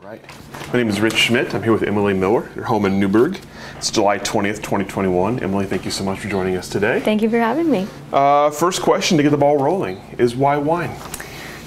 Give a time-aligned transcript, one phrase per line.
[0.00, 0.22] All right.
[0.68, 1.54] My name is Rich Schmidt.
[1.54, 3.40] I'm here with Emily Miller, your home in Newberg.
[3.76, 5.40] It's July 20th, 2021.
[5.40, 7.00] Emily, thank you so much for joining us today.
[7.00, 7.88] Thank you for having me.
[8.12, 10.94] Uh, first question to get the ball rolling is why wine?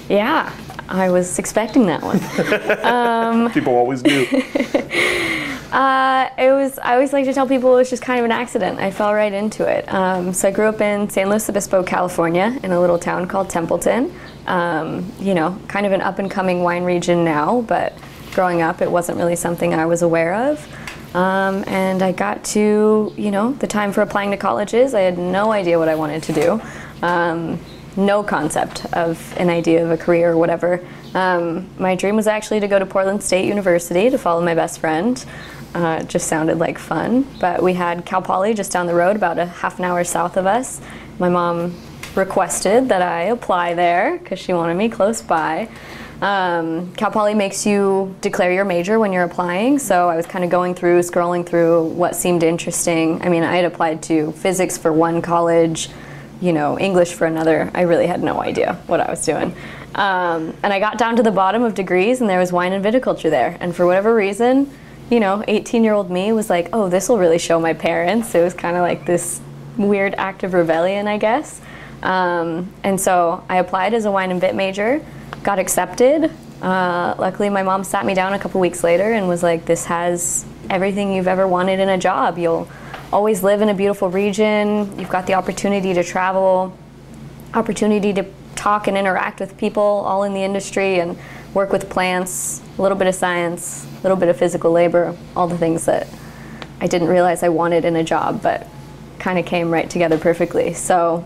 [0.07, 0.53] Yeah,
[0.87, 3.51] I was expecting that one.
[3.51, 4.25] People always do.
[5.71, 6.77] Uh, it was.
[6.79, 8.77] I always like to tell people it was just kind of an accident.
[8.77, 9.87] I fell right into it.
[9.87, 13.49] Um, so I grew up in San Luis Obispo, California, in a little town called
[13.49, 14.13] Templeton.
[14.47, 17.93] Um, you know, kind of an up and coming wine region now, but
[18.33, 21.15] growing up, it wasn't really something I was aware of.
[21.15, 24.93] Um, and I got to, you know, the time for applying to colleges.
[24.93, 26.61] I had no idea what I wanted to do.
[27.05, 27.59] Um,
[27.97, 30.85] no concept of an idea of a career or whatever.
[31.13, 34.79] Um, my dream was actually to go to Portland State University to follow my best
[34.79, 35.23] friend.
[35.75, 37.27] Uh, it just sounded like fun.
[37.39, 40.37] But we had Cal Poly just down the road, about a half an hour south
[40.37, 40.79] of us.
[41.19, 41.75] My mom
[42.15, 45.69] requested that I apply there because she wanted me close by.
[46.21, 50.43] Um, Cal Poly makes you declare your major when you're applying, so I was kind
[50.43, 53.21] of going through, scrolling through what seemed interesting.
[53.23, 55.89] I mean, I had applied to physics for one college,
[56.39, 57.71] you know, English for another.
[57.73, 59.55] I really had no idea what I was doing.
[59.95, 62.85] Um, and I got down to the bottom of degrees, and there was wine and
[62.85, 63.57] viticulture there.
[63.59, 64.71] And for whatever reason,
[65.09, 68.33] you know, 18 year old me was like, oh, this will really show my parents.
[68.35, 69.41] It was kind of like this
[69.75, 71.61] weird act of rebellion, I guess.
[72.03, 75.03] Um, and so I applied as a wine and vit major,
[75.43, 76.31] got accepted.
[76.61, 79.85] Uh, luckily, my mom sat me down a couple weeks later and was like, this
[79.85, 82.37] has everything you've ever wanted in a job.
[82.37, 82.69] You'll
[83.11, 86.77] always live in a beautiful region, you've got the opportunity to travel,
[87.53, 88.25] opportunity to
[88.55, 91.17] talk and interact with people all in the industry and
[91.53, 95.47] work with plants, a little bit of science, a little bit of physical labor, all
[95.47, 96.07] the things that
[96.79, 98.67] I didn't realize I wanted in a job, but
[99.19, 100.73] kind of came right together perfectly.
[100.73, 101.25] So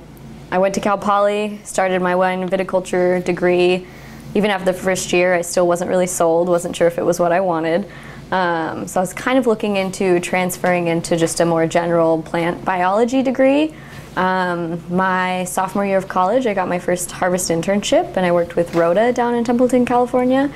[0.51, 3.85] I went to Cal Poly, started my wine viticulture degree.
[4.35, 7.19] Even after the first year, I still wasn't really sold, wasn't sure if it was
[7.19, 7.89] what I wanted.
[8.31, 12.63] Um, so I was kind of looking into transferring into just a more general plant
[12.65, 13.73] biology degree.
[14.15, 18.55] Um, my sophomore year of college, I got my first harvest internship, and I worked
[18.55, 20.51] with Rotta down in Templeton, California.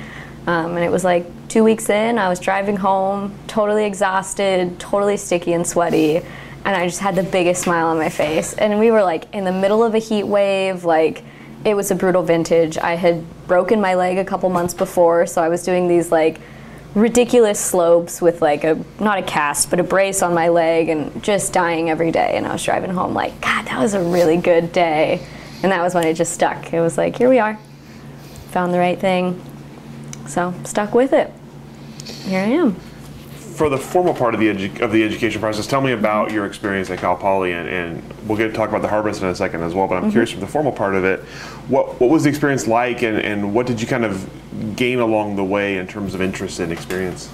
[0.46, 5.16] Um, and it was like two weeks in, I was driving home, totally exhausted, totally
[5.16, 6.18] sticky and sweaty,
[6.64, 8.54] and I just had the biggest smile on my face.
[8.54, 11.22] And we were like in the middle of a heat wave, like
[11.64, 12.78] it was a brutal vintage.
[12.78, 16.40] I had broken my leg a couple months before, so I was doing these like
[16.94, 21.22] ridiculous slopes with like a not a cast but a brace on my leg and
[21.22, 22.32] just dying every day.
[22.36, 25.24] And I was driving home like god that was a really good day.
[25.62, 26.72] And that was when it just stuck.
[26.72, 27.58] It was like here we are.
[28.50, 29.40] Found the right thing.
[30.26, 31.30] So stuck with it.
[32.26, 32.89] Here I am
[33.60, 36.46] For the formal part of the, edu- of the education process, tell me about your
[36.46, 39.34] experience at Cal Poly, and, and we'll get to talk about the harvest in a
[39.34, 39.86] second as well.
[39.86, 41.20] But I'm curious from the formal part of it,
[41.68, 44.26] what what was the experience like, and, and what did you kind of
[44.76, 47.28] gain along the way in terms of interest and experience?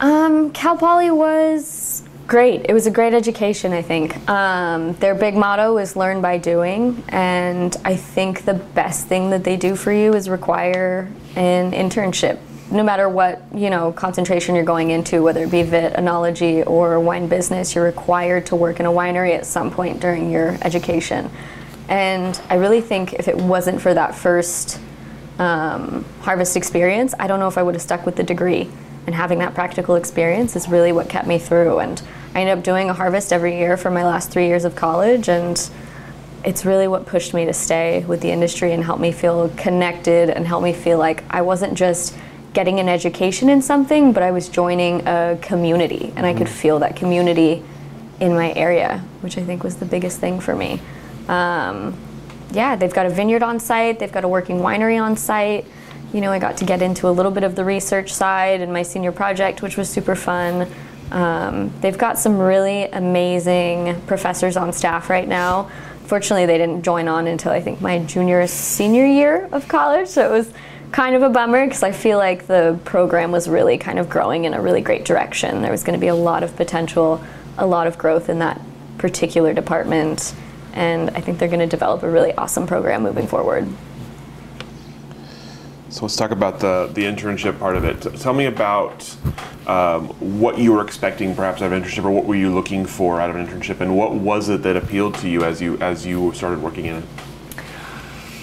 [0.00, 2.64] Um, Cal Poly was great.
[2.66, 4.26] It was a great education, I think.
[4.30, 9.44] Um, their big motto is learn by doing, and I think the best thing that
[9.44, 12.38] they do for you is require an internship.
[12.70, 16.98] No matter what you know concentration you're going into, whether it be vit, enology, or
[16.98, 21.30] wine business, you're required to work in a winery at some point during your education.
[21.88, 24.80] And I really think if it wasn't for that first
[25.38, 28.68] um, harvest experience, I don't know if I would have stuck with the degree.
[29.06, 31.78] And having that practical experience is really what kept me through.
[31.78, 32.02] And
[32.34, 35.28] I ended up doing a harvest every year for my last three years of college.
[35.28, 35.70] And
[36.44, 40.30] it's really what pushed me to stay with the industry and help me feel connected
[40.30, 42.16] and help me feel like I wasn't just
[42.56, 46.10] getting an education in something, but I was joining a community.
[46.16, 47.62] And I could feel that community
[48.18, 50.80] in my area, which I think was the biggest thing for me.
[51.28, 51.94] Um,
[52.52, 55.66] yeah, they've got a vineyard on site, they've got a working winery on site.
[56.14, 58.72] You know, I got to get into a little bit of the research side and
[58.72, 60.66] my senior project, which was super fun.
[61.10, 65.70] Um, they've got some really amazing professors on staff right now.
[66.06, 70.24] Fortunately, they didn't join on until I think my junior senior year of college, so
[70.24, 70.50] it was
[70.92, 74.44] kind of a bummer because I feel like the program was really kind of growing
[74.44, 75.62] in a really great direction.
[75.62, 77.22] There was going to be a lot of potential,
[77.58, 78.60] a lot of growth in that
[78.98, 80.34] particular department,
[80.72, 83.68] and I think they're going to develop a really awesome program moving forward.
[85.88, 88.02] So let's talk about the, the internship part of it.
[88.20, 89.16] Tell me about
[89.66, 92.84] um, what you were expecting perhaps out of an internship, or what were you looking
[92.84, 95.78] for out of an internship, and what was it that appealed to you as you
[95.78, 97.04] as you started working in it?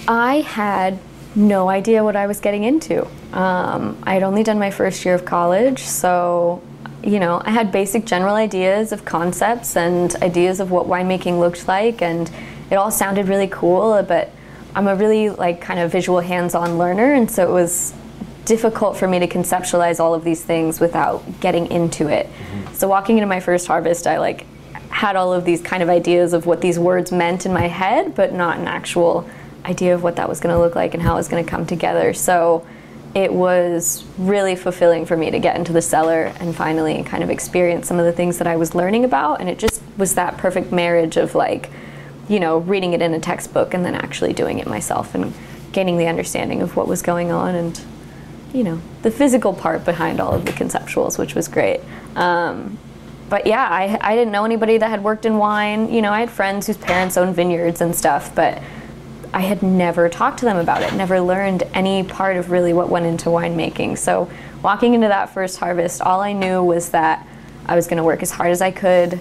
[0.08, 0.98] I had
[1.36, 3.06] no idea what I was getting into.
[3.32, 6.62] Um, I had only done my first year of college, so
[7.02, 11.66] you know I had basic general ideas of concepts and ideas of what winemaking looked
[11.68, 12.30] like, and
[12.70, 14.02] it all sounded really cool.
[14.02, 14.30] But
[14.74, 17.92] I'm a really like kind of visual hands-on learner, and so it was
[18.44, 22.26] difficult for me to conceptualize all of these things without getting into it.
[22.26, 22.74] Mm-hmm.
[22.74, 24.46] So walking into my first harvest, I like
[24.90, 28.14] had all of these kind of ideas of what these words meant in my head,
[28.14, 29.28] but not an actual
[29.64, 31.50] idea of what that was going to look like and how it was going to
[31.50, 32.12] come together.
[32.14, 32.66] So
[33.14, 37.30] it was really fulfilling for me to get into the cellar and finally kind of
[37.30, 39.40] experience some of the things that I was learning about.
[39.40, 41.70] And it just was that perfect marriage of like,
[42.28, 45.32] you know, reading it in a textbook and then actually doing it myself and
[45.72, 47.80] gaining the understanding of what was going on and,
[48.52, 51.80] you know, the physical part behind all of the conceptuals, which was great.
[52.16, 52.78] Um,
[53.28, 55.92] but yeah, I, I didn't know anybody that had worked in wine.
[55.92, 58.60] You know, I had friends whose parents owned vineyards and stuff, but
[59.34, 62.88] I had never talked to them about it, never learned any part of really what
[62.88, 63.98] went into winemaking.
[63.98, 64.30] So
[64.62, 67.26] walking into that first harvest, all I knew was that
[67.66, 69.20] I was going to work as hard as I could,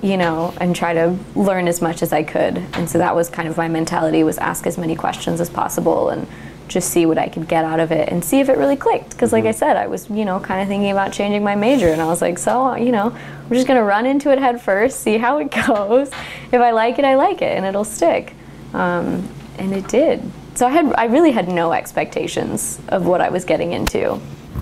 [0.00, 2.56] you know, and try to learn as much as I could.
[2.74, 6.10] And so that was kind of my mentality was ask as many questions as possible
[6.10, 6.28] and
[6.68, 9.10] just see what I could get out of it and see if it really clicked.
[9.10, 9.44] Because, mm-hmm.
[9.44, 12.00] like I said, I was, you know, kind of thinking about changing my major, and
[12.00, 15.18] I was like, so, you know, I'm just gonna run into it head first, see
[15.18, 16.10] how it goes.
[16.52, 18.34] If I like it, I like it, and it'll stick.
[18.74, 19.28] Um,
[19.58, 20.22] and it did.
[20.54, 24.20] So I had I really had no expectations of what I was getting into.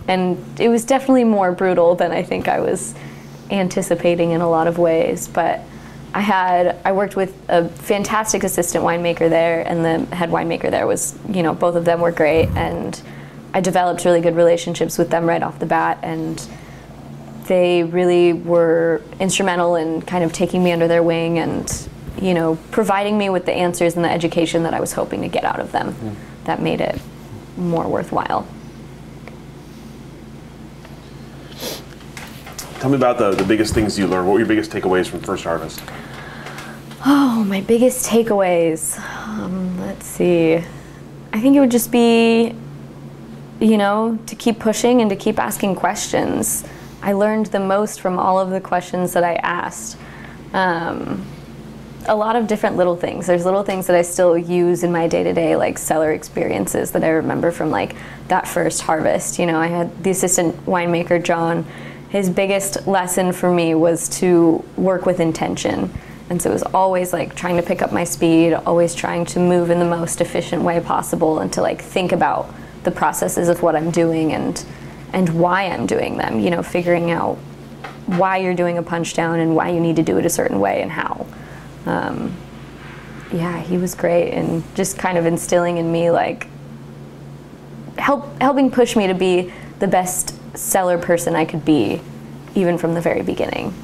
[0.08, 2.94] And it was definitely more brutal than I think I was
[3.50, 5.60] anticipating in a lot of ways, but
[6.12, 10.86] I had I worked with a fantastic assistant winemaker there and the head winemaker there
[10.86, 13.00] was, you know, both of them were great and
[13.52, 16.44] I developed really good relationships with them right off the bat and
[17.46, 21.88] they really were instrumental in kind of taking me under their wing and
[22.20, 25.28] you know, providing me with the answers and the education that I was hoping to
[25.28, 25.94] get out of them.
[25.94, 26.14] Mm.
[26.44, 27.00] That made it
[27.56, 28.46] more worthwhile.
[32.80, 34.26] Tell me about the, the biggest things you learned.
[34.26, 35.82] What were your biggest takeaways from First Harvest?
[37.04, 38.98] Oh, my biggest takeaways.
[38.98, 40.54] Um, let's see.
[41.32, 42.54] I think it would just be,
[43.60, 46.64] you know, to keep pushing and to keep asking questions.
[47.02, 49.98] I learned the most from all of the questions that I asked.
[50.52, 51.24] Um,
[52.10, 53.28] a lot of different little things.
[53.28, 56.90] There's little things that I still use in my day to day, like cellar experiences
[56.90, 57.94] that I remember from like
[58.26, 59.38] that first harvest.
[59.38, 61.64] You know, I had the assistant winemaker, John.
[62.08, 65.88] His biggest lesson for me was to work with intention.
[66.30, 69.38] And so it was always like trying to pick up my speed, always trying to
[69.38, 72.52] move in the most efficient way possible and to like think about
[72.82, 74.64] the processes of what I'm doing and
[75.12, 77.36] and why I'm doing them, you know, figuring out
[78.06, 80.58] why you're doing a punch down and why you need to do it a certain
[80.58, 81.26] way and how
[81.90, 82.36] um,
[83.32, 86.46] yeah, he was great and just kind of instilling in me like
[87.98, 92.00] help helping push me to be the best cellar person I could be,
[92.54, 93.74] even from the very beginning.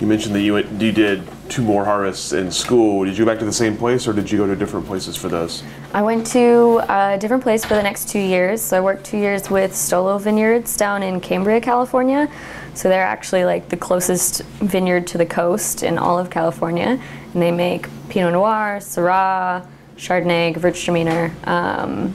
[0.00, 3.04] You mentioned that you went, you did two more harvests in school.
[3.04, 5.14] Did you go back to the same place, or did you go to different places
[5.14, 5.62] for those?
[5.92, 8.62] I went to a different place for the next two years.
[8.62, 12.30] So I worked two years with Stolo Vineyards down in Cambria, California.
[12.72, 16.98] So they're actually like the closest vineyard to the coast in all of California,
[17.34, 19.66] and they make Pinot Noir, Syrah,
[19.98, 21.46] Chardonnay, Gewürztraminer.
[21.46, 22.14] Um,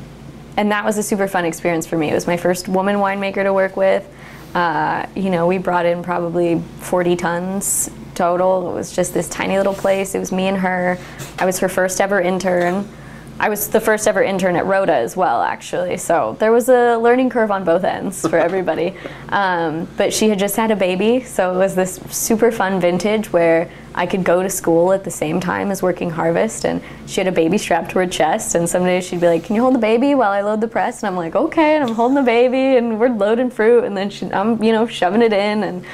[0.58, 2.10] and that was a super fun experience for me.
[2.10, 4.10] It was my first woman winemaker to work with.
[4.56, 8.72] Uh, you know, we brought in probably 40 tons total.
[8.72, 10.16] It was just this tiny little place.
[10.16, 10.98] It was me and her.
[11.38, 12.88] I was her first ever intern.
[13.38, 15.98] I was the first ever intern at Rotta as well, actually.
[15.98, 18.96] So there was a learning curve on both ends for everybody.
[19.30, 23.34] um, but she had just had a baby, so it was this super fun vintage
[23.34, 26.66] where I could go to school at the same time as working harvest.
[26.66, 28.56] And she had a baby strapped to her chest.
[28.56, 30.68] And some days she'd be like, "Can you hold the baby while I load the
[30.70, 33.98] press?" And I'm like, "Okay." And I'm holding the baby, and we're loading fruit, and
[33.98, 35.86] then she, I'm, you know, shoving it in and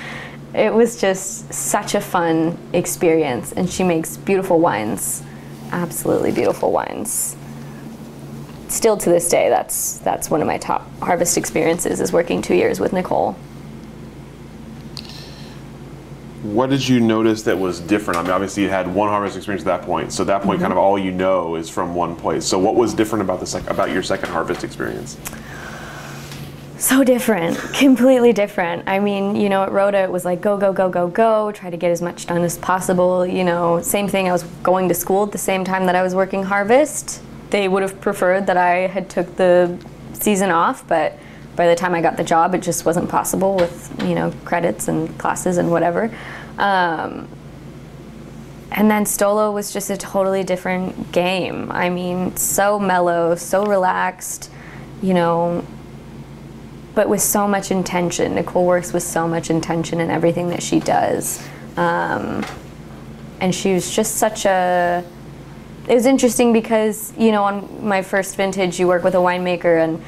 [0.54, 5.24] it was just such a fun experience and she makes beautiful wines
[5.72, 7.36] absolutely beautiful wines.
[8.68, 12.56] Still to this day, that's that's one of my top harvest experiences is working two
[12.56, 13.34] years with Nicole.
[16.44, 18.20] What did you notice that was different?
[18.20, 20.58] I mean, obviously you had one harvest experience at that point, so at that point,
[20.58, 20.64] mm-hmm.
[20.64, 22.46] kind of all you know is from one place.
[22.46, 25.18] So, what was different about the sec- about your second harvest experience?
[26.82, 28.88] So different, completely different.
[28.88, 31.70] I mean, you know, at Rotta it was like go, go, go, go, go, try
[31.70, 33.24] to get as much done as possible.
[33.24, 34.28] You know, same thing.
[34.28, 37.22] I was going to school at the same time that I was working harvest.
[37.52, 39.78] They would have preferred that I had took the
[40.14, 41.20] season off, but
[41.56, 44.88] by the time I got the job, it just wasn't possible with you know credits
[44.88, 46.06] and classes and whatever.
[46.58, 47.28] Um,
[48.72, 51.72] and then Stolo was just a totally different game.
[51.72, 54.50] I mean, so mellow, so relaxed,
[55.04, 55.64] you know,
[56.96, 58.36] but with so much intention.
[58.36, 61.46] Nicole works with so much intention in everything that she does.
[61.78, 62.46] Um,
[63.40, 65.04] and she was just such a.
[65.88, 69.84] It was interesting because, you know, on my first vintage, you work with a winemaker
[69.84, 70.02] and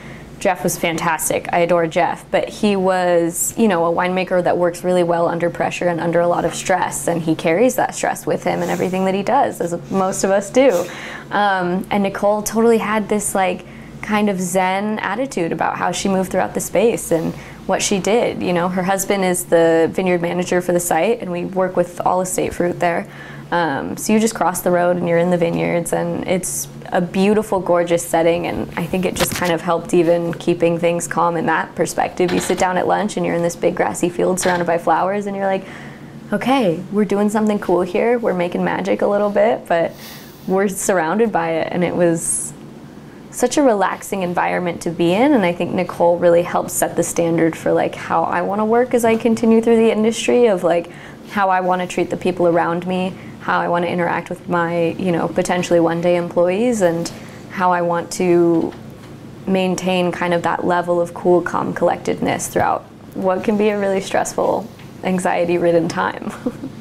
[0.44, 1.48] Jeff was fantastic.
[1.54, 5.50] I adore Jeff, but he was, you know, a winemaker that works really well under
[5.50, 8.70] pressure and under a lot of stress, and he carries that stress with him and
[8.70, 10.86] everything that he does, as most of us do.
[11.32, 13.66] Um, and Nicole totally had this like
[14.04, 17.34] kind of zen attitude about how she moved throughout the space and
[17.66, 18.42] what she did.
[18.42, 22.02] You know, her husband is the vineyard manager for the site, and we work with
[22.06, 23.08] all estate fruit there.
[23.52, 27.02] Um, so you just cross the road and you're in the vineyards, and it's a
[27.02, 28.48] beautiful, gorgeous setting.
[28.48, 32.32] And I think it just kind of helped even keeping things calm in that perspective.
[32.32, 35.28] You sit down at lunch and you're in this big grassy field surrounded by flowers,
[35.28, 35.66] and you're like,
[36.32, 38.18] okay, we're doing something cool here.
[38.18, 39.92] We're making magic a little bit, but
[40.48, 41.68] we're surrounded by it.
[41.72, 42.53] And it was
[43.34, 47.04] such a relaxing environment to be in and i think nicole really helps set the
[47.04, 50.64] standard for like how i want to work as i continue through the industry of
[50.64, 50.92] like
[51.30, 53.14] how i want to treat the people around me
[53.44, 57.10] how I want to interact with my, you know, potentially one day employees and
[57.52, 58.74] how I want to
[59.46, 62.84] maintain kind of that level of cool, calm collectedness throughout
[63.16, 64.66] what can be a really stressful,
[65.04, 66.32] anxiety ridden time.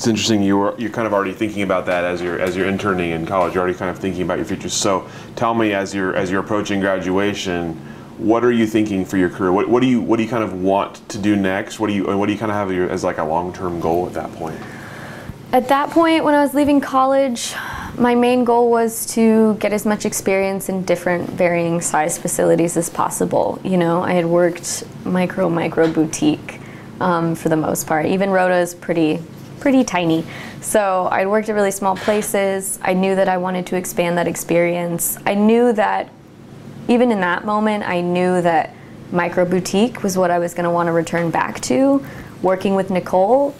[0.00, 2.66] it's interesting you were you're kind of already thinking about that as you're as you're
[2.66, 5.94] interning in college you're already kind of thinking about your future so tell me as
[5.94, 7.74] you're as you're approaching graduation
[8.16, 9.50] what are you thinking for your career?
[9.50, 11.80] What, what do you what do you kind of want to do next?
[11.80, 14.06] What do you what do you kind of have as like a long term goal
[14.06, 14.60] at that point?
[15.52, 17.54] At that point, when I was leaving college,
[17.96, 22.90] my main goal was to get as much experience in different varying size facilities as
[22.90, 23.58] possible.
[23.64, 26.60] You know, I had worked micro micro boutique
[27.00, 28.04] um, for the most part.
[28.04, 29.20] Even Rotta is pretty
[29.60, 30.24] pretty tiny.
[30.60, 32.78] So I'd worked at really small places.
[32.82, 35.18] I knew that I wanted to expand that experience.
[35.26, 36.10] I knew that
[36.88, 38.74] even in that moment, I knew that
[39.12, 42.04] micro boutique was what I was going to want to return back to.
[42.42, 43.54] Working with Nicole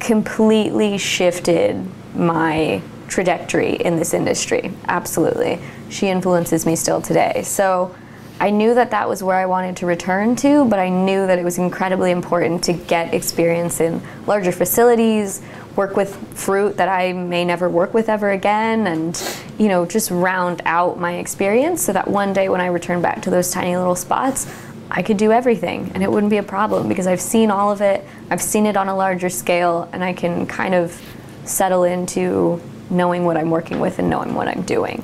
[0.00, 1.82] completely shifted
[2.14, 4.72] my trajectory in this industry.
[4.88, 5.60] Absolutely.
[5.88, 7.42] She influences me still today.
[7.44, 7.94] So
[8.40, 11.38] I knew that that was where I wanted to return to, but I knew that
[11.38, 15.40] it was incredibly important to get experience in larger facilities,
[15.76, 19.20] work with fruit that I may never work with ever again and
[19.58, 23.22] you know just round out my experience so that one day when I return back
[23.22, 24.52] to those tiny little spots
[24.90, 27.80] I could do everything and it wouldn't be a problem because I've seen all of
[27.80, 31.00] it I've seen it on a larger scale and I can kind of
[31.44, 32.60] settle into
[32.90, 35.02] knowing what I'm working with and knowing what I'm doing.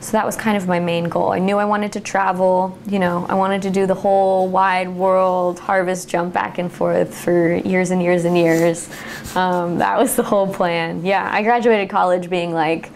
[0.00, 1.32] So that was kind of my main goal.
[1.32, 4.88] I knew I wanted to travel, you know, I wanted to do the whole wide
[4.88, 8.88] world harvest jump back and forth for years and years and years.
[9.34, 11.04] Um, that was the whole plan.
[11.04, 12.90] Yeah, I graduated college being like,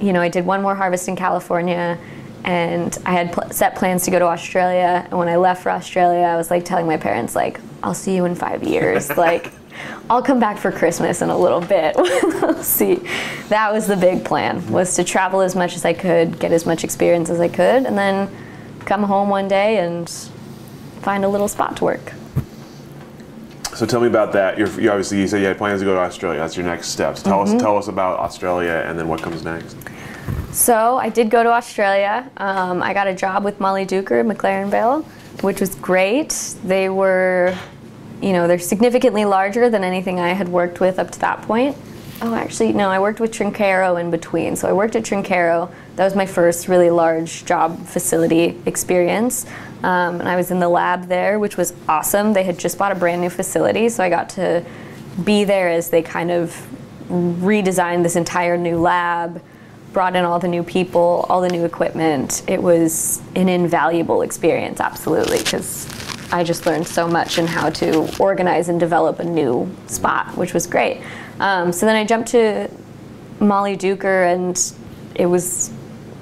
[0.00, 1.98] you know, I did one more harvest in California
[2.44, 5.06] and I had pl- set plans to go to Australia.
[5.08, 8.14] And when I left for Australia, I was like telling my parents, like, I'll see
[8.14, 9.08] you in five years.
[9.16, 9.52] like,
[10.10, 11.94] I'll come back for Christmas in a little bit.
[11.98, 12.96] we'll see.
[13.48, 16.66] That was the big plan, was to travel as much as I could, get as
[16.66, 18.30] much experience as I could, and then
[18.84, 20.10] come home one day and
[21.00, 22.12] find a little spot to work.
[23.74, 24.56] So tell me about that.
[24.56, 26.38] You're, you obviously you said you had plans to go to Australia.
[26.38, 27.22] That's your next steps.
[27.22, 27.56] Tell mm-hmm.
[27.56, 29.76] us tell us about Australia and then what comes next.
[30.52, 32.30] So I did go to Australia.
[32.36, 35.02] Um, I got a job with Mollydooker at McLaren Vale,
[35.40, 36.54] which was great.
[36.62, 37.58] They were
[38.20, 41.76] you know, they're significantly larger than anything I had worked with up to that point.
[42.22, 44.56] Oh, actually, no, I worked with Trinchero in between.
[44.56, 45.70] So I worked at Trinchero.
[45.96, 49.46] That was my first really large job facility experience.
[49.82, 52.32] Um, and I was in the lab there, which was awesome.
[52.32, 54.64] They had just bought a brand new facility, so I got to
[55.22, 56.54] be there as they kind of
[57.08, 59.42] redesigned this entire new lab,
[59.92, 62.42] brought in all the new people, all the new equipment.
[62.48, 65.86] It was an invaluable experience, absolutely, because
[66.32, 70.54] I just learned so much in how to organize and develop a new spot, which
[70.54, 71.02] was great.
[71.40, 72.70] Um, so then I jumped to
[73.40, 74.72] Mollydooker, and
[75.14, 75.70] it was,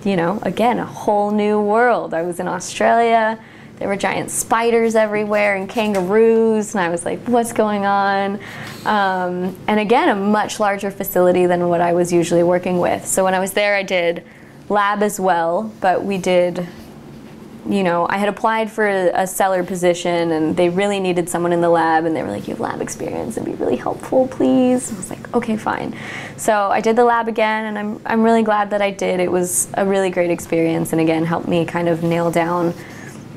[0.05, 2.15] you know, again, a whole new world.
[2.15, 3.39] I was in Australia.
[3.79, 8.39] There were giant spiders everywhere and kangaroos, and I was like, what's going on?
[8.85, 13.07] Um, and again, a much larger facility than what I was usually working with.
[13.07, 14.25] So when I was there, I did
[14.69, 16.67] lab as well, but we did
[17.69, 21.61] you know, I had applied for a cellar position and they really needed someone in
[21.61, 24.93] the lab and they were like, you have lab experience and be really helpful, please.
[24.93, 25.97] I was like, okay, fine.
[26.37, 29.21] So I did the lab again and I'm, I'm really glad that I did.
[29.21, 32.75] It was a really great experience and again helped me kind of nail down,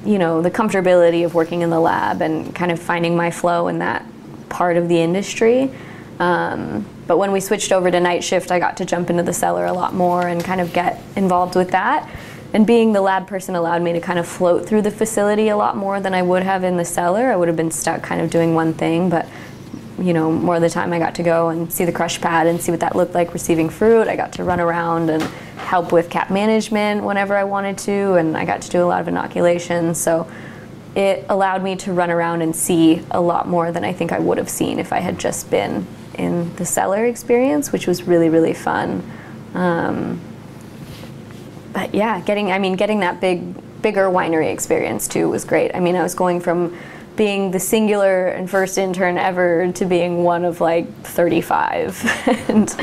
[0.04, 3.68] you know, the comfortability of working in the lab and kind of finding my flow
[3.68, 4.04] in that
[4.50, 5.72] part of the industry.
[6.18, 9.34] Um, but when we switched over to night shift, I got to jump into the
[9.34, 12.10] cellar a lot more and kind of get involved with that
[12.54, 15.58] and being the lab person allowed me to kind of float through the facility a
[15.58, 17.32] lot more than I would have in the cellar.
[17.32, 19.28] I would have been stuck kind of doing one thing, but
[20.00, 22.48] you know, more of the time I got to go and see the crush pad
[22.48, 24.08] and see what that looked like receiving fruit.
[24.08, 25.24] I got to run around and
[25.58, 29.02] help with cap management whenever I wanted to, and I got to do a lot
[29.02, 29.98] of inoculations.
[30.00, 30.30] So
[30.96, 34.20] it allowed me to run around and see a lot more than I think I
[34.20, 35.88] would have seen if I had just been
[36.18, 39.04] in the cellar experience, which was really, really fun.
[39.54, 40.20] Um,
[41.76, 45.76] but yeah, getting I mean getting that big bigger winery experience too was great.
[45.76, 46.76] I mean, I was going from
[47.18, 52.04] being the singular and first intern ever to being one of like 35
[52.50, 52.76] and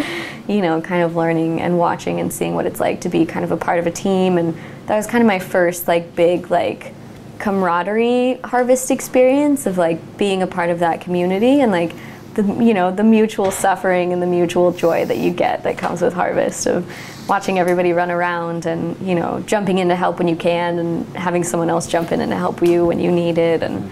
[0.46, 3.44] you know kind of learning and watching and seeing what it's like to be kind
[3.44, 4.54] of a part of a team and
[4.86, 6.94] that was kind of my first like big like
[7.38, 11.92] camaraderie harvest experience of like being a part of that community and like
[12.34, 16.00] the you know the mutual suffering and the mutual joy that you get that comes
[16.00, 16.90] with harvest of
[17.28, 21.16] watching everybody run around and you know jumping in to help when you can and
[21.16, 23.90] having someone else jump in and help you when you need it and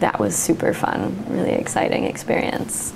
[0.00, 2.92] that was super fun really exciting experience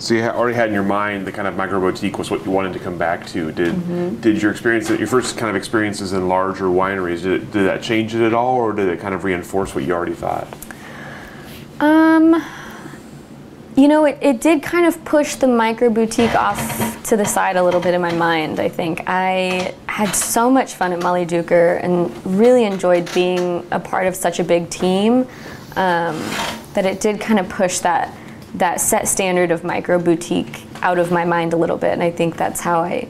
[0.00, 2.50] so you already had in your mind the kind of micro boutique was what you
[2.50, 3.52] wanted to come back to.
[3.52, 4.18] Did mm-hmm.
[4.20, 7.82] did your experience, your first kind of experiences in larger wineries, did, it, did that
[7.82, 10.48] change it at all, or did it kind of reinforce what you already thought?
[11.80, 12.42] Um,
[13.76, 17.56] you know, it, it did kind of push the micro boutique off to the side
[17.56, 19.02] a little bit in my mind, I think.
[19.08, 24.38] I had so much fun at Mollydooker and really enjoyed being a part of such
[24.38, 25.26] a big team
[25.74, 26.16] um,
[26.74, 28.16] that it did kind of push that,
[28.54, 31.92] that set standard of micro boutique out of my mind a little bit.
[31.92, 33.08] And I think that's how I,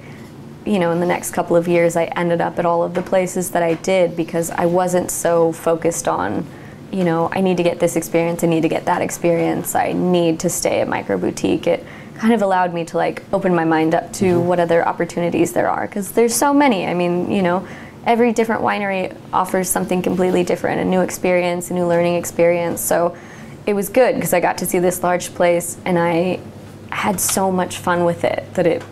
[0.65, 3.03] you know, in the next couple of years, I ended up at all of the
[3.03, 6.47] places that I did because I wasn't so focused on
[6.91, 9.93] you know, I need to get this experience, I need to get that experience, I
[9.93, 11.69] need to stay at Micro Boutique.
[11.69, 11.87] It
[12.21, 14.47] kind of allowed me to like open my mind up to mm-hmm.
[14.47, 16.87] what other opportunities there are because there's so many.
[16.87, 17.67] I mean, you know,
[18.05, 22.83] every different winery offers something completely different, a new experience, a new learning experience.
[22.83, 23.17] So
[23.65, 26.41] it was good because I got to see this large place and I
[26.91, 28.83] had so much fun with it that it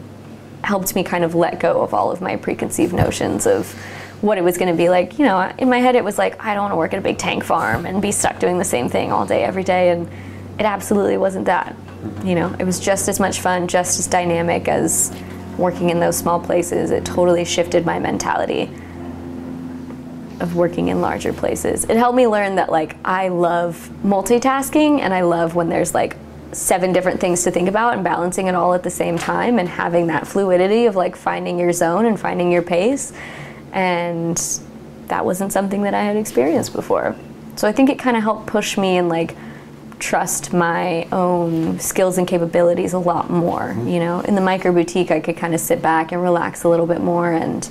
[0.65, 3.71] helped me kind of let go of all of my preconceived notions of
[4.23, 5.19] what it was going to be like.
[5.19, 7.03] You know, in my head, it was like, I don't want to work at a
[7.03, 9.91] big tank farm and be stuck doing the same thing all day, every day.
[9.91, 10.09] And
[10.59, 11.77] it absolutely wasn't that.
[12.23, 15.15] You know, it was just as much fun, just as dynamic as
[15.57, 16.91] working in those small places.
[16.91, 18.71] It totally shifted my mentality
[20.41, 21.85] of working in larger places.
[21.85, 26.17] It helped me learn that, like, I love multitasking and I love when there's like
[26.53, 29.69] seven different things to think about and balancing it all at the same time and
[29.69, 33.13] having that fluidity of like finding your zone and finding your pace
[33.73, 34.61] and
[35.09, 37.15] that wasn't something that I had experienced before.
[37.57, 39.37] So I think it kind of helped push me and like
[39.99, 43.61] trust my own skills and capabilities a lot more.
[43.61, 43.89] Mm-hmm.
[43.89, 46.69] You know, in the micro boutique, I could kind of sit back and relax a
[46.69, 47.69] little bit more, and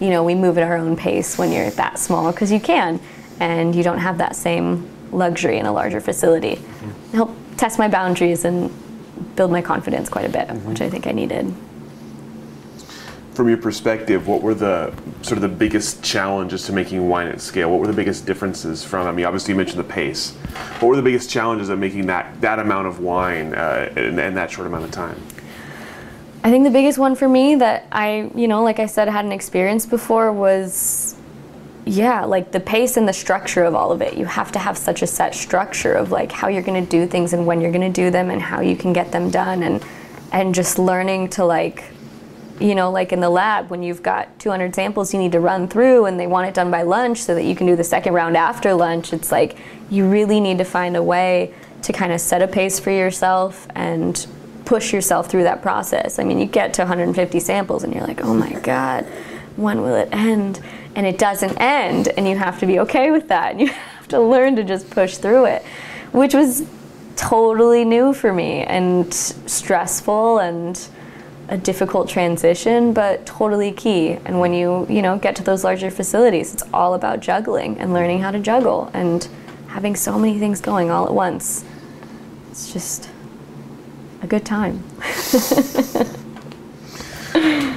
[0.00, 3.00] you know, we move at our own pace when you're that small because you can,
[3.38, 6.56] and you don't have that same luxury in a larger facility.
[6.56, 7.16] Mm-hmm.
[7.16, 8.70] Help test my boundaries and
[9.36, 10.68] build my confidence quite a bit, mm-hmm.
[10.68, 11.54] which I think I needed
[13.32, 17.40] from your perspective, what were the sort of the biggest challenges to making wine at
[17.40, 17.70] scale?
[17.70, 19.06] What were the biggest differences from?
[19.06, 20.32] I mean, obviously you mentioned the pace.
[20.80, 24.34] What were the biggest challenges of making that that amount of wine uh, in, in
[24.34, 25.20] that short amount of time?
[26.42, 29.32] I think the biggest one for me that I, you know, like I said, hadn't
[29.32, 31.14] experienced before was,
[31.84, 34.14] yeah, like the pace and the structure of all of it.
[34.14, 37.06] You have to have such a set structure of like how you're going to do
[37.06, 39.62] things and when you're going to do them and how you can get them done
[39.62, 39.84] and
[40.32, 41.84] and just learning to like
[42.60, 45.66] you know, like in the lab, when you've got 200 samples you need to run
[45.66, 48.12] through and they want it done by lunch so that you can do the second
[48.12, 49.56] round after lunch, it's like
[49.88, 53.66] you really need to find a way to kind of set a pace for yourself
[53.74, 54.26] and
[54.66, 56.18] push yourself through that process.
[56.18, 59.04] I mean, you get to 150 samples and you're like, oh my God,
[59.56, 60.60] when will it end?
[60.94, 63.52] And it doesn't end, and you have to be okay with that.
[63.52, 65.62] And you have to learn to just push through it,
[66.12, 66.68] which was
[67.16, 70.88] totally new for me and stressful and
[71.50, 74.12] a difficult transition, but totally key.
[74.24, 77.92] And when you, you know, get to those larger facilities, it's all about juggling and
[77.92, 79.28] learning how to juggle and
[79.66, 81.64] having so many things going all at once.
[82.50, 83.10] It's just
[84.22, 84.82] a good time.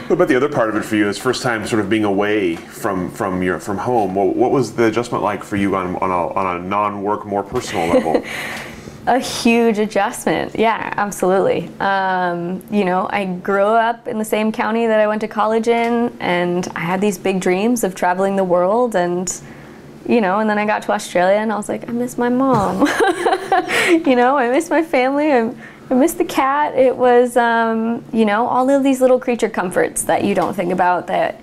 [0.03, 1.07] What about the other part of it for you?
[1.07, 4.13] Is first time sort of being away from from your from home.
[4.13, 7.41] What, what was the adjustment like for you on on a, on a non-work, more
[7.41, 8.21] personal level?
[9.05, 10.55] a huge adjustment.
[10.55, 11.69] Yeah, absolutely.
[11.79, 15.67] Um, you know, I grew up in the same county that I went to college
[15.67, 18.95] in, and I had these big dreams of traveling the world.
[18.95, 19.31] And,
[20.07, 22.29] you know, and then I got to Australia and I was like, I miss my
[22.29, 22.79] mom.
[24.05, 25.31] you know, I miss my family.
[25.31, 25.53] I,
[25.89, 26.75] I miss the cat.
[26.75, 30.71] It was, um, you know, all of these little creature comforts that you don't think
[30.71, 31.42] about that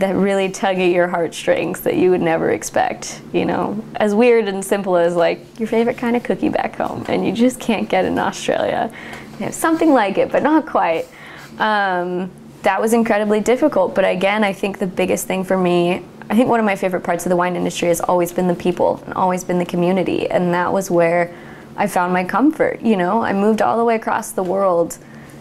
[0.00, 3.20] that really tug at your heartstrings that you would never expect.
[3.32, 7.04] You know, as weird and simple as like your favorite kind of cookie back home,
[7.08, 8.92] and you just can't get in Australia.
[9.38, 11.06] They have something like it, but not quite.
[11.58, 12.30] Um,
[12.62, 13.94] that was incredibly difficult.
[13.94, 17.02] But again, I think the biggest thing for me, I think one of my favorite
[17.02, 20.30] parts of the wine industry has always been the people and always been the community,
[20.30, 21.34] and that was where
[21.76, 22.80] I found my comfort.
[22.80, 24.98] You know, I moved all the way across the world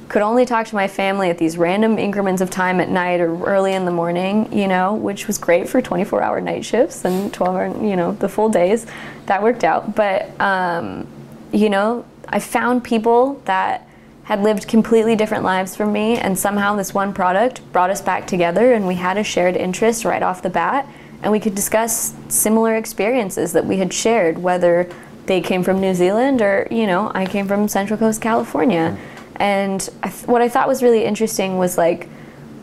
[0.10, 3.41] could only talk to my family at these random increments of time at night or
[3.45, 7.32] early in the morning, you know, which was great for 24 hour night shifts and
[7.32, 8.88] 12 hour, you know, the full days.
[9.28, 9.95] That worked out.
[9.95, 11.08] But, um,
[11.52, 13.88] you know, I found people that
[14.24, 18.28] had lived completely different lives from me, and somehow this one product brought us back
[18.28, 20.88] together, and we had a shared interest right off the bat,
[21.22, 24.89] and we could discuss similar experiences that we had shared, whether
[25.26, 28.98] they came from New Zealand or, you know, I came from Central Coast California.
[28.98, 32.10] Mm-hmm and I what I thought was really interesting was like,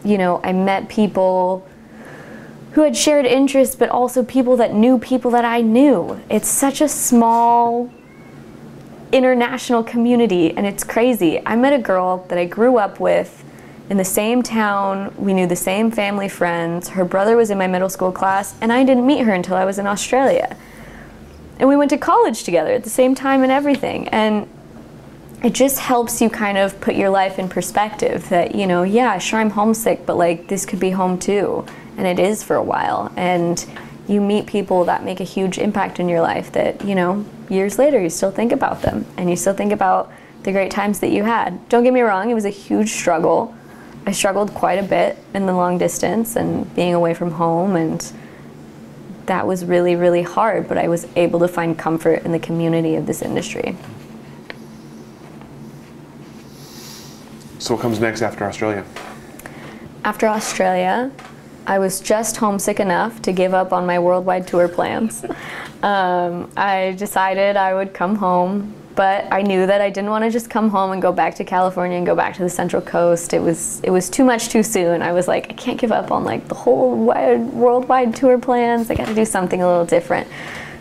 [0.04, 1.66] you know, I met people
[2.72, 6.20] who had shared interests, but also people that knew people that I knew.
[6.28, 7.90] It's such a small
[9.12, 11.40] international community, and it's crazy.
[11.46, 13.42] I met a girl that I grew up with
[13.88, 15.14] in the same town.
[15.16, 16.90] We knew the same family friends.
[16.90, 19.64] Her brother was in my middle school class, and I didn't meet her until I
[19.64, 20.56] was in Australia.
[21.58, 24.08] And we went to college together at the same time and everything.
[24.08, 24.48] And
[25.42, 29.18] it just helps you kind of put your life in perspective that, you know, yeah,
[29.18, 31.64] sure, I'm homesick, but like this could be home too.
[31.96, 33.12] And it is for a while.
[33.16, 33.64] And
[34.08, 37.78] you meet people that make a huge impact in your life that, you know, years
[37.78, 40.10] later you still think about them and you still think about
[40.42, 41.68] the great times that you had.
[41.68, 43.54] Don't get me wrong, it was a huge struggle.
[44.06, 48.12] I struggled quite a bit in the long distance and being away from home and
[49.26, 52.94] that was really really hard, but I was able to find comfort in the community
[52.94, 53.76] of this industry.
[57.66, 58.84] So what comes next after Australia?
[60.04, 61.10] After Australia,
[61.66, 65.24] I was just homesick enough to give up on my worldwide tour plans.
[65.82, 70.30] Um, I decided I would come home, but I knew that I didn't want to
[70.30, 73.34] just come home and go back to California and go back to the Central Coast.
[73.34, 75.02] It was it was too much too soon.
[75.02, 78.90] I was like, I can't give up on like the whole wide, worldwide tour plans.
[78.90, 80.26] I got to do something a little different.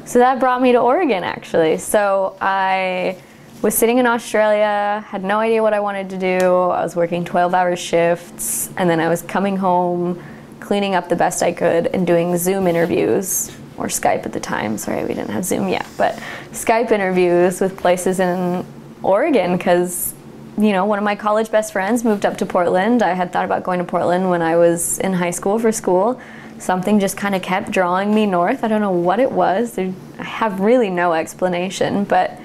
[0.05, 1.77] So that brought me to Oregon actually.
[1.77, 3.17] So I
[3.61, 6.45] was sitting in Australia, had no idea what I wanted to do.
[6.45, 10.21] I was working 12 hour shifts, and then I was coming home,
[10.59, 14.77] cleaning up the best I could, and doing Zoom interviews, or Skype at the time.
[14.77, 16.15] Sorry, we didn't have Zoom yet, but
[16.51, 18.65] Skype interviews with places in
[19.03, 20.13] Oregon because
[20.57, 23.03] you know, one of my college best friends moved up to Portland.
[23.03, 26.19] I had thought about going to Portland when I was in high school for school.
[26.59, 28.63] Something just kind of kept drawing me north.
[28.63, 29.77] I don't know what it was.
[29.77, 32.39] I have really no explanation, but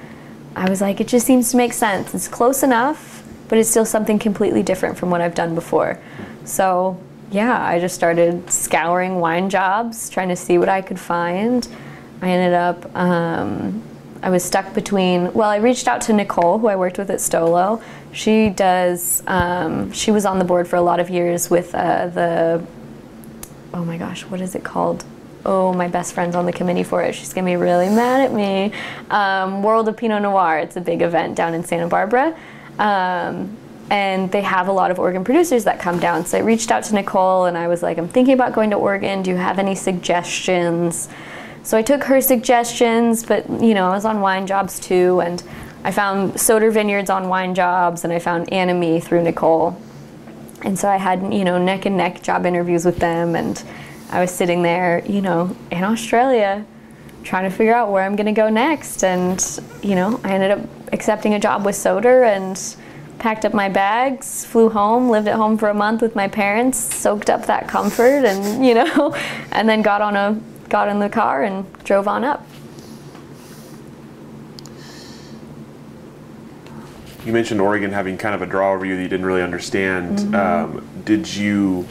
[0.57, 2.15] I was like, it just seems to make sense.
[2.15, 5.99] It's close enough, but it's still something completely different from what I've done before.
[6.45, 6.99] So,
[7.31, 11.67] yeah, I just started scouring wine jobs, trying to see what I could find.
[12.23, 13.83] I ended up, um,
[14.23, 17.19] I was stuck between, well, I reached out to Nicole, who I worked with at
[17.19, 17.81] Stolo.
[18.13, 22.09] She does, um, she was on the board for a lot of years with uh,
[22.09, 22.65] the,
[23.73, 25.05] oh my gosh, what is it called?
[25.45, 27.15] Oh, my best friend's on the committee for it.
[27.15, 28.73] She's gonna be really mad at me.
[29.11, 30.59] Um, World of Pinot Noir.
[30.59, 32.37] It's a big event down in Santa Barbara.
[32.79, 33.57] Um,
[33.91, 36.25] and they have a lot of Oregon producers that come down.
[36.25, 38.77] So I reached out to Nicole and I was like, I'm thinking about going to
[38.77, 39.23] Oregon.
[39.23, 41.09] Do you have any suggestions?
[41.63, 45.43] So I took her suggestions, but you know, I was on wine jobs too, and
[45.85, 49.81] I found Soter Vineyards on wine jobs, and I found Anime through Nicole.
[50.63, 53.63] And so I had, you know, neck and neck job interviews with them, and
[54.11, 56.67] I was sitting there, you know, in Australia
[57.23, 59.05] trying to figure out where I'm going to go next.
[59.05, 60.61] And, you know, I ended up
[60.93, 62.61] accepting a job with Soter and
[63.21, 66.79] packed up my bags, flew home, lived at home for a month with my parents,
[66.79, 69.15] soaked up that comfort and, you know,
[69.53, 72.47] and then got on a got in the car and drove on up.
[77.25, 80.19] You mentioned Oregon having kind of a draw over you that you didn't really understand.
[80.19, 80.35] Mm-hmm.
[80.35, 81.87] Um, did you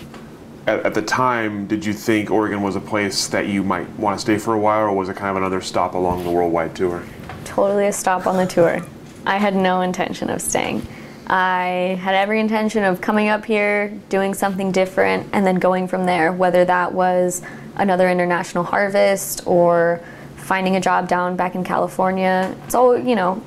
[0.70, 4.18] at, at, the time, did you think Oregon was a place that you might want
[4.18, 6.76] to stay for a while, or was it kind of another stop along the worldwide
[6.76, 7.04] tour?
[7.44, 8.80] Totally a stop on the tour.
[9.26, 10.86] I had no intention of staying.
[11.28, 16.06] I had every intention of coming up here, doing something different, and then going from
[16.06, 17.42] there, whether that was
[17.76, 20.02] another international harvest or
[20.36, 22.56] finding a job down back in California.
[22.66, 23.42] It's all, you know,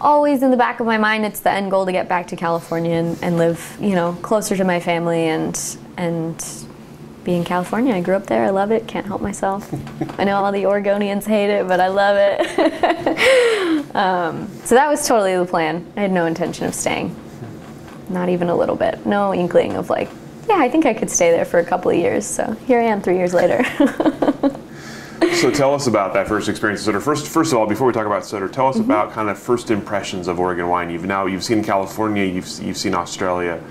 [0.00, 2.36] always in the back of my mind, it's the end goal to get back to
[2.36, 6.42] California and, and live, you know, closer to my family and, and
[7.24, 7.94] be in California.
[7.94, 8.44] I grew up there.
[8.44, 8.86] I love it.
[8.86, 9.72] Can't help myself.
[10.18, 13.94] I know all the Oregonians hate it, but I love it.
[13.94, 15.90] um, so that was totally the plan.
[15.96, 17.14] I had no intention of staying.
[18.08, 19.06] Not even a little bit.
[19.06, 20.08] No inkling of like,
[20.48, 22.26] yeah, I think I could stay there for a couple of years.
[22.26, 23.62] So here I am three years later.
[25.34, 27.00] so tell us about that first experience at Soter.
[27.00, 28.90] First, first of all, before we talk about Soter, tell us mm-hmm.
[28.90, 30.90] about kind of first impressions of Oregon wine.
[30.90, 33.62] You've now you've seen California, you've you've seen Australia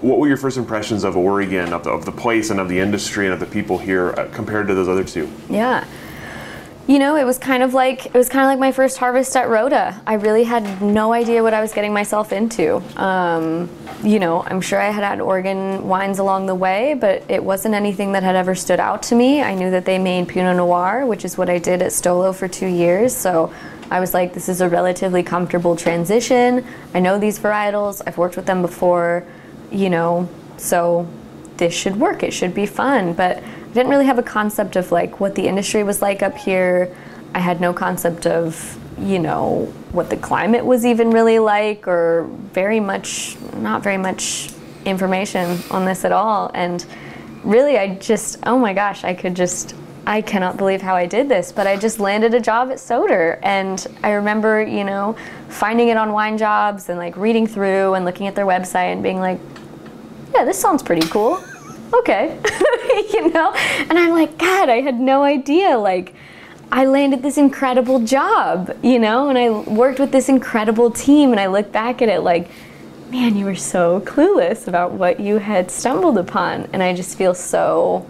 [0.00, 2.78] what were your first impressions of Oregon, of the, of the place and of the
[2.78, 5.30] industry and of the people here uh, compared to those other two?
[5.48, 5.86] Yeah.
[6.86, 9.36] You know, it was kind of like it was kind of like my first harvest
[9.36, 10.00] at Rotta.
[10.06, 12.76] I really had no idea what I was getting myself into.
[12.98, 13.68] Um,
[14.02, 17.74] you know, I'm sure I had had Oregon wines along the way, but it wasn't
[17.74, 19.42] anything that had ever stood out to me.
[19.42, 22.48] I knew that they made Pinot Noir, which is what I did at Stolo for
[22.48, 23.14] two years.
[23.14, 23.52] So
[23.90, 26.64] I was like, this is a relatively comfortable transition.
[26.94, 28.00] I know these varietals.
[28.06, 29.26] I've worked with them before
[29.70, 31.06] you know, so
[31.56, 32.22] this should work.
[32.22, 33.12] It should be fun.
[33.12, 36.36] But I didn't really have a concept of like what the industry was like up
[36.36, 36.94] here.
[37.34, 42.24] I had no concept of, you know, what the climate was even really like or
[42.52, 44.50] very much, not very much
[44.84, 46.50] information on this at all.
[46.54, 46.84] And
[47.44, 49.74] really, I just, oh my gosh, I could just,
[50.08, 53.38] I cannot believe how I did this, but I just landed a job at Soter.
[53.42, 55.14] And I remember, you know,
[55.50, 59.02] finding it on wine jobs and like reading through and looking at their website and
[59.02, 59.38] being like,
[60.34, 61.44] yeah, this sounds pretty cool.
[61.92, 62.40] Okay.
[63.12, 63.52] you know?
[63.52, 65.76] And I'm like, God, I had no idea.
[65.76, 66.14] Like,
[66.72, 71.32] I landed this incredible job, you know, and I worked with this incredible team.
[71.32, 72.48] And I look back at it like,
[73.10, 76.66] man, you were so clueless about what you had stumbled upon.
[76.72, 78.08] And I just feel so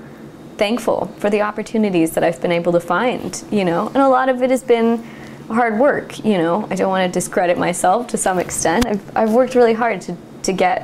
[0.59, 4.29] thankful for the opportunities that I've been able to find, you know, and a lot
[4.29, 5.03] of it has been
[5.49, 6.66] hard work, you know.
[6.71, 8.87] I don't want to discredit myself to some extent.
[8.87, 10.83] I've, I've worked really hard to, to get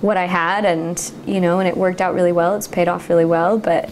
[0.00, 2.54] what I had, and you know, and it worked out really well.
[2.54, 3.90] It's paid off really well, but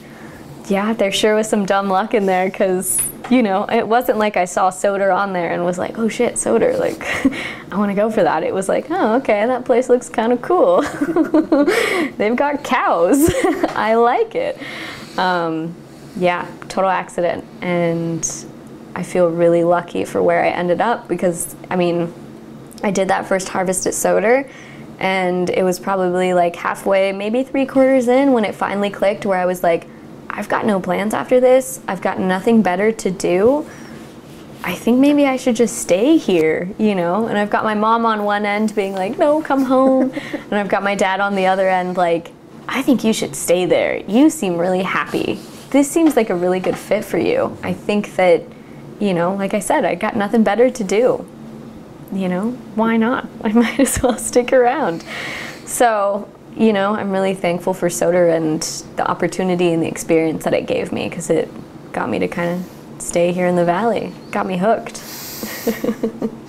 [0.69, 4.37] yeah, there sure was some dumb luck in there because you know it wasn't like
[4.37, 7.03] I saw Soter on there and was like, oh shit, Soter, like
[7.73, 8.43] I want to go for that.
[8.43, 10.83] It was like, oh okay, that place looks kind of cool.
[12.17, 13.31] They've got cows.
[13.75, 14.59] I like it.
[15.19, 15.75] Um,
[16.17, 18.47] yeah, total accident, and
[18.95, 22.13] I feel really lucky for where I ended up because I mean,
[22.83, 24.49] I did that first harvest at Soter
[24.99, 29.39] and it was probably like halfway, maybe three quarters in, when it finally clicked where
[29.39, 29.87] I was like,
[30.31, 31.81] I've got no plans after this.
[31.87, 33.69] I've got nothing better to do.
[34.65, 37.27] I think maybe I should just stay here, you know?
[37.27, 40.13] And I've got my mom on one end being like, no, come home.
[40.33, 42.33] and I've got my dad on the other end like,
[42.69, 43.97] I think you should stay there.
[43.97, 45.41] You seem really happy.
[45.71, 47.57] This seems like a really good fit for you.
[47.63, 48.43] I think that,
[49.01, 51.27] you know, like I said, I got nothing better to do
[52.13, 53.29] you know, why not?
[53.45, 55.05] I might as well stick around.
[55.65, 58.63] So, you know, I'm really thankful for Soter and
[58.97, 61.49] the opportunity and the experience that it gave me because it
[61.93, 64.97] got me to kind of stay here in the valley, got me hooked.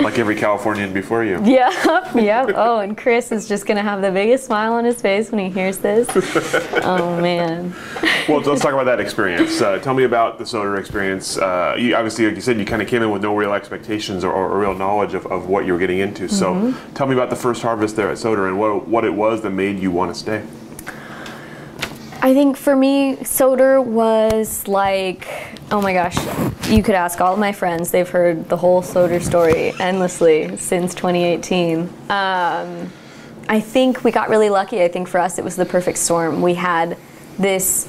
[0.00, 1.38] like every Californian before you.
[1.48, 2.50] Yeah, yep.
[2.54, 5.50] Oh, and Chris is just gonna have the biggest smile on his face when he
[5.50, 6.06] hears this.
[6.84, 7.74] oh man.
[8.28, 9.60] well, let's talk about that experience.
[9.60, 11.38] Uh, tell me about the Soter experience.
[11.38, 14.24] Uh, you, obviously, like you said, you kind of came in with no real expectations
[14.24, 16.28] or, or real knowledge of, of, what you were getting into.
[16.28, 16.94] So, mm-hmm.
[16.94, 19.50] tell me about the first harvest there at Soter and what what it was that
[19.50, 20.44] made you want to stay.
[22.20, 25.28] I think for me, Soter was like,
[25.70, 26.16] oh my gosh,
[26.68, 27.92] you could ask all of my friends.
[27.92, 31.80] They've heard the whole Soter story endlessly since 2018.
[32.10, 32.90] Um,
[33.48, 34.82] I think we got really lucky.
[34.82, 36.42] I think for us, it was the perfect storm.
[36.42, 36.98] We had
[37.38, 37.88] this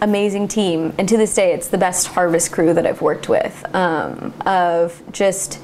[0.00, 3.74] amazing team, and to this day, it's the best harvest crew that I've worked with
[3.74, 5.58] um, of just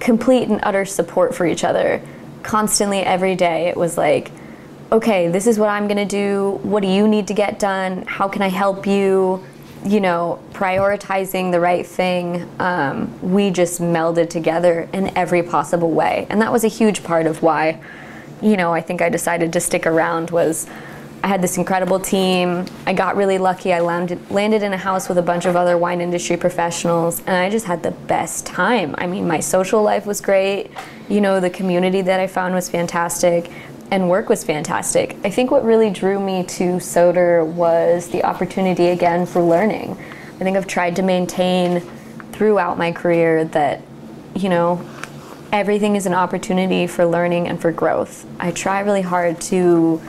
[0.00, 2.02] complete and utter support for each other.
[2.42, 4.32] Constantly, every day, it was like,
[4.90, 6.58] okay, this is what I'm gonna do.
[6.62, 8.04] What do you need to get done?
[8.06, 9.44] How can I help you?
[9.84, 12.48] You know, prioritizing the right thing.
[12.58, 17.26] Um, we just melded together in every possible way, and that was a huge part
[17.26, 17.80] of why,
[18.40, 20.30] you know, I think I decided to stick around.
[20.30, 20.66] Was
[21.22, 22.64] I had this incredible team.
[22.86, 23.72] I got really lucky.
[23.72, 27.36] I landed landed in a house with a bunch of other wine industry professionals, and
[27.36, 28.94] I just had the best time.
[28.98, 30.70] I mean, my social life was great.
[31.08, 33.50] You know, the community that I found was fantastic
[33.90, 35.16] and work was fantastic.
[35.24, 39.92] I think what really drew me to Soter was the opportunity again for learning.
[39.92, 41.80] I think I've tried to maintain
[42.32, 43.80] throughout my career that,
[44.34, 44.84] you know,
[45.52, 48.26] everything is an opportunity for learning and for growth.
[48.38, 50.00] I try really hard to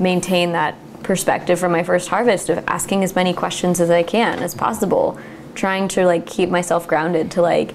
[0.00, 4.40] maintain that perspective from my first harvest of asking as many questions as I can
[4.40, 5.18] as possible,
[5.54, 7.74] trying to like keep myself grounded to like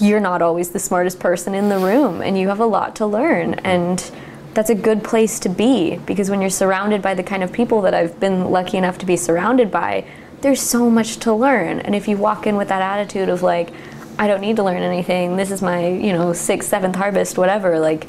[0.00, 3.06] you're not always the smartest person in the room and you have a lot to
[3.06, 4.10] learn and
[4.58, 7.80] that's a good place to be because when you're surrounded by the kind of people
[7.82, 10.04] that I've been lucky enough to be surrounded by,
[10.40, 11.78] there's so much to learn.
[11.78, 13.72] And if you walk in with that attitude of like,
[14.18, 17.78] I don't need to learn anything, this is my, you know, sixth, seventh harvest, whatever,
[17.78, 18.08] like,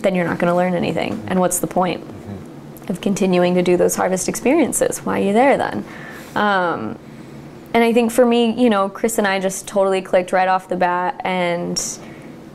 [0.00, 1.22] then you're not going to learn anything.
[1.28, 2.02] And what's the point
[2.88, 4.98] of continuing to do those harvest experiences?
[5.06, 5.84] Why are you there then?
[6.34, 6.98] Um,
[7.74, 10.68] and I think for me, you know, Chris and I just totally clicked right off
[10.68, 11.78] the bat and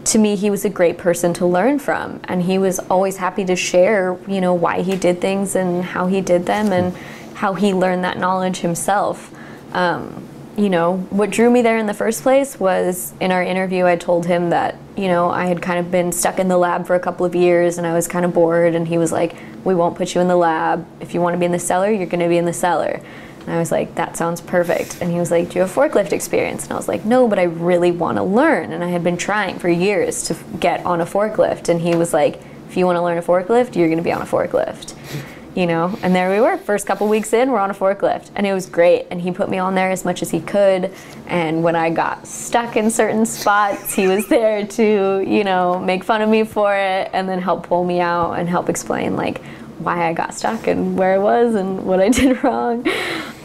[0.06, 2.20] to me he was a great person to learn from.
[2.26, 6.08] And he was always happy to share you know why he did things and how
[6.08, 6.96] he did them and
[7.36, 9.34] how he learned that knowledge himself.
[9.74, 13.86] Um, you know what drew me there in the first place was in our interview
[13.86, 16.86] i told him that you know i had kind of been stuck in the lab
[16.86, 18.76] for a couple of years and i was kind of bored.
[18.76, 20.86] And he was like we won't put you in the lab.
[21.00, 23.02] If you want to be in the cellar you're going to be in the cellar
[23.42, 25.02] and I was like, that sounds perfect.
[25.02, 26.64] And he was like, do you have forklift experience?
[26.64, 28.72] And I was like, no, but I really want to learn.
[28.72, 31.70] And I had been trying for years to get on a forklift.
[31.70, 34.12] And he was like, if you want to learn a forklift, you're going to be
[34.12, 34.96] on a forklift.
[35.54, 36.56] You know, and there we were.
[36.56, 39.08] First couple weeks in, we're on a forklift, and it was great.
[39.12, 40.94] And he put me on there as much as he could.
[41.28, 46.06] And when I got stuck in certain spots, he was there to, you know, make
[46.06, 49.42] fun of me for it, and then help pull me out and help explain like
[49.84, 52.88] why I got stuck and where I was and what I did wrong.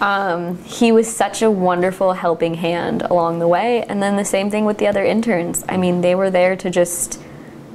[0.00, 3.82] Um, he was such a wonderful helping hand along the way.
[3.84, 5.64] And then the same thing with the other interns.
[5.68, 7.20] I mean, they were there to just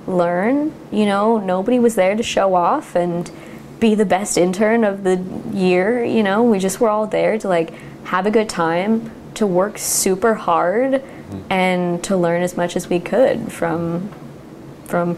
[0.08, 3.30] learn, you know, nobody was there to show off and
[3.80, 5.18] be the best intern of the
[5.52, 7.74] year, you know, we just were all there to like
[8.06, 11.04] have a good time, to work super hard
[11.50, 14.10] and to learn as much as we could from
[14.86, 15.18] from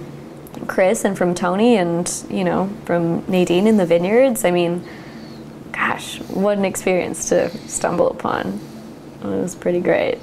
[0.65, 4.45] Chris and from Tony and you know from Nadine in the vineyards.
[4.45, 4.83] I mean,
[5.71, 8.59] gosh, what an experience to stumble upon.
[9.21, 10.19] It was pretty great.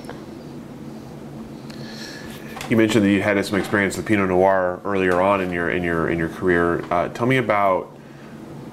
[2.69, 5.83] You mentioned that you had some experience with Pinot Noir earlier on in your in
[5.83, 6.85] your in your career.
[6.93, 7.97] Uh, tell me about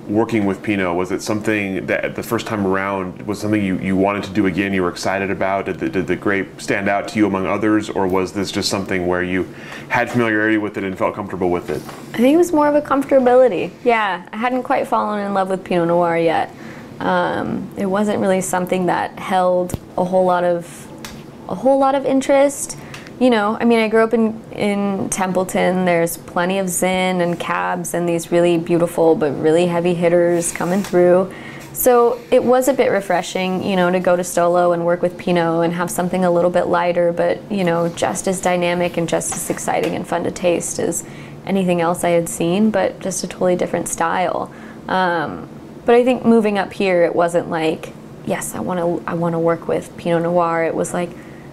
[0.07, 0.95] working with Pinot.
[0.95, 4.45] Was it something that the first time around was something you, you wanted to do
[4.45, 4.73] again?
[4.73, 5.65] You were excited about?
[5.65, 8.69] Did the, did the grape stand out to you among others, or was this just
[8.69, 9.43] something where you
[9.89, 11.81] had familiarity with it and felt comfortable with it?
[12.13, 13.71] I think it was more of a comfortability.
[13.83, 16.53] Yeah, I hadn't quite fallen in love with Pinot Noir yet.
[16.99, 20.85] Um, it wasn't really something that held a whole lot of
[21.49, 22.77] a whole lot of interest.
[23.19, 25.85] You know, I mean, I grew up in in Templeton.
[25.85, 30.83] There's plenty of Zin and cabs and these really beautiful but really heavy hitters coming
[30.83, 31.33] through.
[31.73, 35.17] So it was a bit refreshing, you know, to go to Stolo and work with
[35.17, 39.09] Pinot and have something a little bit lighter, but you know, just as dynamic and
[39.09, 41.03] just as exciting and fun to taste as
[41.45, 44.51] anything else I had seen, but just a totally different style.
[44.87, 45.49] Um,
[45.85, 47.93] but I think moving up here, it wasn't like,
[48.25, 50.63] yes, I want to, I want to work with Pinot Noir.
[50.63, 51.09] It was like,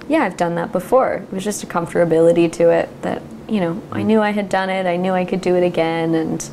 [0.08, 1.14] yeah, I've done that before.
[1.14, 4.06] It was just a comfortability to it that, you know, I mm.
[4.06, 4.86] knew I had done it.
[4.86, 6.48] I knew I could do it again, and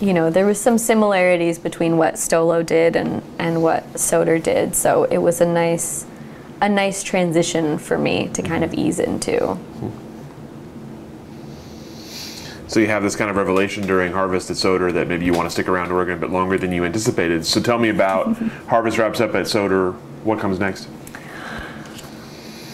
[0.00, 4.74] you know, there was some similarities between what Stolo did and and what Soter did.
[4.74, 6.06] So it was a nice,
[6.60, 8.88] a nice transition for me to kind of mm-hmm.
[8.88, 9.58] ease into.
[12.68, 15.46] So you have this kind of revelation during Harvest at Soter that maybe you want
[15.46, 17.46] to stick around Oregon a bit longer than you anticipated.
[17.46, 18.36] So tell me about
[18.68, 19.92] Harvest wraps up at Soter.
[20.24, 20.88] What comes next?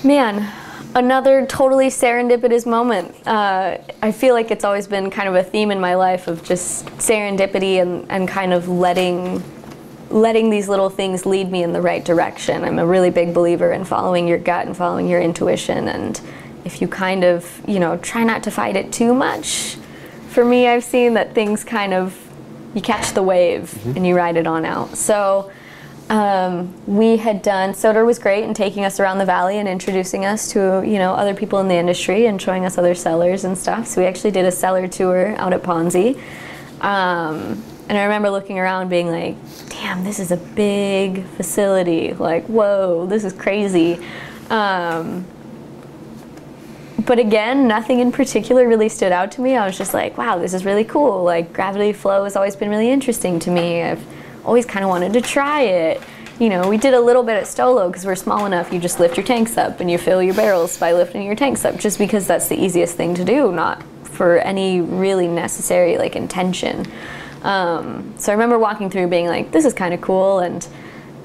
[0.04, 0.52] Man,
[0.96, 3.14] another totally serendipitous moment.
[3.24, 6.42] Uh, I feel like it's always been kind of a theme in my life of
[6.42, 9.42] just serendipity and, and kind of letting
[10.10, 12.64] letting these little things lead me in the right direction.
[12.64, 16.20] I'm a really big believer in following your gut and following your intuition and
[16.64, 19.76] if you kind of, you know, try not to fight it too much,
[20.28, 22.18] for me I've seen that things kind of
[22.74, 23.96] you catch the wave mm-hmm.
[23.96, 24.96] and you ride it on out.
[24.96, 25.50] So
[26.12, 30.26] um, we had done Soter was great in taking us around the valley and introducing
[30.26, 33.56] us to you know other people in the industry and showing us other cellars and
[33.56, 33.86] stuff.
[33.86, 36.16] So we actually did a cellar tour out at Ponzi,
[36.82, 39.36] um, and I remember looking around being like,
[39.70, 42.12] "Damn, this is a big facility!
[42.12, 43.98] Like, whoa, this is crazy."
[44.50, 45.24] Um,
[47.06, 49.56] but again, nothing in particular really stood out to me.
[49.56, 52.68] I was just like, "Wow, this is really cool!" Like gravity flow has always been
[52.68, 53.82] really interesting to me.
[53.82, 54.04] I've
[54.44, 56.02] always kind of wanted to try it.
[56.38, 58.72] You know, we did a little bit at Stolo because we're small enough.
[58.72, 61.64] You just lift your tanks up and you fill your barrels by lifting your tanks
[61.64, 66.16] up, just because that's the easiest thing to do, not for any really necessary like
[66.16, 66.86] intention.
[67.42, 70.66] Um, so I remember walking through, being like, "This is kind of cool," and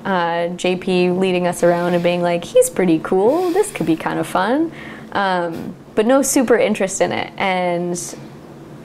[0.04, 3.52] uh, JP leading us around and being like, "He's pretty cool.
[3.52, 4.72] This could be kind of fun."
[5.12, 7.34] Um, but no super interest in it.
[7.38, 7.98] And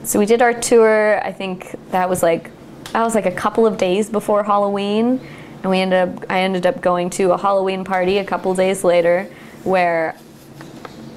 [0.03, 1.21] so we did our tour.
[1.23, 2.49] I think that was like
[2.93, 5.19] that was like a couple of days before Halloween,
[5.61, 8.83] and we ended up I ended up going to a Halloween party a couple days
[8.83, 9.29] later
[9.63, 10.15] where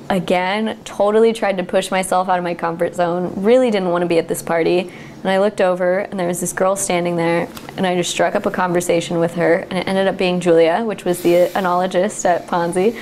[0.09, 3.33] again totally tried to push myself out of my comfort zone.
[3.37, 4.91] Really didn't want to be at this party.
[5.23, 8.35] And I looked over and there was this girl standing there and I just struck
[8.35, 12.25] up a conversation with her and it ended up being Julia, which was the enologist
[12.25, 13.01] at Ponzi.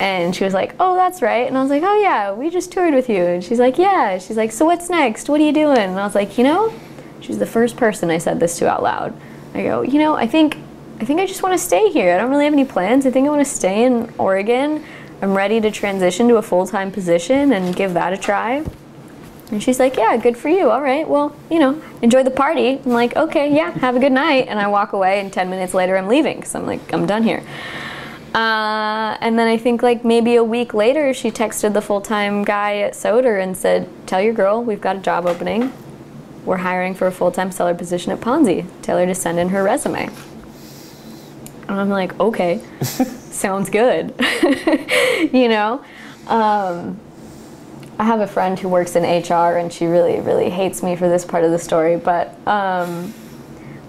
[0.00, 2.72] And she was like, "Oh, that's right." And I was like, "Oh yeah, we just
[2.72, 5.28] toured with you." And she's like, "Yeah." She's like, "So what's next?
[5.28, 6.72] What are you doing?" And I was like, "You know,
[7.20, 9.14] she's the first person I said this to out loud."
[9.54, 10.56] I go, "You know, I think
[11.00, 12.14] I think I just want to stay here.
[12.14, 13.06] I don't really have any plans.
[13.06, 14.84] I think I want to stay in Oregon.
[15.22, 18.64] I'm ready to transition to a full-time position and give that a try."
[19.50, 20.70] And she's like, Yeah, good for you.
[20.70, 22.80] All right, well, you know, enjoy the party.
[22.84, 24.46] I'm like, Okay, yeah, have a good night.
[24.48, 27.22] And I walk away, and 10 minutes later, I'm leaving because I'm like, I'm done
[27.22, 27.42] here.
[28.34, 32.44] Uh, and then I think like maybe a week later, she texted the full time
[32.44, 35.72] guy at Soter and said, Tell your girl we've got a job opening.
[36.44, 38.66] We're hiring for a full time cellar position at Ponzi.
[38.82, 40.08] Tell her to send in her resume.
[41.68, 44.14] And I'm like, Okay, sounds good.
[45.32, 45.84] you know?
[46.26, 46.98] Um,
[47.98, 51.08] I have a friend who works in HR and she really, really hates me for
[51.08, 53.12] this part of the story, but um,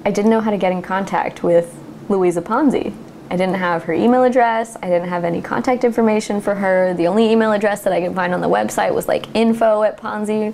[0.04, 1.74] I didn't know how to get in contact with
[2.10, 2.94] Louisa Ponzi.
[3.30, 4.76] I didn't have her email address.
[4.84, 6.94] I didn't have any contact information for her.
[6.94, 9.98] The only email address that I could find on the website was like info at
[9.98, 10.54] Ponzi,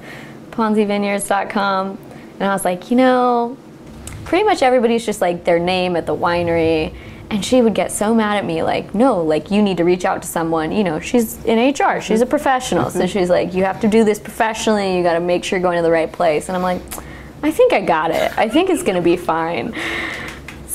[0.58, 1.98] ponzivineyards.com.
[2.40, 3.58] And I was like, you know,
[4.26, 6.94] pretty much everybody's just like their name at the winery.
[7.30, 10.06] And she would get so mad at me, like, no, like, you need to reach
[10.06, 10.72] out to someone.
[10.72, 12.90] You know, she's in HR, she's a professional.
[12.90, 15.76] So she's like, you have to do this professionally, you gotta make sure you're going
[15.76, 16.48] to the right place.
[16.48, 16.82] And I'm like,
[17.44, 18.32] I think I got it.
[18.38, 19.76] I think it's gonna be fine.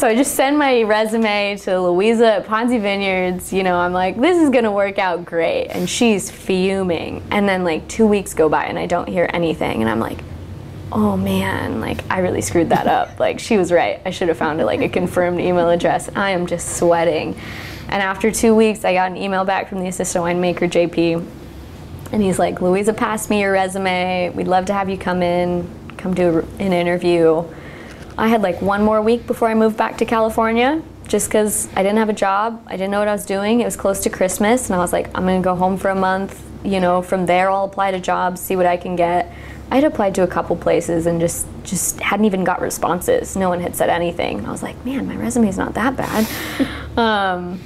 [0.03, 3.53] So I just send my resume to Louisa at Ponzi Vineyards.
[3.53, 5.69] You know, I'm like, this is gonna work out great.
[5.69, 7.23] And she's fuming.
[7.31, 9.81] And then like two weeks go by and I don't hear anything.
[9.81, 10.19] And I'm like,
[10.91, 13.21] oh man, like I really screwed that up.
[13.21, 14.03] Like she was right.
[14.05, 16.11] I should have found it like a confirmed email address.
[16.17, 17.39] I am just sweating.
[17.87, 21.25] And after two weeks, I got an email back from the assistant winemaker, JP.
[22.11, 24.31] And he's like, Louisa passed me your resume.
[24.31, 27.45] We'd love to have you come in, come do an interview.
[28.19, 31.83] I had like one more week before I moved back to California just because I
[31.83, 32.63] didn't have a job.
[32.67, 33.61] I didn't know what I was doing.
[33.61, 35.95] It was close to Christmas, and I was like, I'm gonna go home for a
[35.95, 36.43] month.
[36.65, 39.33] You know, from there, I'll apply to jobs, see what I can get.
[39.71, 43.37] I had applied to a couple places and just just hadn't even got responses.
[43.37, 44.45] No one had said anything.
[44.47, 46.27] I was like, man, my resume is not that bad.
[46.99, 47.59] um,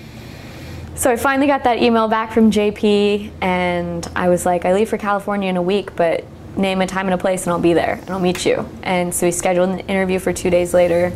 [0.94, 4.88] so I finally got that email back from JP, and I was like, I leave
[4.88, 6.24] for California in a week, but
[6.56, 8.68] name a time and a place, and I'll be there, and I'll meet you.
[8.82, 11.12] And so we scheduled an interview for two days later.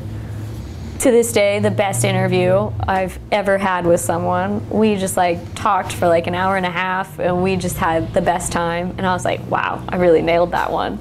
[1.00, 4.68] To this day, the best interview I've ever had with someone.
[4.68, 8.12] We just like talked for like an hour and a half, and we just had
[8.12, 8.94] the best time.
[8.98, 10.98] And I was like, wow, I really nailed that one.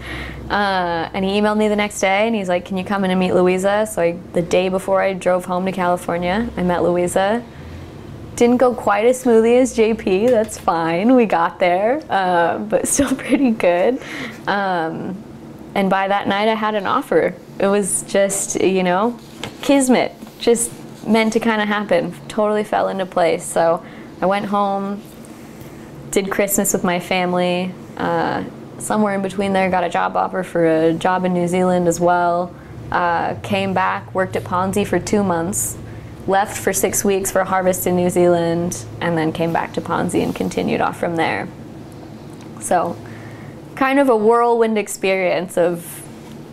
[0.49, 3.11] Uh, and he emailed me the next day, and he's like, "Can you come in
[3.11, 6.81] and meet Louisa?" So I, the day before I drove home to California, I met
[6.81, 7.43] Louisa
[8.39, 10.29] didn't go quite as smoothly as JP.
[10.29, 11.13] That's fine.
[11.13, 14.01] We got there, uh, but still pretty good.
[14.47, 15.21] Um,
[15.75, 17.35] and by that night, I had an offer.
[17.59, 19.19] It was just, you know,
[19.61, 20.71] kismet, just
[21.05, 22.15] meant to kind of happen.
[22.29, 23.43] Totally fell into place.
[23.43, 23.85] So
[24.21, 25.01] I went home,
[26.11, 27.73] did Christmas with my family.
[27.97, 28.45] Uh,
[28.77, 31.99] somewhere in between there, got a job offer for a job in New Zealand as
[31.99, 32.55] well.
[32.89, 35.77] Uh, came back, worked at Ponzi for two months
[36.28, 40.24] left for six weeks for harvest in New Zealand, and then came back to Ponzi
[40.24, 41.47] and continued off from there.
[42.59, 42.97] So,
[43.76, 46.03] kind of a whirlwind experience of,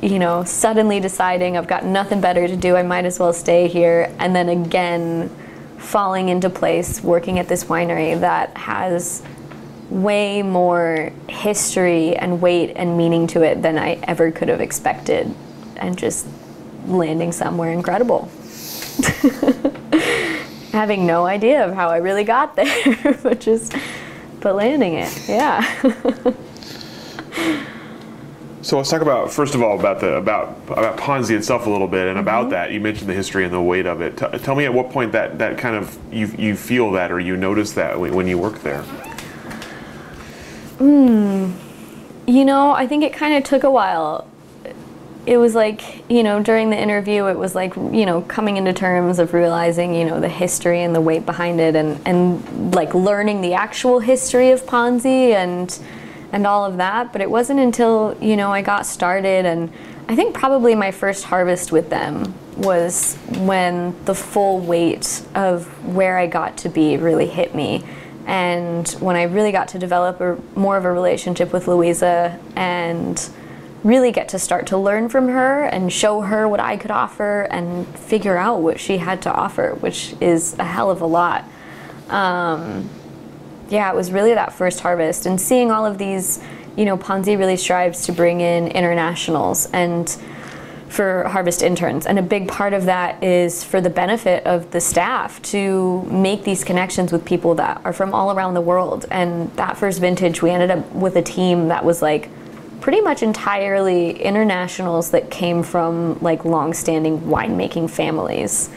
[0.01, 3.69] you know, suddenly deciding I've got nothing better to do, I might as well stay
[3.69, 5.31] here, and then again
[5.79, 9.23] falling into place working at this winery that has
[9.91, 15.33] way more history and weight and meaning to it than I ever could have expected,
[15.77, 16.27] and just
[16.87, 18.31] landing somewhere incredible.
[20.72, 23.74] Having no idea of how I really got there, but just
[24.40, 25.62] but landing it, yeah.
[28.66, 31.86] So let's talk about first of all about the about about Ponzi itself a little
[31.86, 34.16] bit, and about that you mentioned the history and the weight of it.
[34.16, 37.20] T- tell me at what point that that kind of you you feel that or
[37.20, 38.82] you notice that when when you work there.
[40.78, 41.53] Hmm.
[42.26, 44.26] You know, I think it kind of took a while.
[45.27, 48.72] It was like, you know, during the interview, it was like, you know, coming into
[48.72, 52.95] terms of realizing, you know, the history and the weight behind it and, and like
[52.95, 55.77] learning the actual history of Ponzi and,
[56.31, 57.12] and all of that.
[57.12, 59.72] But it wasn't until, you know, I got started and
[60.09, 66.16] I think probably my first harvest with them was when the full weight of where
[66.16, 67.85] I got to be really hit me
[68.27, 73.31] And when I really got to develop a, more of a relationship with Louisa and
[73.85, 77.43] really get to start to learn from her and show her what I could offer
[77.43, 81.45] and figure out what she had to offer, which is a hell of a lot.
[82.09, 82.89] Um,
[83.68, 86.43] yeah, it was really that first harvest and seeing all of these,
[86.77, 90.16] you know, Ponzi really strives to bring in internationals and
[90.89, 92.07] for harvest interns.
[92.07, 96.45] And a big part of that is for the benefit of the staff to make
[96.45, 99.05] these connections with people that are from all around the world.
[99.11, 102.31] And that first vintage, we ended up with a team that was like
[102.81, 108.70] pretty much entirely internationals that came from like long-standing winemaking families.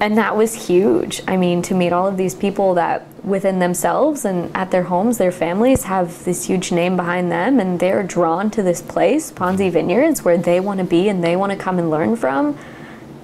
[0.00, 1.22] And that was huge.
[1.28, 5.18] I mean, to meet all of these people that within themselves and at their homes,
[5.18, 9.70] their families have this huge name behind them and they're drawn to this place, Ponzi
[9.70, 12.56] Vineyards, where they want to be and they want to come and learn from.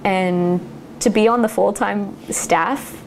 [0.03, 0.61] And
[0.99, 3.03] to be on the full time staff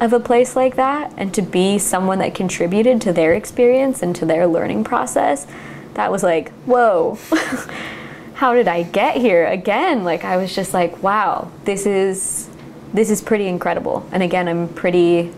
[0.00, 4.14] of a place like that and to be someone that contributed to their experience and
[4.16, 5.46] to their learning process,
[5.94, 7.18] that was like, whoa.
[8.34, 10.04] How did I get here again?
[10.04, 12.48] Like I was just like, wow, this is
[12.92, 14.08] this is pretty incredible.
[14.12, 15.32] And again, I'm pretty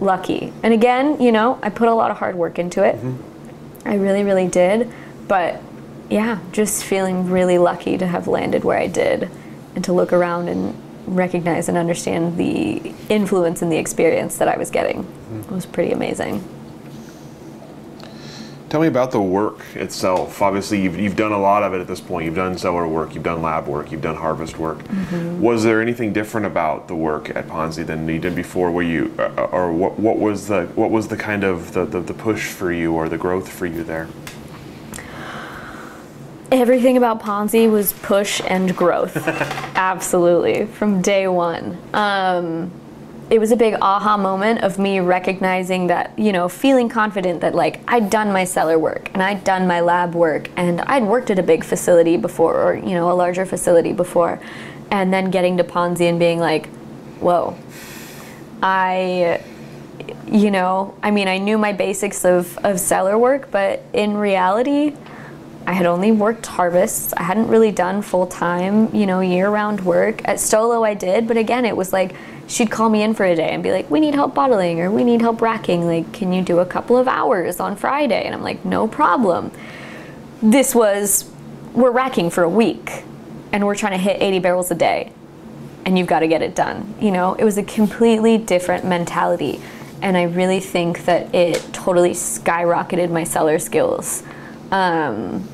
[0.00, 0.52] lucky.
[0.62, 2.96] And again, you know, I put a lot of hard work into it.
[2.96, 3.88] Mm-hmm.
[3.88, 4.90] I really, really did.
[5.28, 5.60] But
[6.08, 9.30] yeah, just feeling really lucky to have landed where I did
[9.74, 10.74] and to look around and
[11.06, 15.04] recognize and understand the influence and the experience that I was getting.
[15.04, 15.40] Mm-hmm.
[15.40, 16.42] It was pretty amazing.
[18.72, 20.40] Tell me about the work itself.
[20.40, 22.24] Obviously, you've, you've done a lot of it at this point.
[22.24, 24.78] You've done cellar work, you've done lab work, you've done harvest work.
[24.78, 25.42] Mm-hmm.
[25.42, 28.70] Was there anything different about the work at Ponzi than you did before?
[28.70, 32.00] Were you, uh, or what, what was the what was the kind of the, the,
[32.00, 34.08] the push for you or the growth for you there?
[36.50, 39.18] Everything about Ponzi was push and growth.
[39.76, 41.76] Absolutely, from day one.
[41.92, 42.72] Um,
[43.32, 47.54] it was a big aha moment of me recognizing that, you know, feeling confident that
[47.54, 51.30] like I'd done my cellar work and I'd done my lab work and I'd worked
[51.30, 54.38] at a big facility before or, you know, a larger facility before.
[54.90, 56.66] And then getting to Ponzi and being like,
[57.20, 57.56] whoa,
[58.62, 59.42] I,
[60.26, 64.94] you know, I mean, I knew my basics of, of cellar work, but in reality,
[65.66, 67.14] I had only worked harvests.
[67.14, 70.20] I hadn't really done full time, you know, year round work.
[70.28, 72.14] At Stolo, I did, but again, it was like
[72.52, 74.90] she'd call me in for a day and be like, we need help bottling or
[74.90, 75.86] we need help racking.
[75.86, 78.24] Like, can you do a couple of hours on Friday?
[78.24, 79.50] And I'm like, no problem.
[80.42, 81.30] This was,
[81.72, 83.04] we're racking for a week
[83.52, 85.12] and we're trying to hit 80 barrels a day
[85.86, 86.94] and you've got to get it done.
[87.00, 89.62] You know, it was a completely different mentality.
[90.02, 94.24] And I really think that it totally skyrocketed my cellar skills.
[94.70, 95.48] Um,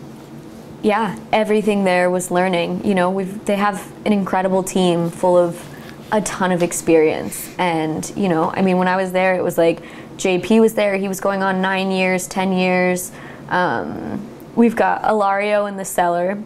[0.83, 2.85] yeah, everything there was learning.
[2.85, 5.78] You know, we've they have an incredible team full of
[6.11, 7.55] a ton of experience.
[7.59, 9.83] And, you know, I mean, when I was there, it was like
[10.17, 10.97] JP was there.
[10.97, 13.13] He was going on nine years, 10 years.
[13.49, 16.43] Um, we've got Alario in the cellar.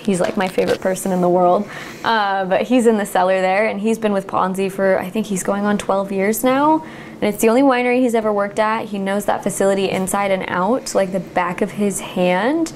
[0.00, 1.68] He's like my favorite person in the world.
[2.02, 5.26] Uh, but he's in the cellar there, and he's been with Ponzi for, I think
[5.26, 6.82] he's going on 12 years now.
[6.82, 8.86] And it's the only winery he's ever worked at.
[8.86, 12.72] He knows that facility inside and out, like the back of his hand.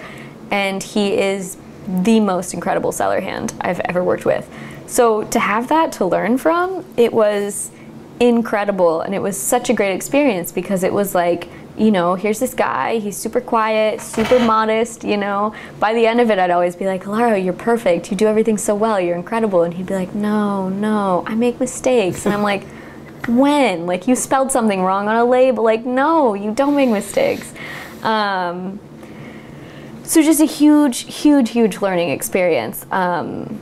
[0.53, 1.57] And he is
[1.88, 4.49] the most incredible cellar hand I've ever worked with.
[4.87, 7.70] So to have that to learn from, it was
[8.18, 12.41] incredible and it was such a great experience because it was like you know, here's
[12.41, 15.55] this guy, he's super quiet, super modest, you know.
[15.78, 18.11] By the end of it, I'd always be like, Lara, you're perfect.
[18.11, 18.99] You do everything so well.
[18.99, 19.62] You're incredible.
[19.62, 22.24] And he'd be like, no, no, I make mistakes.
[22.24, 22.64] And I'm like,
[23.28, 23.87] when?
[23.87, 25.64] Like, you spelled something wrong on a label.
[25.64, 27.53] Like, no, you don't make mistakes.
[28.03, 28.80] Um,
[30.03, 32.87] so just a huge, huge, huge learning experience.
[32.91, 33.61] Um,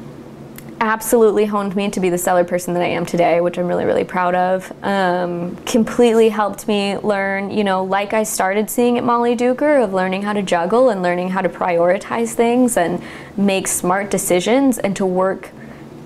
[0.81, 3.85] absolutely honed me to be the cellar person that I am today, which I'm really,
[3.85, 4.72] really proud of.
[4.83, 10.22] Um, completely helped me learn, you know, like I started seeing at Mollydooker, of learning
[10.22, 13.03] how to juggle and learning how to prioritize things and
[13.37, 15.51] make smart decisions and to work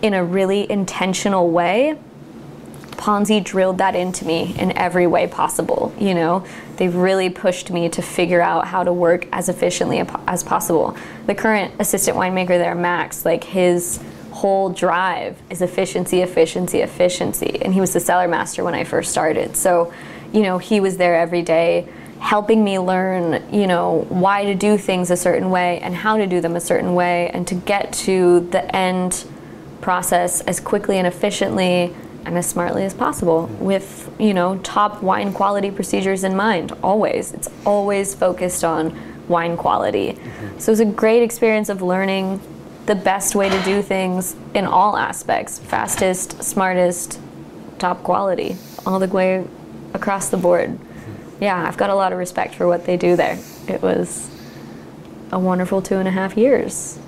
[0.03, 1.99] in a really intentional way.
[2.93, 5.95] Ponzi drilled that into me in every way possible.
[5.99, 6.45] You know,
[6.77, 10.97] they've really pushed me to figure out how to work as efficiently as possible.
[11.27, 14.01] The current assistant winemaker there, Max, like his
[14.39, 17.59] whole drive is efficiency, efficiency, efficiency.
[17.61, 19.57] And he was the cellar master when I first started.
[19.57, 19.93] So,
[20.33, 21.89] you know, he was there every day
[22.21, 26.27] helping me learn, you know, why to do things a certain way and how to
[26.27, 29.25] do them a certain way and to get to the end
[29.81, 35.33] process as quickly and efficiently and as smartly as possible with, you know, top wine
[35.33, 37.33] quality procedures in mind always.
[37.33, 38.97] It's always focused on
[39.29, 40.13] wine quality.
[40.13, 40.59] Mm-hmm.
[40.59, 42.41] So it was a great experience of learning
[42.89, 47.21] the best way to do things in all aspects fastest, smartest,
[47.79, 49.47] top quality, all the way
[49.93, 50.79] across the board.
[51.39, 53.39] Yeah, I've got a lot of respect for what they do there.
[53.69, 54.31] It was
[55.31, 56.99] a wonderful two and a half years.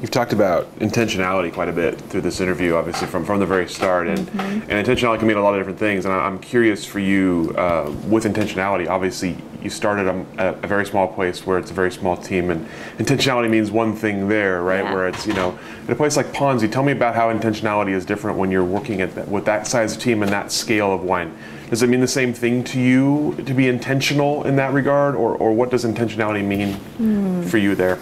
[0.00, 3.68] You've talked about intentionality quite a bit through this interview, obviously from, from the very
[3.68, 4.70] start, and, mm-hmm.
[4.70, 6.06] and intentionality can mean a lot of different things.
[6.06, 8.88] And I'm curious for you uh, with intentionality.
[8.88, 10.06] Obviously, you started
[10.38, 13.94] a, a, very small place where it's a very small team, and intentionality means one
[13.94, 14.84] thing there, right?
[14.84, 14.94] Yeah.
[14.94, 16.70] Where it's you know, in a place like Ponzi.
[16.72, 19.94] Tell me about how intentionality is different when you're working at that, with that size
[19.94, 21.36] of team and that scale of wine.
[21.68, 25.36] Does it mean the same thing to you to be intentional in that regard, or,
[25.36, 27.48] or what does intentionality mean mm.
[27.50, 27.98] for you there?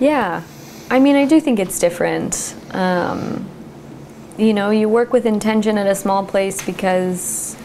[0.00, 0.42] Yeah,
[0.90, 2.56] I mean, I do think it's different.
[2.72, 3.46] Um,
[4.38, 7.56] you know, you work with intention at a small place because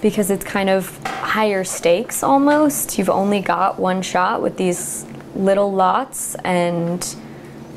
[0.00, 2.98] because it's kind of higher stakes almost.
[2.98, 5.04] You've only got one shot with these
[5.36, 7.16] little lots and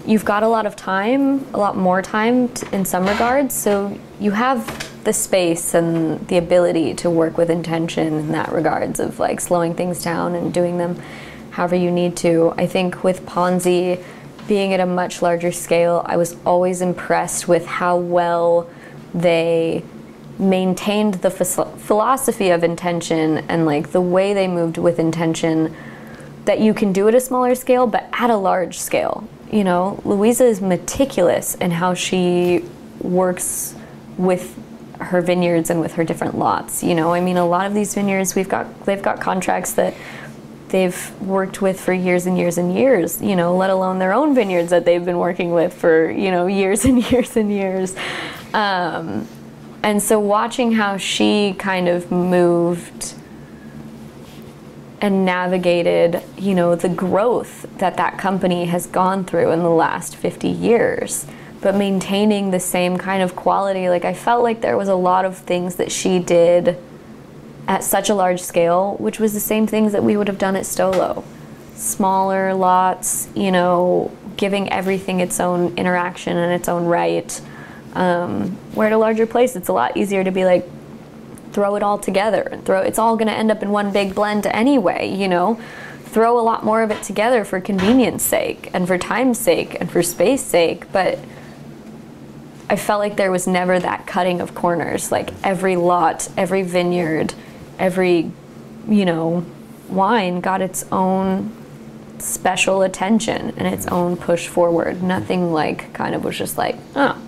[0.07, 3.53] you've got a lot of time, a lot more time in some regards.
[3.53, 8.99] So you have the space and the ability to work with intention in that regards
[8.99, 10.99] of like slowing things down and doing them
[11.55, 12.53] however you need to.
[12.57, 14.03] I think with Ponzi
[14.45, 18.69] being at a much larger scale, I was always impressed with how well
[19.13, 19.81] they
[20.37, 25.73] maintained the philosophy of intention and like the way they moved with intention
[26.43, 29.25] that you can do at a smaller scale but at a large scale.
[29.49, 32.65] You know, Louisa is meticulous in how she
[32.99, 33.75] works
[34.17, 34.59] with
[34.99, 36.83] her vineyards and with her different lots.
[36.83, 39.93] You know, I mean a lot of these vineyards we've got they've got contracts that
[40.75, 44.35] they've worked with for years and years and years, you know, let alone their own
[44.35, 47.95] vineyards that they've been working with for, you know, years and years and years.
[48.53, 49.25] Um,
[49.83, 53.13] and so watching how she kind of moved
[54.99, 60.17] and navigated, you know, the growth that that company has gone through in the last
[60.17, 61.25] 50 years,
[61.61, 63.87] but maintaining the same kind of quality.
[63.87, 66.77] Like I felt like there was a lot of things that she did
[67.67, 70.55] at such a large scale, which was the same things that we would have done
[70.55, 71.23] at Stolo.
[71.75, 77.41] Smaller lots, you know, giving everything its own interaction and its own right.
[77.93, 80.67] Um, where at a larger place, it's a lot easier to be like,
[81.53, 84.13] throw it all together and throw it's all going to end up in one big
[84.13, 85.59] blend anyway, you know.
[86.03, 89.89] Throw a lot more of it together for convenience sake and for time's sake and
[89.89, 91.17] for space sake, but
[92.69, 95.11] I felt like there was never that cutting of corners.
[95.11, 97.33] Like every lot, every vineyard,
[97.79, 98.31] every,
[98.87, 99.45] you know,
[99.89, 101.51] wine got its own
[102.19, 105.03] special attention and its own push forward.
[105.03, 107.21] Nothing like kind of was just like, oh,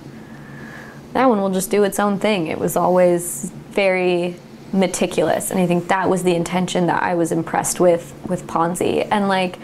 [1.14, 2.48] that one will just do its own thing.
[2.48, 4.36] It was always very
[4.74, 9.08] meticulous, and I think that was the intention that I was impressed with with Ponzi.
[9.10, 9.60] And like,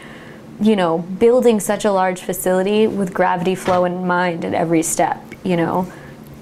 [0.61, 5.21] you know, building such a large facility with gravity flow in mind at every step,
[5.43, 5.91] you know,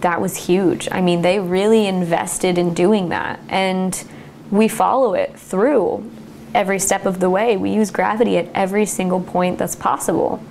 [0.02, 0.88] that was huge.
[0.92, 3.40] I mean, they really invested in doing that.
[3.50, 4.04] And
[4.52, 6.10] we follow it through
[6.54, 7.58] every step of the way.
[7.58, 10.44] We use gravity at every single point that's possible.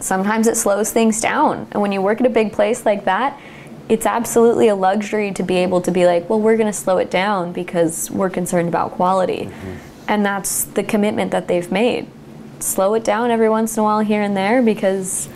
[0.00, 1.68] Sometimes it slows things down.
[1.72, 3.38] And when you work at a big place like that,
[3.88, 6.98] it's absolutely a luxury to be able to be like, well, we're going to slow
[6.98, 9.46] it down because we're concerned about quality.
[9.46, 9.74] Mm-hmm.
[10.08, 12.06] And that's the commitment that they've made.
[12.60, 15.28] Slow it down every once in a while here and there because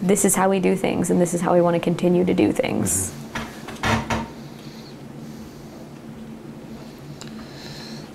[0.00, 2.34] this is how we do things and this is how we want to continue to
[2.34, 3.10] do things.
[3.10, 3.31] Mm-hmm.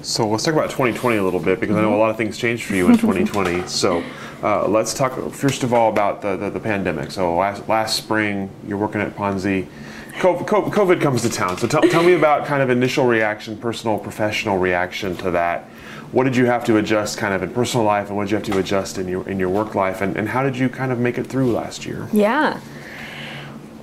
[0.07, 2.37] So let's talk about 2020 a little bit because I know a lot of things
[2.37, 3.67] changed for you in 2020.
[3.67, 4.01] so
[4.41, 7.11] uh, let's talk first of all about the, the, the, pandemic.
[7.11, 9.67] So last, last spring, you're working at Ponzi.
[10.13, 11.57] COVID, COVID comes to town.
[11.57, 15.65] So tell, tell me about kind of initial reaction, personal, professional reaction to that.
[16.13, 18.37] What did you have to adjust kind of in personal life and what did you
[18.37, 19.99] have to adjust in your, in your work life?
[19.99, 22.07] And, and how did you kind of make it through last year?
[22.13, 22.61] Yeah.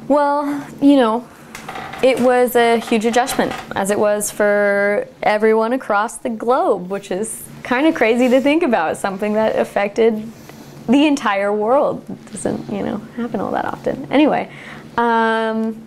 [0.08, 1.28] Well, you know,
[2.02, 7.42] it was a huge adjustment, as it was for everyone across the globe, which is
[7.62, 8.96] kind of crazy to think about.
[8.98, 10.30] Something that affected
[10.86, 14.06] the entire world it doesn't, you know, happen all that often.
[14.12, 14.52] Anyway,
[14.98, 15.82] um,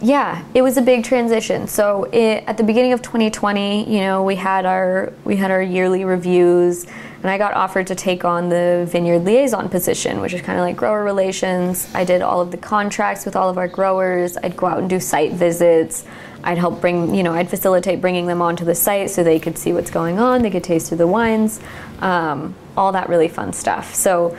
[0.00, 1.68] yeah, it was a big transition.
[1.68, 5.62] So it, at the beginning of 2020, you know, we had our we had our
[5.62, 6.86] yearly reviews
[7.22, 10.64] and I got offered to take on the vineyard liaison position, which is kind of
[10.64, 11.88] like grower relations.
[11.94, 14.36] I did all of the contracts with all of our growers.
[14.36, 16.04] I'd go out and do site visits.
[16.42, 19.56] I'd help bring, you know, I'd facilitate bringing them onto the site so they could
[19.56, 21.60] see what's going on, they could taste through the wines,
[22.00, 23.94] um, all that really fun stuff.
[23.94, 24.36] So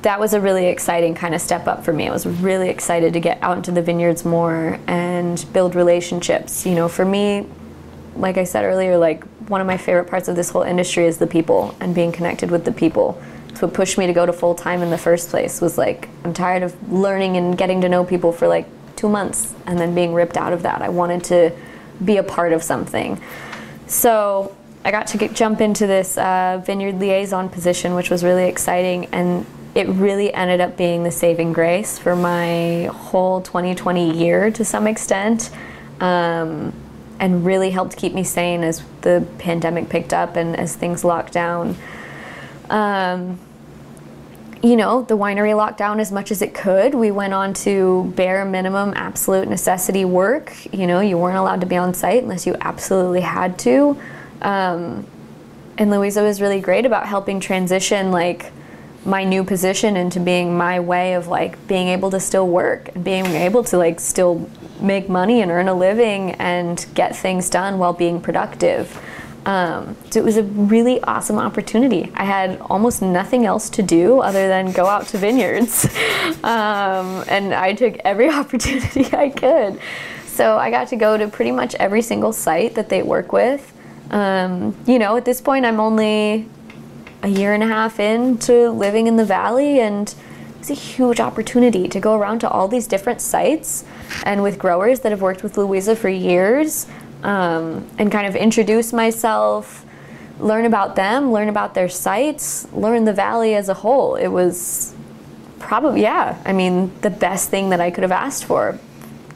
[0.00, 2.08] that was a really exciting kind of step up for me.
[2.08, 6.64] I was really excited to get out into the vineyards more and build relationships.
[6.64, 7.46] You know, for me,
[8.16, 11.18] like I said earlier, like one of my favorite parts of this whole industry is
[11.18, 13.20] the people and being connected with the people.
[13.48, 15.60] It's what pushed me to go to full time in the first place.
[15.60, 19.54] Was like I'm tired of learning and getting to know people for like two months
[19.66, 20.82] and then being ripped out of that.
[20.82, 21.52] I wanted to
[22.04, 23.20] be a part of something.
[23.86, 28.44] So I got to get, jump into this uh, vineyard liaison position, which was really
[28.44, 29.06] exciting.
[29.06, 34.64] And it really ended up being the saving grace for my whole 2020 year to
[34.64, 35.50] some extent.
[36.00, 36.72] Um,
[37.20, 41.32] and really helped keep me sane as the pandemic picked up and as things locked
[41.32, 41.76] down.
[42.70, 43.38] Um,
[44.62, 46.94] you know, the winery locked down as much as it could.
[46.94, 50.72] We went on to bare minimum, absolute necessity work.
[50.72, 54.00] You know, you weren't allowed to be on site unless you absolutely had to.
[54.40, 55.06] Um,
[55.76, 58.52] and Louisa was really great about helping transition, like,
[59.04, 63.04] my new position into being my way of like being able to still work and
[63.04, 64.48] being able to like still
[64.80, 69.00] make money and earn a living and get things done while being productive.
[69.46, 72.10] Um, so it was a really awesome opportunity.
[72.14, 75.84] I had almost nothing else to do other than go out to vineyards.
[76.42, 79.80] um, and I took every opportunity I could.
[80.26, 83.70] So I got to go to pretty much every single site that they work with.
[84.10, 86.48] Um, you know, at this point, I'm only
[87.24, 90.14] a year and a half into living in the valley, and
[90.60, 93.82] it's a huge opportunity to go around to all these different sites
[94.24, 96.86] and with growers that have worked with Louisa for years
[97.22, 99.86] um, and kind of introduce myself,
[100.38, 104.16] learn about them, learn about their sites, learn the valley as a whole.
[104.16, 104.94] It was
[105.58, 108.78] probably, yeah, I mean, the best thing that I could have asked for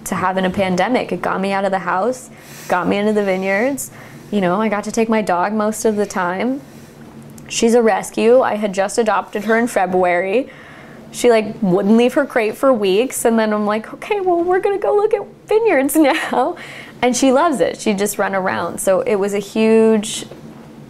[0.04, 1.10] to have in a pandemic.
[1.10, 2.28] It got me out of the house,
[2.68, 3.90] got me into the vineyards.
[4.30, 6.60] You know, I got to take my dog most of the time.
[7.48, 8.40] She's a rescue.
[8.40, 10.50] I had just adopted her in February.
[11.10, 14.60] She like wouldn't leave her crate for weeks and then i'm like okay well we're
[14.60, 16.56] gonna go look at vineyards now.
[17.00, 17.80] And she loves it.
[17.80, 18.78] She just run around.
[18.80, 20.26] So it was a huge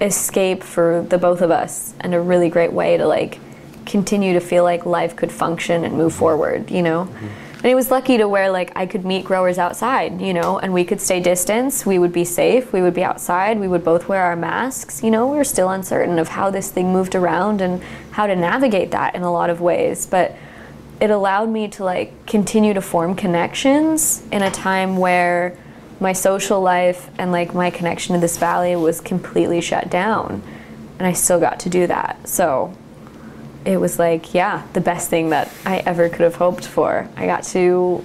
[0.00, 3.38] escape for the both of us and a really great way to like
[3.84, 7.04] continue to feel like life could function and move forward you know?
[7.04, 7.47] Mm-hmm.
[7.58, 10.72] And it was lucky to where like I could meet growers outside, you know, and
[10.72, 11.84] we could stay distance.
[11.84, 12.72] We would be safe.
[12.72, 13.58] We would be outside.
[13.58, 15.02] We would both wear our masks.
[15.02, 17.82] You know, we were still uncertain of how this thing moved around and
[18.12, 20.06] how to navigate that in a lot of ways.
[20.06, 20.36] But
[21.00, 25.58] it allowed me to like continue to form connections in a time where
[25.98, 30.42] my social life and like my connection to this valley was completely shut down.
[31.00, 32.28] And I still got to do that.
[32.28, 32.72] So
[33.68, 37.06] it was like, yeah, the best thing that I ever could have hoped for.
[37.16, 38.02] I got to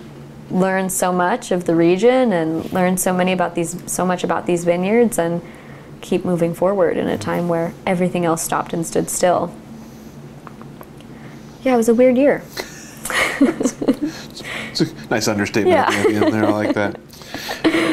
[0.51, 4.45] learn so much of the region and learn so many about these so much about
[4.45, 5.41] these vineyards and
[6.01, 9.55] keep moving forward in a time where everything else stopped and stood still.
[11.64, 12.43] Yeah, it was a weird year.
[13.39, 15.86] it's a nice understatement yeah.
[15.88, 16.45] at the end there.
[16.45, 16.99] I like that.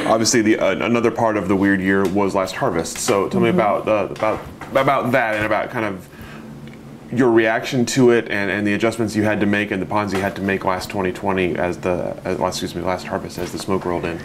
[0.09, 2.99] Obviously, the uh, another part of the weird year was last harvest.
[2.99, 3.45] So, tell mm-hmm.
[3.45, 4.41] me about uh, about
[4.73, 6.10] about that and about kind of
[7.13, 10.13] your reaction to it and, and the adjustments you had to make and the ponds
[10.13, 13.59] you had to make last 2020 as the as, excuse me last harvest as the
[13.59, 14.21] smoke rolled in?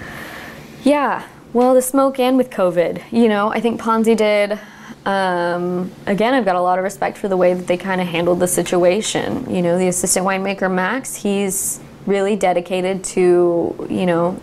[0.83, 1.27] Yeah.
[1.53, 4.59] Well the smoke and with covid you know i think ponzi did
[5.05, 8.07] um, again i've got a lot of respect for the way that they kind of
[8.07, 9.49] handled the situation.
[9.49, 14.39] You know the assistant winemaker max he's really dedicated to you know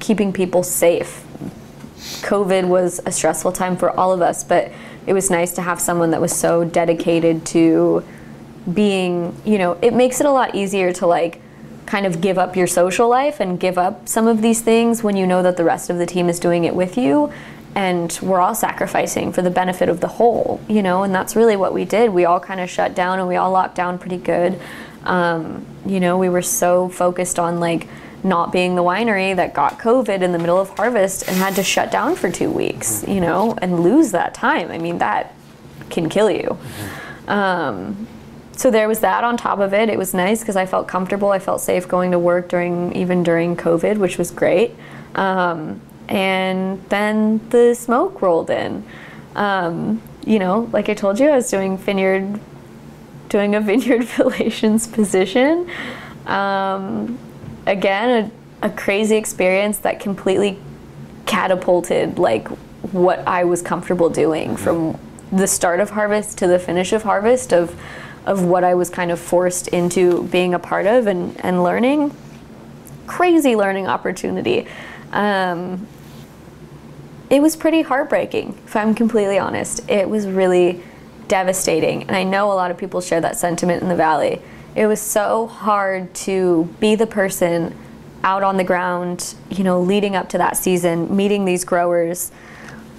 [0.00, 1.24] keeping people safe.
[2.22, 4.72] Covid was a stressful time for all of us but
[5.06, 8.04] it was nice to have someone that was so dedicated to
[8.72, 11.40] being, you know, it makes it a lot easier to like
[11.86, 15.16] kind of give up your social life and give up some of these things when
[15.16, 17.32] you know that the rest of the team is doing it with you
[17.74, 21.56] and we're all sacrificing for the benefit of the whole, you know, and that's really
[21.56, 22.10] what we did.
[22.10, 24.60] We all kind of shut down and we all locked down pretty good.
[25.04, 27.88] Um, you know, we were so focused on like
[28.24, 31.62] not being the winery that got COVID in the middle of harvest and had to
[31.62, 34.70] shut down for two weeks, you know, and lose that time.
[34.70, 35.34] I mean, that
[35.90, 36.56] can kill you.
[37.26, 38.06] Um,
[38.56, 39.88] so there was that on top of it.
[39.88, 41.30] It was nice because I felt comfortable.
[41.30, 44.74] I felt safe going to work during even during COVID, which was great.
[45.14, 48.84] Um, and then the smoke rolled in.
[49.34, 52.38] Um, you know, like I told you, I was doing vineyard,
[53.28, 55.68] doing a vineyard relations position.
[56.26, 57.18] Um,
[57.66, 58.32] again,
[58.62, 60.58] a, a crazy experience that completely
[61.26, 62.48] catapulted like
[62.92, 64.56] what I was comfortable doing mm-hmm.
[64.56, 64.98] from
[65.30, 67.74] the start of harvest to the finish of harvest of
[68.26, 72.16] of what I was kind of forced into being a part of and, and learning.
[73.06, 74.68] Crazy learning opportunity.
[75.10, 75.86] Um,
[77.30, 79.88] it was pretty heartbreaking, if I'm completely honest.
[79.90, 80.82] It was really
[81.28, 82.02] devastating.
[82.02, 84.40] And I know a lot of people share that sentiment in the Valley.
[84.74, 87.74] It was so hard to be the person
[88.24, 92.30] out on the ground, you know, leading up to that season, meeting these growers,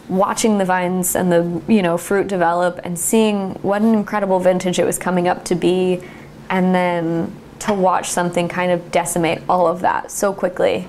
[0.07, 4.77] watching the vines and the, you know, fruit develop and seeing what an incredible vintage
[4.77, 6.01] it was coming up to be
[6.49, 10.87] and then to watch something kind of decimate all of that so quickly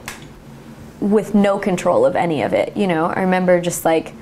[1.00, 2.76] with no control of any of it.
[2.76, 4.12] You know, I remember just like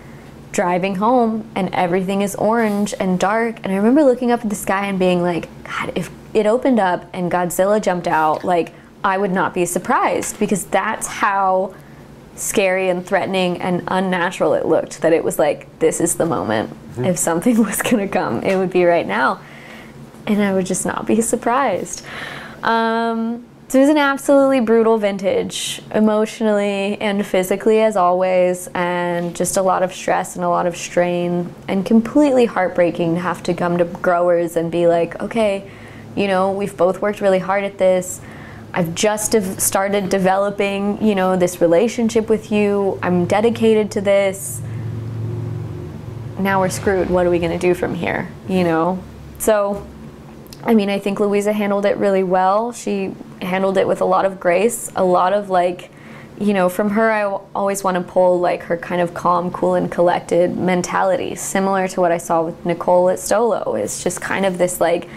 [0.52, 3.58] driving home and everything is orange and dark.
[3.64, 6.78] And I remember looking up at the sky and being like, God, if it opened
[6.78, 11.74] up and Godzilla jumped out, like, I would not be surprised because that's how
[12.36, 15.00] scary and threatening and unnatural it looked.
[15.02, 16.70] That it was like, this is the moment.
[16.70, 17.06] Mm-hmm.
[17.06, 19.40] If something was gonna come, it would be right now.
[20.26, 22.04] And I would just not be surprised.
[22.62, 29.56] Um, so it was an absolutely brutal vintage, emotionally and physically, as always, and just
[29.56, 33.54] a lot of stress and a lot of strain, and completely heartbreaking to have to
[33.54, 35.70] come to growers and be like, okay,
[36.14, 38.20] you know, we've both worked really hard at this.
[38.74, 42.98] I've just started developing, you know, this relationship with you.
[43.02, 44.60] I'm dedicated to this.
[46.38, 47.08] Now we're screwed.
[47.08, 48.28] What are we going to do from here?
[48.50, 49.02] You know?
[49.38, 49.86] So
[50.64, 52.72] I mean, I think Louisa handled it really well.
[52.72, 55.90] She handled it with a lot of grace, a lot of like,
[56.38, 59.74] you know, from her, I always want to pull like her kind of calm, cool,
[59.74, 63.78] and collected mentality, similar to what I saw with Nicole at Stolo.
[63.78, 65.08] It's just kind of this like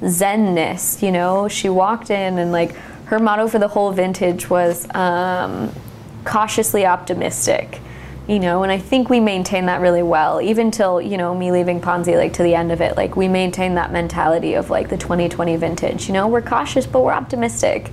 [0.00, 1.48] zenness, you know.
[1.48, 2.74] She walked in and like
[3.06, 5.72] her motto for the whole vintage was um,
[6.24, 7.80] cautiously optimistic
[8.26, 11.52] you know and i think we maintain that really well even till you know me
[11.52, 14.88] leaving ponzi like to the end of it like we maintain that mentality of like
[14.88, 17.90] the 2020 vintage you know we're cautious but we're optimistic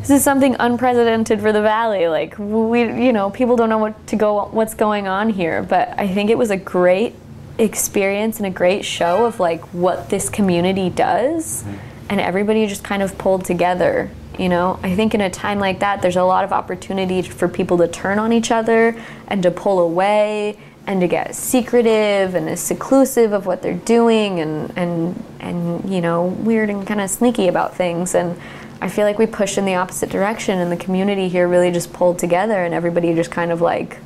[0.00, 4.06] this is something unprecedented for the valley like we you know people don't know what
[4.06, 7.14] to go what's going on here but i think it was a great
[7.58, 11.76] experience and a great show of like what this community does mm-hmm.
[12.10, 15.80] and everybody just kind of pulled together you know, I think in a time like
[15.80, 19.50] that, there's a lot of opportunity for people to turn on each other and to
[19.50, 25.92] pull away and to get secretive and seclusive of what they're doing and and and
[25.92, 28.14] you know weird and kind of sneaky about things.
[28.14, 28.38] And
[28.80, 31.92] I feel like we pushed in the opposite direction and the community here really just
[31.92, 33.98] pulled together and everybody just kind of like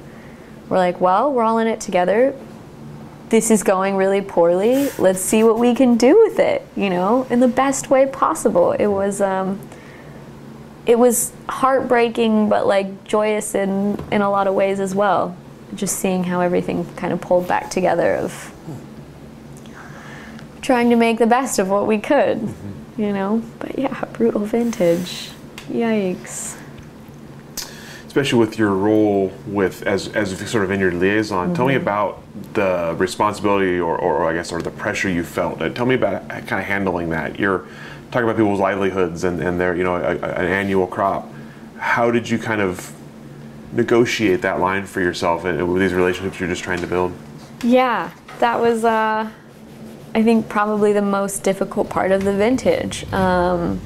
[0.68, 2.34] we're like well we're all in it together.
[3.28, 4.90] This is going really poorly.
[4.98, 8.72] Let's see what we can do with it you know in the best way possible.
[8.72, 9.60] It was um,
[10.86, 15.36] it was heartbreaking but like joyous in in a lot of ways as well
[15.74, 18.52] just seeing how everything kind of pulled back together of
[20.62, 23.00] trying to make the best of what we could mm-hmm.
[23.00, 25.30] you know but yeah brutal vintage
[25.68, 26.56] yikes
[28.06, 31.54] especially with your role with as as sort of in your liaison mm-hmm.
[31.54, 31.82] tell me mm-hmm.
[31.82, 32.22] about
[32.54, 36.52] the responsibility or, or, i guess or the pressure you felt tell me about kind
[36.52, 37.66] of handling that you're
[38.10, 41.28] talking about people's livelihoods and, and their you know a, an annual crop.
[41.78, 42.94] How did you kind of
[43.72, 47.12] negotiate that line for yourself and with these relationships you're just trying to build?
[47.62, 49.30] Yeah, that was uh,
[50.14, 53.10] I think probably the most difficult part of the vintage.
[53.12, 53.80] Um,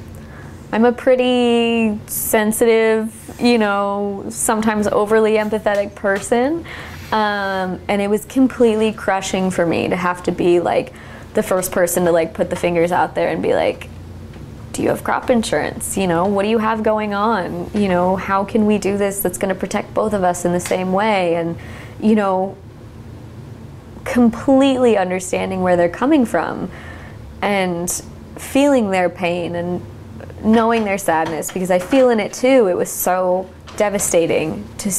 [0.71, 6.65] I'm a pretty sensitive, you know, sometimes overly empathetic person.
[7.11, 10.93] Um, and it was completely crushing for me to have to be like
[11.33, 13.87] the first person to like put the fingers out there and be like,
[14.75, 15.97] do you have crop insurance?
[15.97, 17.71] You know, what do you have going on?
[17.73, 20.51] You know, how can we do this that's going to protect both of us in
[20.51, 21.35] the same way?
[21.35, 21.57] And,
[22.01, 22.57] you know,
[24.03, 26.69] completely understanding where they're coming from
[27.41, 27.89] and
[28.35, 29.81] feeling their pain and
[30.43, 32.67] knowing their sadness because I feel in it too.
[32.67, 34.91] It was so devastating to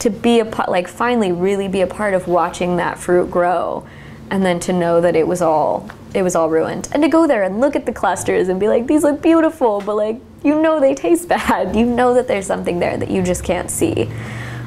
[0.00, 3.84] to be a part, like finally really be a part of watching that fruit grow
[4.30, 6.88] and then to know that it was all it was all ruined.
[6.92, 9.80] And to go there and look at the clusters and be like, these look beautiful,
[9.80, 11.76] but like, you know they taste bad.
[11.76, 14.08] You know that there's something there that you just can't see.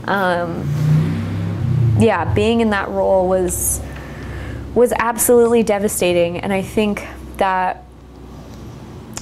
[0.06, 0.68] Um,
[2.00, 3.82] yeah, being in that role was
[4.74, 7.06] was absolutely devastating, and I think
[7.38, 7.84] that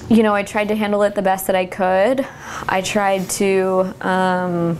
[0.07, 2.25] you know I tried to handle it the best that I could.
[2.67, 3.93] I tried to.
[4.01, 4.79] Um,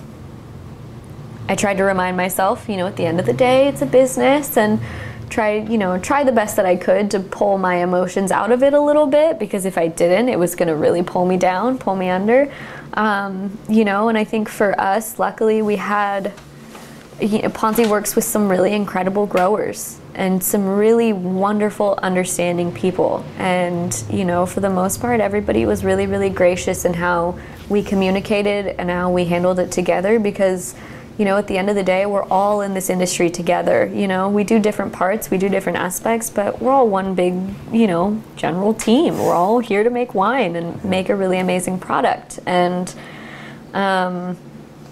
[1.50, 3.88] I tried to remind myself, you know, at the end of the day, it's a
[3.88, 4.80] business, and
[5.30, 8.64] try you know try the best that I could to pull my emotions out of
[8.64, 11.38] it a little bit because if I didn't, it was going to really pull me
[11.38, 12.52] down, pull me under.
[12.94, 16.34] Um, you know, and I think for us, luckily, we had
[17.22, 23.26] you know, Ponzi works with some really incredible growers and some really wonderful, understanding people.
[23.38, 27.84] And you know, for the most part, everybody was really, really gracious in how we
[27.84, 30.76] communicated and how we handled it together because
[31.20, 33.86] you know, at the end of the day, we're all in this industry together.
[33.94, 37.34] You know, we do different parts, we do different aspects, but we're all one big,
[37.74, 39.18] you know, general team.
[39.18, 42.40] We're all here to make wine and make a really amazing product.
[42.46, 42.96] And
[43.74, 44.38] um,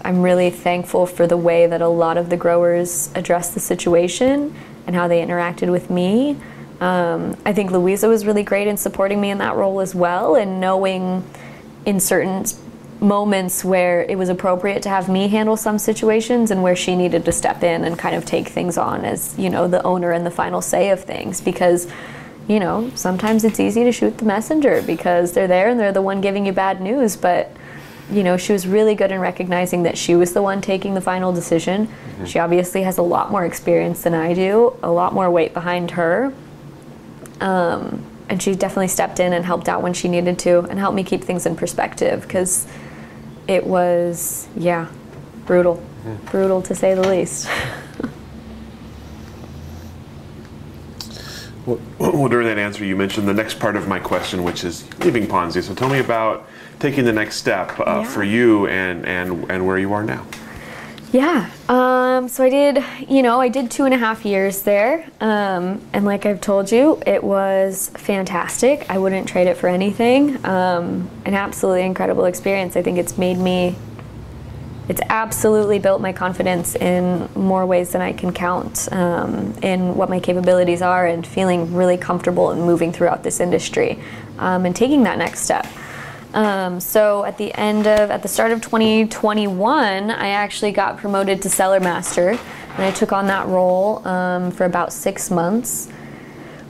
[0.04, 4.54] I'm really thankful for the way that a lot of the growers addressed the situation
[4.86, 6.36] and how they interacted with me.
[6.82, 10.36] Um, I think Louisa was really great in supporting me in that role as well,
[10.36, 11.24] and knowing
[11.86, 12.44] in certain
[13.00, 17.24] moments where it was appropriate to have me handle some situations and where she needed
[17.24, 20.26] to step in and kind of take things on as you know the owner and
[20.26, 21.40] the final say of things.
[21.40, 21.86] Because
[22.48, 26.02] you know sometimes it's easy to shoot the messenger because they're there and they're the
[26.02, 27.16] one giving you bad news.
[27.16, 27.52] But
[28.10, 31.00] you know she was really good in recognizing that she was the one taking the
[31.00, 31.86] final decision.
[31.86, 32.24] Mm-hmm.
[32.24, 35.92] she obviously has a lot more experience than i do a lot more weight behind
[35.92, 36.32] her.
[37.40, 40.94] Um, and she definitely stepped in and helped out when she needed to and helped
[40.94, 42.22] me keep things in perspective.
[42.22, 42.66] Because
[43.48, 44.86] it was, yeah,
[45.46, 45.76] brutal.
[46.04, 46.26] Mm-hmm.
[46.26, 47.48] Brutal to say the least.
[51.66, 54.84] well, well, during that answer, you mentioned the next part of my question, which is
[55.00, 55.62] leaving Ponzi.
[55.62, 56.46] So tell me about
[56.78, 58.04] taking the next step uh, yeah.
[58.04, 60.24] for you and, and, and where you are now.
[61.10, 61.50] Yeah.
[61.70, 65.08] Um, so I did, you know, I did two and a half years there.
[65.20, 68.90] Um, and like I've told you, it was fantastic.
[68.90, 70.44] I wouldn't trade it for anything.
[70.44, 72.76] Um, an absolutely incredible experience.
[72.76, 73.76] I think it's made me,
[74.88, 80.10] it's absolutely built my confidence in more ways than I can count um, in what
[80.10, 83.98] my capabilities are and feeling really comfortable and moving throughout this industry
[84.38, 85.66] um, and taking that next step.
[86.38, 91.42] Um, so at the end of, at the start of 2021, I actually got promoted
[91.42, 95.88] to Cellar Master, and I took on that role um, for about six months.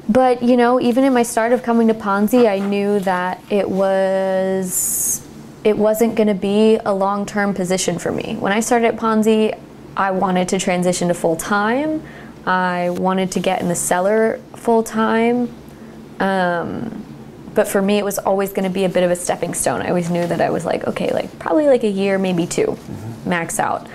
[0.08, 3.68] But you know, even in my start of coming to Ponzi, I knew that it
[3.68, 5.28] was,
[5.64, 8.36] it wasn't going to be a long-term position for me.
[8.40, 9.54] When I started at Ponzi,
[9.98, 12.02] I wanted to transition to full time.
[12.46, 15.54] I wanted to get in the cellar full time.
[16.20, 17.04] Um,
[17.58, 19.82] but for me, it was always going to be a bit of a stepping stone.
[19.82, 22.66] I always knew that I was like, okay, like probably like a year, maybe 2
[22.66, 23.28] mm-hmm.
[23.28, 23.88] max out.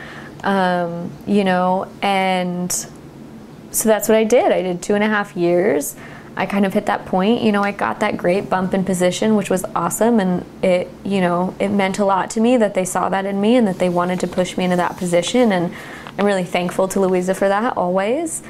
[0.44, 4.52] Um, you know, and so that's what I did.
[4.52, 5.96] I did two and a half years.
[6.36, 9.38] I kind of hit that point, you know, I got that great bump in position,
[9.38, 10.20] which was awesome.
[10.20, 13.40] And it, you know, it meant a lot to me that they saw that in
[13.40, 15.54] me and that they wanted to push me into that position.
[15.54, 15.74] And
[16.20, 18.44] I'm really thankful to Louisa for that always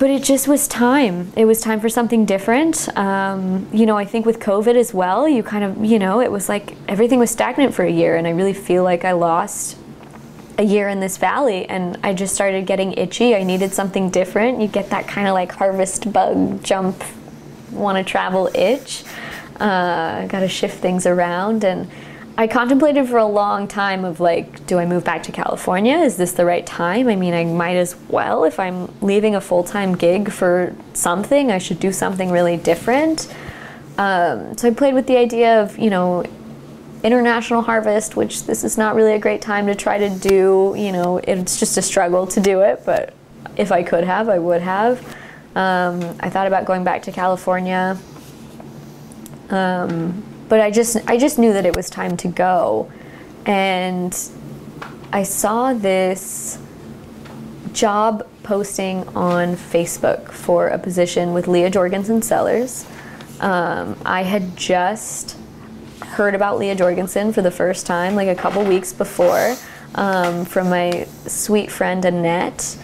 [0.00, 1.30] but it just was time.
[1.36, 2.88] It was time for something different.
[2.96, 6.32] Um, you know, I think with COVID as well, you kind of, you know, it
[6.32, 9.76] was like everything was stagnant for a year, and I really feel like I lost
[10.56, 13.36] a year in this valley, and I just started getting itchy.
[13.36, 14.62] I needed something different.
[14.62, 17.04] You get that kind of like harvest bug jump,
[17.70, 19.04] want to travel itch.
[19.60, 21.90] Uh, Got to shift things around and
[22.36, 25.98] I contemplated for a long time of like, do I move back to California?
[25.98, 27.08] Is this the right time?
[27.08, 28.44] I mean, I might as well.
[28.44, 33.32] If I'm leaving a full time gig for something, I should do something really different.
[33.98, 36.24] Um, so I played with the idea of, you know,
[37.02, 40.74] international harvest, which this is not really a great time to try to do.
[40.76, 43.12] You know, it's just a struggle to do it, but
[43.56, 45.02] if I could have, I would have.
[45.54, 47.98] Um, I thought about going back to California.
[49.50, 52.90] Um, but I just I just knew that it was time to go,
[53.46, 54.12] and
[55.12, 56.58] I saw this
[57.72, 62.84] job posting on Facebook for a position with Leah Jørgensen Cellars.
[63.38, 65.36] Um, I had just
[66.02, 69.54] heard about Leah Jørgensen for the first time, like a couple weeks before,
[69.94, 72.76] um, from my sweet friend Annette.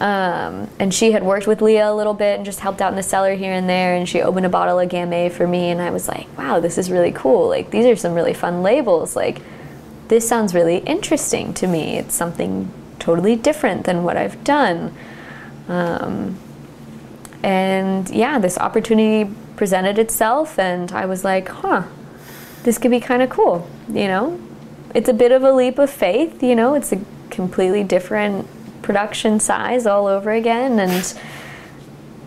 [0.00, 2.96] Um, and she had worked with Leah a little bit and just helped out in
[2.96, 3.94] the cellar here and there.
[3.94, 6.78] And she opened a bottle of Gamay for me, and I was like, wow, this
[6.78, 7.48] is really cool.
[7.48, 9.14] Like, these are some really fun labels.
[9.14, 9.42] Like,
[10.08, 11.98] this sounds really interesting to me.
[11.98, 14.94] It's something totally different than what I've done.
[15.68, 16.38] Um,
[17.42, 21.84] and yeah, this opportunity presented itself, and I was like, huh,
[22.62, 24.40] this could be kind of cool, you know?
[24.94, 26.74] It's a bit of a leap of faith, you know?
[26.74, 28.48] It's a completely different
[28.90, 31.16] production size all over again and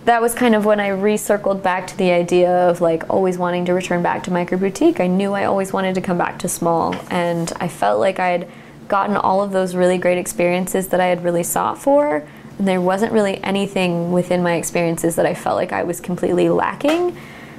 [0.05, 3.65] that was kind of when I recircled back to the idea of like always wanting
[3.65, 5.01] to return back to micro boutique.
[5.01, 8.29] I knew I always wanted to come back to small and I felt like I
[8.29, 8.47] had
[8.87, 12.25] gotten all of those really great experiences that I had really sought for
[12.57, 16.47] and there wasn't really anything within my experiences that I felt like I was completely
[16.47, 17.17] lacking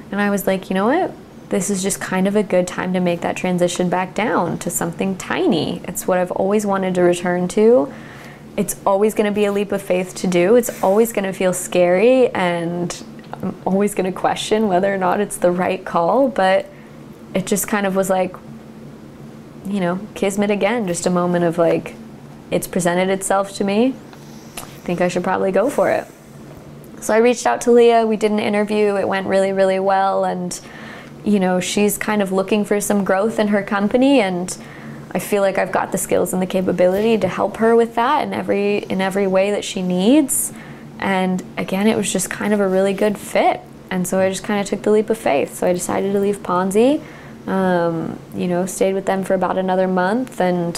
[0.09, 1.11] and I was like, you know what?
[1.49, 4.71] This is just kind of a good time to make that transition back down to
[4.71, 5.83] something tiny.
[5.83, 7.93] It's what I've always wanted to return to
[8.57, 10.55] it's always going to be a leap of faith to do.
[10.55, 13.03] It's always going to feel scary, and
[13.33, 16.29] I'm always going to question whether or not it's the right call.
[16.29, 16.67] But
[17.33, 18.35] it just kind of was like,
[19.65, 21.95] you know, kismet again, just a moment of like,
[22.51, 23.95] it's presented itself to me.
[24.57, 26.07] I think I should probably go for it.
[27.01, 28.07] So I reached out to Leah.
[28.07, 28.95] We did an interview.
[28.95, 30.23] It went really, really well.
[30.23, 30.59] And,
[31.23, 34.21] you know, she's kind of looking for some growth in her company.
[34.21, 34.55] And
[35.15, 38.27] I feel like I've got the skills and the capability to help her with that
[38.27, 40.51] in every in every way that she needs.
[40.99, 43.61] and again, it was just kind of a really good fit.
[43.89, 45.55] And so I just kind of took the leap of faith.
[45.55, 47.01] So I decided to leave Ponzi.
[47.47, 50.75] Um, you know, stayed with them for about another month and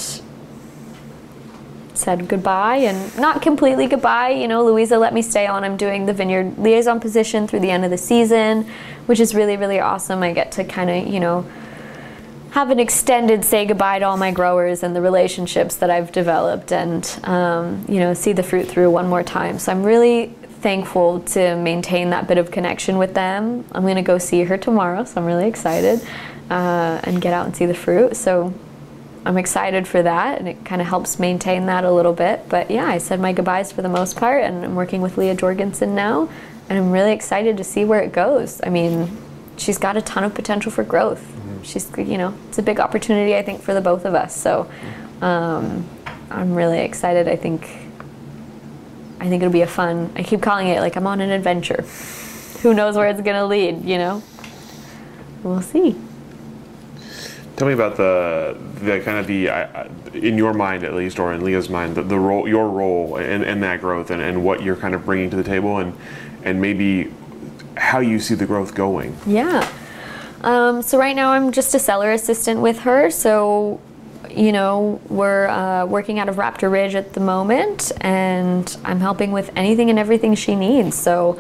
[1.96, 4.30] said goodbye and not completely goodbye.
[4.30, 5.64] You know, Louisa let me stay on.
[5.64, 8.70] I'm doing the vineyard liaison position through the end of the season,
[9.08, 10.22] which is really, really awesome.
[10.22, 11.44] I get to kind of, you know,
[12.52, 16.72] have an extended say goodbye to all my growers and the relationships that I've developed
[16.72, 19.60] and, um, you know, see the fruit through one more time.
[19.60, 20.28] So I'm really
[20.62, 23.66] thankful to maintain that bit of connection with them.
[23.72, 26.02] I'm to go see her tomorrow, so I'm really excited
[26.50, 28.16] uh, and get out and see the fruit.
[28.16, 28.54] So
[29.26, 32.48] I'm excited for that, and it kind of helps maintain that a little bit.
[32.50, 35.36] But yeah, I said my goodbyes for the most part, and I'm working with Leah
[35.36, 36.30] Jørgensen now,
[36.70, 38.62] and I'm really excited to see where it goes.
[38.64, 39.16] I mean,
[39.58, 41.34] she's got a ton of potential for growth.
[41.68, 44.34] She's, you know, it's a big opportunity, I think, for the both of us.
[44.36, 44.72] So
[45.22, 45.86] um,
[46.32, 47.28] I'm really excited.
[47.28, 47.64] I think,
[49.20, 50.12] I think it'll be a fun.
[50.16, 51.84] I keep calling it like I'm on an adventure.
[52.62, 53.84] Who knows where it's gonna lead?
[53.84, 54.24] You know.
[55.44, 55.96] We'll see.
[57.58, 59.48] Tell me about the the kind of the
[60.14, 63.44] in your mind at least, or in Leah's mind, the, the role your role in,
[63.44, 65.98] in that growth and, and what you're kind of bringing to the table, and
[66.44, 67.12] and maybe
[67.76, 69.18] how you see the growth going.
[69.26, 69.68] Yeah.
[70.42, 73.10] Um, so right now I'm just a cellar assistant with her.
[73.10, 73.80] So
[74.30, 79.32] you know we're uh, working out of Raptor Ridge at the moment, and I'm helping
[79.32, 80.96] with anything and everything she needs.
[80.96, 81.40] So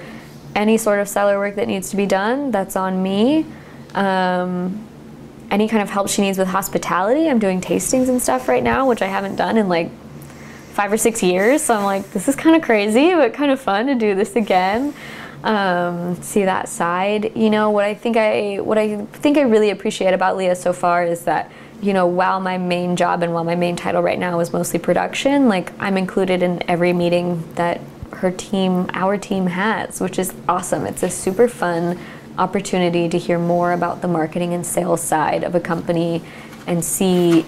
[0.55, 3.45] any sort of cellar work that needs to be done, that's on me.
[3.93, 4.87] Um,
[5.49, 7.29] any kind of help she needs with hospitality.
[7.29, 9.89] I'm doing tastings and stuff right now, which I haven't done in like
[10.73, 11.63] five or six years.
[11.63, 14.35] So I'm like, this is kind of crazy, but kind of fun to do this
[14.35, 14.93] again.
[15.47, 17.31] Um, see that side.
[17.33, 20.73] You know what I think I what I think I really appreciate about Leah so
[20.73, 21.49] far is that
[21.81, 24.77] you know while my main job and while my main title right now is mostly
[24.77, 27.79] production, like I'm included in every meeting that
[28.17, 30.85] her team, our team has, which is awesome.
[30.85, 31.97] It's a super fun
[32.37, 36.21] opportunity to hear more about the marketing and sales side of a company
[36.67, 37.45] and see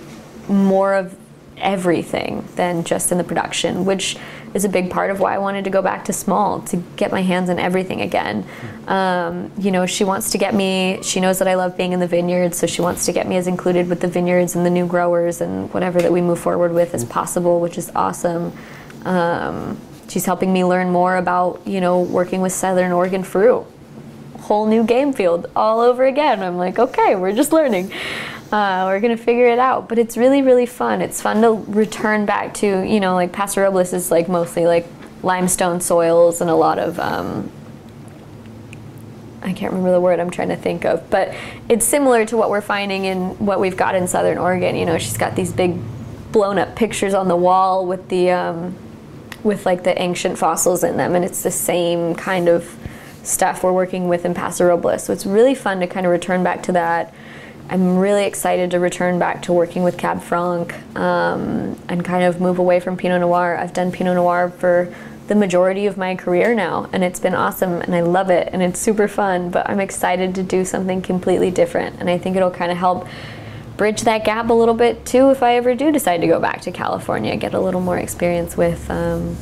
[0.47, 1.17] more of
[1.59, 4.17] everything than just in the production, which
[4.53, 7.11] is a big part of why I wanted to go back to small to get
[7.11, 8.45] my hands on everything again.
[8.87, 11.99] Um, you know, she wants to get me, she knows that I love being in
[11.99, 14.69] the vineyards, so she wants to get me as included with the vineyards and the
[14.69, 18.53] new growers and whatever that we move forward with as possible, which is awesome.
[19.05, 23.65] Um, she's helping me learn more about, you know, working with Southern Oregon fruit
[24.49, 26.41] whole new game field all over again.
[26.41, 27.91] I'm like, okay, we're just learning.
[28.51, 29.87] Uh, we're gonna figure it out.
[29.87, 31.01] But it's really, really fun.
[31.01, 34.87] It's fun to return back to, you know, like Paso Robles is like mostly like
[35.21, 37.51] limestone soils and a lot of, um,
[39.41, 41.33] I can't remember the word I'm trying to think of, but
[41.69, 44.75] it's similar to what we're finding in what we've got in Southern Oregon.
[44.75, 45.77] You know, she's got these big
[46.31, 48.75] blown up pictures on the wall with the, um,
[49.43, 52.75] with like the ancient fossils in them, and it's the same kind of
[53.23, 55.03] stuff we're working with in Paso Robles.
[55.03, 57.13] So it's really fun to kind of return back to that.
[57.69, 62.41] I'm really excited to return back to working with Cab Franc um, and kind of
[62.41, 63.55] move away from Pinot Noir.
[63.57, 64.91] I've done Pinot Noir for
[65.27, 68.63] the majority of my career now, and it's been awesome, and I love it, and
[68.63, 69.51] it's super fun.
[69.51, 73.07] But I'm excited to do something completely different, and I think it'll kind of help
[73.77, 76.61] bridge that gap a little bit too if I ever do decide to go back
[76.61, 79.37] to California, get a little more experience with um,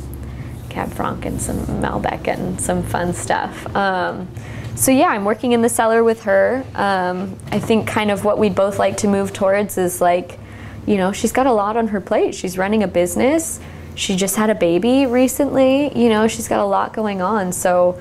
[0.68, 3.74] Cab Franc and some Malbec and some fun stuff.
[3.74, 4.28] Um,
[4.78, 6.64] so yeah, I'm working in the cellar with her.
[6.74, 10.38] Um, I think kind of what we'd both like to move towards is like,
[10.86, 12.34] you know, she's got a lot on her plate.
[12.34, 13.58] She's running a business.
[13.96, 15.92] She just had a baby recently.
[16.00, 17.52] You know, she's got a lot going on.
[17.52, 18.00] So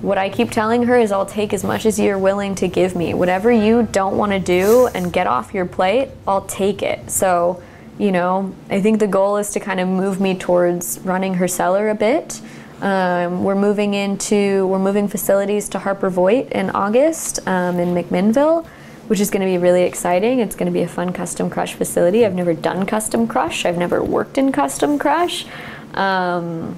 [0.00, 2.96] what I keep telling her is I'll take as much as you're willing to give
[2.96, 3.12] me.
[3.12, 7.10] Whatever you don't want to do and get off your plate, I'll take it.
[7.10, 7.62] So
[7.98, 11.48] you know, I think the goal is to kind of move me towards running her
[11.48, 12.40] cellar a bit.
[12.80, 18.66] Um, we're moving into we're moving facilities to Harper Voigt in August um, in McMinnville,
[19.08, 20.40] which is going to be really exciting.
[20.40, 22.26] It's going to be a fun custom crush facility.
[22.26, 23.64] I've never done custom crush.
[23.64, 25.46] I've never worked in custom crush.
[25.94, 26.76] Um,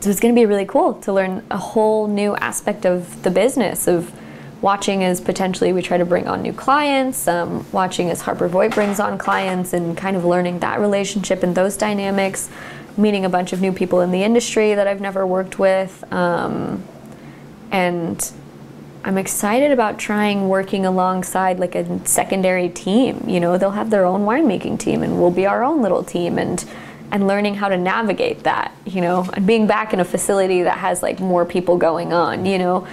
[0.00, 3.30] so it's going to be really cool to learn a whole new aspect of the
[3.30, 4.12] business of
[4.60, 8.74] watching as potentially we try to bring on new clients, um, watching as Harper Voigt
[8.74, 12.48] brings on clients, and kind of learning that relationship and those dynamics,
[12.96, 16.04] meeting a bunch of new people in the industry that I've never worked with.
[16.12, 16.82] Um,
[17.70, 18.32] and
[19.04, 23.24] I'm excited about trying working alongside like a secondary team.
[23.28, 26.38] You know, they'll have their own winemaking team and we'll be our own little team
[26.38, 26.64] and
[27.10, 30.78] and learning how to navigate that, you know, and being back in a facility that
[30.78, 32.88] has like more people going on, you know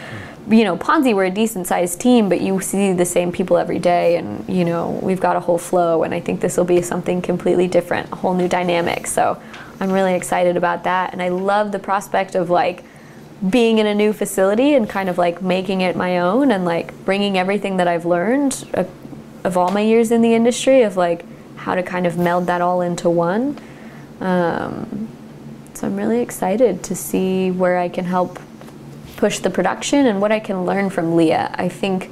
[0.49, 3.79] you know, Ponzi, we're a decent sized team, but you see the same people every
[3.79, 6.03] day, and you know, we've got a whole flow.
[6.03, 9.07] And I think this will be something completely different, a whole new dynamic.
[9.07, 9.41] So
[9.81, 11.11] I'm really excited about that.
[11.11, 12.83] And I love the prospect of like
[13.49, 16.93] being in a new facility and kind of like making it my own and like
[17.03, 18.83] bringing everything that I've learned uh,
[19.43, 21.25] of all my years in the industry of like
[21.57, 23.57] how to kind of meld that all into one.
[24.19, 25.09] Um,
[25.73, 28.39] so I'm really excited to see where I can help
[29.17, 31.55] push the production and what I can learn from Leah.
[31.55, 32.11] I think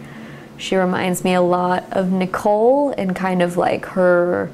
[0.57, 4.49] she reminds me a lot of Nicole and kind of like her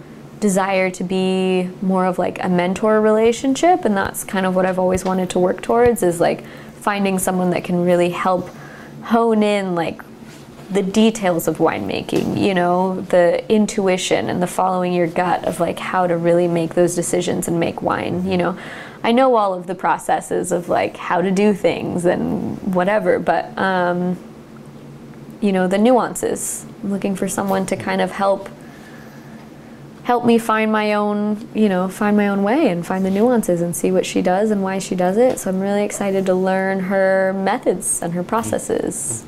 [0.45, 4.77] desire to be more of like a mentor relationship and that's kind of what I've
[4.77, 6.45] always wanted to work towards is like
[6.75, 8.51] finding someone that can really help
[9.01, 10.03] hone in like
[10.69, 15.79] the details of winemaking, you know, the intuition and the following your gut of like
[15.79, 18.55] how to really make those decisions and make wine, you know.
[19.03, 23.57] I know all of the processes of like how to do things and whatever, but
[23.57, 24.15] um,
[25.41, 26.67] you know, the nuances.
[26.83, 28.47] I'm looking for someone to kind of help
[30.05, 33.59] help me find my own, you know, find my own way and find the nuances
[33.59, 35.39] and see what she does and why she does it.
[35.39, 39.25] So I'm really excited to learn her methods and her processes.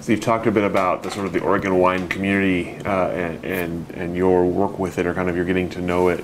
[0.00, 3.44] So you've talked a bit about the sort of the Oregon wine community uh, and,
[3.44, 6.22] and and your work with it, or kind of you're getting to know it.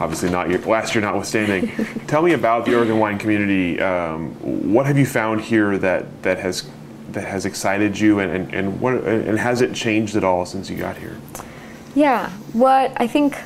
[0.00, 1.70] Obviously, not your last year notwithstanding.
[2.06, 3.80] Tell me about the Oregon wine community.
[3.80, 4.32] Um,
[4.72, 6.68] what have you found here that that has
[7.12, 10.70] that has excited you, and, and, and what and has it changed at all since
[10.70, 11.16] you got here?
[11.94, 13.36] Yeah, what I think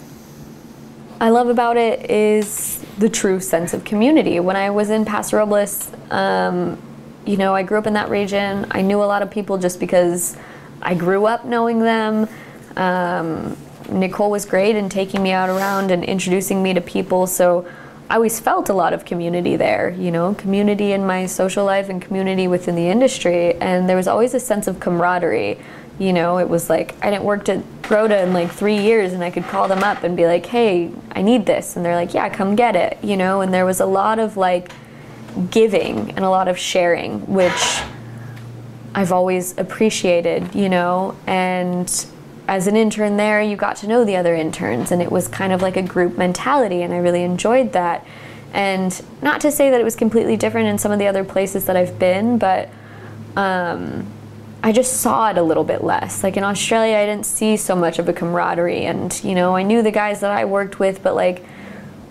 [1.20, 4.38] I love about it is the true sense of community.
[4.40, 6.80] When I was in Paso Robles, um,
[7.24, 8.66] you know, I grew up in that region.
[8.70, 10.36] I knew a lot of people just because
[10.82, 12.28] I grew up knowing them.
[12.76, 13.56] Um,
[13.88, 17.26] Nicole was great in taking me out around and introducing me to people.
[17.26, 17.66] So
[18.08, 21.88] I always felt a lot of community there, you know, community in my social life
[21.88, 23.54] and community within the industry.
[23.54, 25.58] And there was always a sense of camaraderie.
[25.98, 29.24] You know, it was like I didn't work at Rotta in like three years and
[29.24, 31.76] I could call them up and be like, hey, I need this.
[31.76, 34.36] And they're like, yeah, come get it, you know, and there was a lot of
[34.36, 34.70] like,
[35.50, 37.80] giving and a lot of sharing, which
[38.94, 41.88] I've always appreciated, you know, and
[42.48, 45.52] as an intern there, you got to know the other interns, and it was kind
[45.52, 48.06] of like a group mentality, and I really enjoyed that.
[48.52, 51.66] And not to say that it was completely different in some of the other places
[51.66, 52.70] that I've been, but
[53.36, 54.06] um,
[54.62, 56.22] I just saw it a little bit less.
[56.22, 59.62] Like in Australia, I didn't see so much of a camaraderie, and you know, I
[59.62, 61.44] knew the guys that I worked with, but like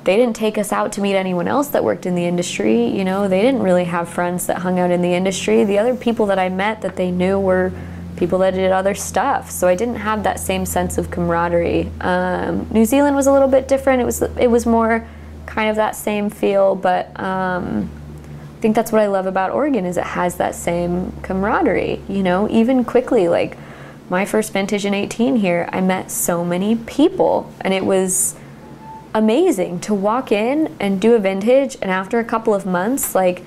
[0.04, 2.86] they didn't take us out to meet anyone else that worked in the industry.
[2.86, 5.64] You know, they didn't really have friends that hung out in the industry.
[5.64, 7.72] The other people that I met that they knew were
[8.18, 9.52] people that did other stuff.
[9.52, 11.92] So I didn't have that same sense of camaraderie.
[12.02, 14.02] Um, New Zealand was a little bit different.
[14.02, 15.08] It was it was more
[15.46, 17.90] kind of that same feel, but um,
[18.58, 22.02] I think that's what I love about Oregon is it has that same camaraderie.
[22.08, 23.58] You know, even quickly like
[24.10, 28.36] my first vintage in 18 here, I met so many people, and it was
[29.16, 33.46] amazing to walk in and do a vintage and after a couple of months like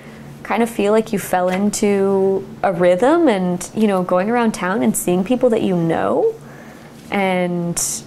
[0.48, 4.82] kind of feel like you fell into a rhythm and you know going around town
[4.82, 6.34] and seeing people that you know
[7.10, 8.02] and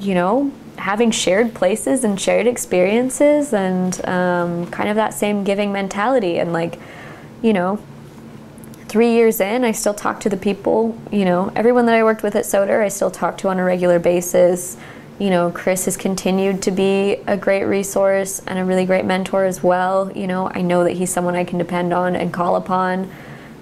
[0.00, 5.70] you know having shared places and shared experiences and um, kind of that same giving
[5.70, 6.40] mentality.
[6.40, 6.80] And like
[7.40, 7.78] you know
[8.88, 12.22] three years in i still talk to the people you know everyone that i worked
[12.22, 14.76] with at Soter i still talk to on a regular basis
[15.18, 19.44] you know, Chris has continued to be a great resource and a really great mentor
[19.44, 20.10] as well.
[20.16, 23.10] You know, I know that he's someone I can depend on and call upon,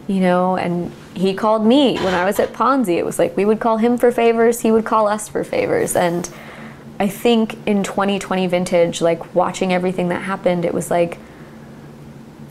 [0.07, 2.97] you know, and he called me when I was at Ponzi.
[2.97, 5.95] It was like we would call him for favors, he would call us for favors.
[5.95, 6.29] And
[6.99, 11.19] I think in 2020 vintage, like watching everything that happened, it was like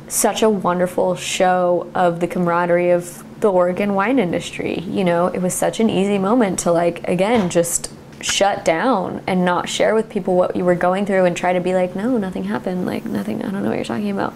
[0.07, 4.79] such a wonderful show of the camaraderie of the Oregon wine industry.
[4.81, 7.91] You know, it was such an easy moment to like, again, just
[8.23, 11.59] shut down and not share with people what you were going through and try to
[11.59, 14.35] be like, no, nothing happened, like nothing, I don't know what you're talking about.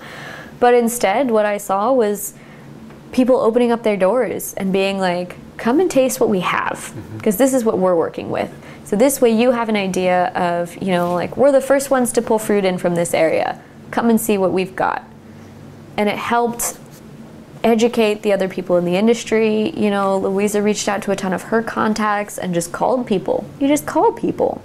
[0.59, 2.33] But instead, what I saw was
[3.11, 7.35] people opening up their doors and being like, come and taste what we have, because
[7.35, 7.43] mm-hmm.
[7.43, 8.53] this is what we're working with.
[8.83, 12.11] So this way you have an idea of, you know, like we're the first ones
[12.13, 13.61] to pull fruit in from this area.
[13.91, 15.03] Come and see what we've got.
[15.97, 16.77] And it helped
[17.65, 19.71] educate the other people in the industry.
[19.71, 23.43] You know, Louisa reached out to a ton of her contacts and just called people.
[23.59, 24.61] You just call people,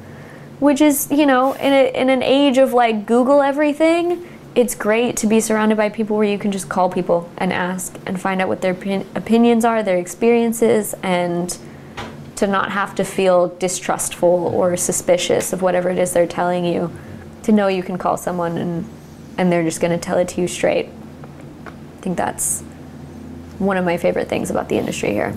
[0.60, 5.16] which is, you know, in, a, in an age of like Google everything, it's great
[5.18, 8.42] to be surrounded by people where you can just call people and ask and find
[8.42, 8.72] out what their
[9.14, 11.56] opinions are, their experiences, and
[12.36, 16.92] to not have to feel distrustful or suspicious of whatever it is they're telling you.
[17.44, 18.84] To know you can call someone and
[19.38, 20.90] and they're just going to tell it to you straight.
[21.64, 22.62] I think that's
[23.60, 25.34] one of my favorite things about the industry here.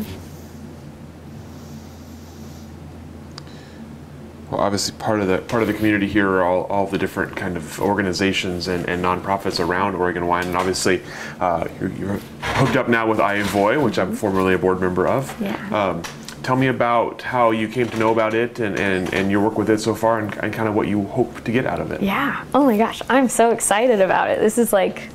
[4.49, 7.35] Well, obviously part of the part of the community here are all, all the different
[7.35, 11.01] kind of organizations and, and nonprofits around Oregon Wine, and obviously
[11.39, 15.41] uh, you're, you're, hooked up now with AHIVOY, which I'm formerly a board member of.
[15.41, 15.55] Yeah.
[15.71, 16.03] Um,
[16.43, 19.57] tell me about how you came to know about it and, and, and your work
[19.57, 21.91] with it so far, and, and kind of what you hope to get out of
[21.91, 22.01] it.
[22.01, 22.45] Yeah.
[22.53, 24.39] Oh my gosh, I'm so excited about it.
[24.39, 25.09] This is like,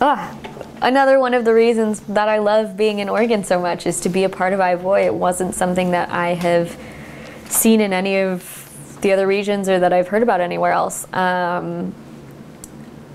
[0.00, 0.34] ah,
[0.82, 4.08] another one of the reasons that I love being in Oregon so much is to
[4.08, 5.06] be a part of AHIVOY.
[5.06, 6.78] It wasn't something that I have
[7.46, 11.10] seen in any of the other regions or that I've heard about anywhere else.
[11.12, 11.94] Um,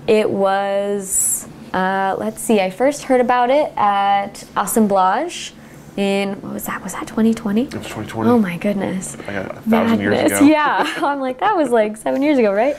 [0.06, 5.54] it was, uh, let's see, I first heard about it at Assemblage
[5.96, 6.82] in, what was that?
[6.82, 7.62] Was that 2020?
[7.62, 8.30] It was 2020.
[8.30, 9.16] Oh my goodness.
[9.18, 10.40] Like a thousand years ago.
[10.44, 12.76] Yeah, I'm like that was like seven years ago, right?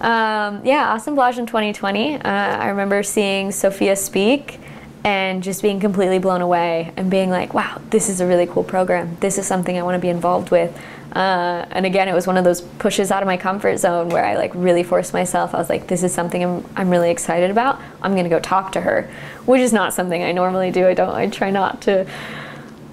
[0.00, 2.16] Um, yeah, Assemblage in 2020.
[2.16, 4.58] Uh, I remember seeing Sophia speak
[5.04, 8.62] and just being completely blown away and being like, wow, this is a really cool
[8.62, 9.16] program.
[9.20, 10.76] This is something I want to be involved with.
[11.14, 14.24] Uh, and again, it was one of those pushes out of my comfort zone where
[14.24, 15.54] I like really forced myself.
[15.54, 17.80] I was like, this is something I'm, I'm really excited about.
[18.00, 19.10] I'm going to go talk to her,
[19.44, 20.86] which is not something I normally do.
[20.86, 22.06] I don't, I try not to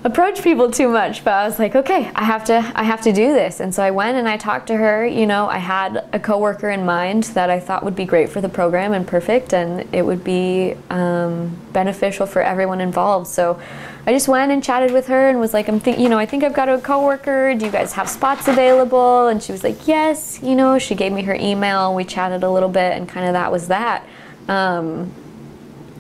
[0.06, 3.12] approach people too much but i was like okay i have to i have to
[3.12, 3.60] do this.
[3.60, 6.70] And so i went and i talked to her you know i had a coworker
[6.70, 10.06] in mind that i thought would be great for the program and perfect and it
[10.06, 13.28] would be um, beneficial for everyone involved.
[13.28, 13.60] So
[14.08, 16.26] i just went and chatted with her and was like i'm think you know i
[16.26, 17.54] think i've got a coworker.
[17.54, 19.28] Do you guys have spots available?
[19.28, 20.42] And she was like yes.
[20.42, 21.94] You know she gave me her email.
[21.94, 24.06] We chatted a little bit and kind of that was that.
[24.48, 25.12] Um,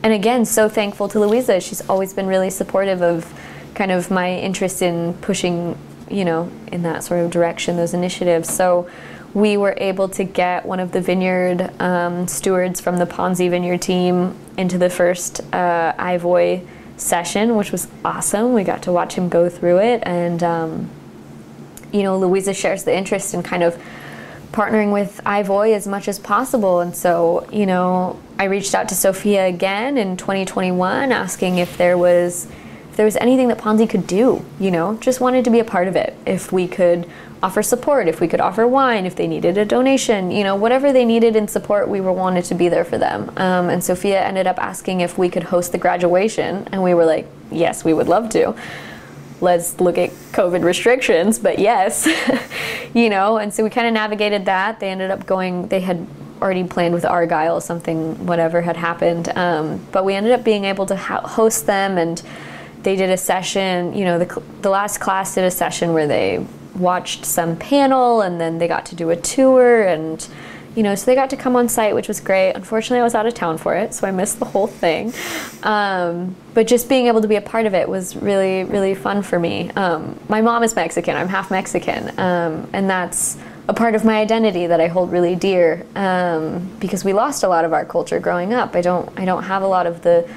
[0.03, 1.59] and again so thankful to louisa.
[1.59, 3.25] She's always been really supportive of
[3.79, 5.77] kind of my interest in pushing,
[6.11, 8.53] you know, in that sort of direction, those initiatives.
[8.53, 8.89] So
[9.33, 13.81] we were able to get one of the vineyard um, stewards from the Ponzi Vineyard
[13.81, 18.53] team into the first uh, AHIVOY session, which was awesome.
[18.53, 20.89] We got to watch him go through it, and um,
[21.93, 23.81] you know, Louisa shares the interest in kind of
[24.51, 26.81] partnering with AHIVOY as much as possible.
[26.81, 31.97] And so, you know, I reached out to Sophia again in 2021 asking if there
[31.97, 32.45] was
[32.99, 35.87] there was anything that Ponzi could do, you know, just wanted to be a part
[35.87, 36.17] of it.
[36.25, 37.09] If we could
[37.41, 40.91] offer support, if we could offer wine, if they needed a donation, you know, whatever
[40.91, 43.29] they needed in support, we were wanted to be there for them.
[43.37, 47.05] Um, and Sophia ended up asking if we could host the graduation, and we were
[47.05, 48.53] like, yes, we would love to.
[49.39, 52.05] Let's look at COVID restrictions, but yes,
[52.93, 54.81] you know, and so we kind of navigated that.
[54.81, 56.05] They ended up going, they had
[56.41, 59.29] already planned with Argyle, something, whatever had happened.
[59.37, 62.21] Um, but we ended up being able to host them and
[62.89, 66.43] they did a session, you know, the, the last class did a session where they
[66.73, 70.27] watched some panel and then they got to do a tour and
[70.75, 72.53] you know so they got to come on site which was great.
[72.53, 75.13] Unfortunately i was out of town for it so i missed the whole thing.
[75.61, 79.21] Um, but just being able to be a part of it was really really fun
[79.21, 79.69] for me.
[79.71, 83.37] Um, my mom is mexican i'm half mexican um, and that's
[83.67, 87.47] a part of my identity that i hold really dear um, because we lost a
[87.47, 88.75] lot of our culture growing up.
[88.75, 90.27] I don't i don't have a lot of the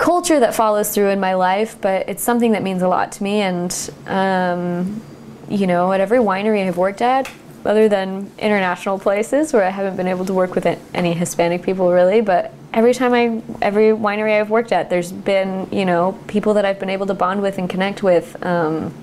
[0.00, 3.22] culture that follows through in my life, but it's something that means a lot to
[3.22, 3.42] me.
[3.42, 5.02] And, um,
[5.48, 7.30] you know, at every winery I've worked at,
[7.66, 10.64] other than international places where I haven't been able to work with
[10.94, 15.68] any Hispanic people really, but every time I, every winery I've worked at, there's been,
[15.70, 18.94] you know, people that I've been able to bond with and connect with, um,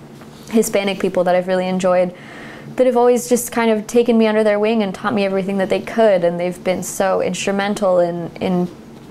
[0.49, 2.15] Hispanic people that I've really enjoyed
[2.75, 5.57] that have always just kind of taken me under their wing and taught me everything
[5.57, 8.67] that they could and they've been so instrumental in in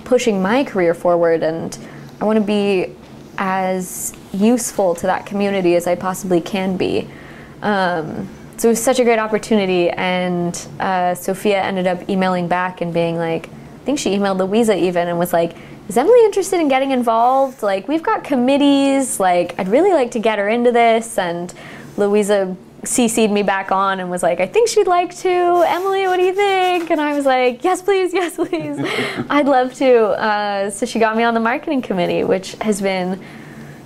[0.06, 1.76] pushing my career forward and
[2.20, 2.94] I want to be
[3.36, 7.08] as useful to that community as I possibly can be.
[7.60, 12.80] Um, so it was such a great opportunity, and uh, Sophia ended up emailing back
[12.80, 15.54] and being like, I think she emailed Louisa even and was like,
[15.88, 17.62] is Emily interested in getting involved?
[17.62, 21.18] Like, we've got committees, like, I'd really like to get her into this.
[21.18, 21.52] And
[21.98, 22.56] Louisa
[22.86, 25.64] CC'd me back on and was like, I think she'd like to.
[25.66, 26.90] Emily, what do you think?
[26.90, 28.78] And I was like, yes, please, yes, please.
[29.28, 30.06] I'd love to.
[30.10, 33.20] Uh, so she got me on the marketing committee, which has been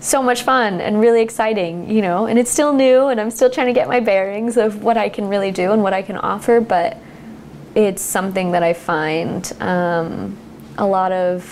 [0.00, 3.50] so much fun and really exciting, you know, and it's still new and I'm still
[3.50, 6.16] trying to get my bearings of what I can really do and what I can
[6.16, 6.96] offer, but
[7.74, 10.36] it's something that I find um,
[10.78, 11.42] a lot of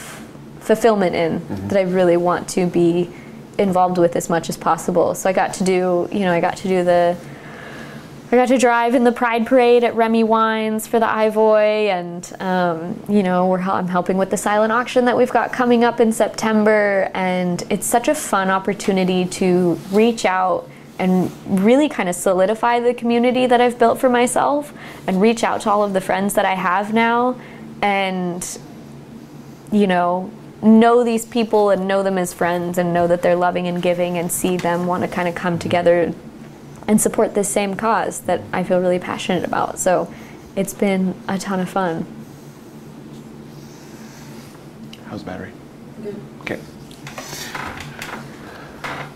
[0.60, 1.68] fulfillment in mm-hmm.
[1.68, 3.10] that I really want to be
[3.58, 5.14] involved with as much as possible.
[5.14, 7.16] So I got to do, you know, I got to do the
[8.30, 12.36] I got to drive in the Pride Parade at Remy Wines for the AHIVOY, and
[12.42, 16.12] um, you know, I'm helping with the silent auction that we've got coming up in
[16.12, 20.68] September, and it's such a fun opportunity to reach out
[20.98, 24.74] and really kind of solidify the community that I've built for myself,
[25.06, 27.40] and reach out to all of the friends that I have now,
[27.80, 28.58] and
[29.72, 30.30] you know,
[30.60, 34.18] know these people and know them as friends, and know that they're loving and giving,
[34.18, 36.12] and see them want to kind of come together
[36.88, 39.78] and support this same cause that I feel really passionate about.
[39.78, 40.12] So
[40.56, 42.06] it's been a ton of fun.
[45.06, 45.52] How's battery?
[46.02, 46.16] Good.
[46.40, 46.60] Okay.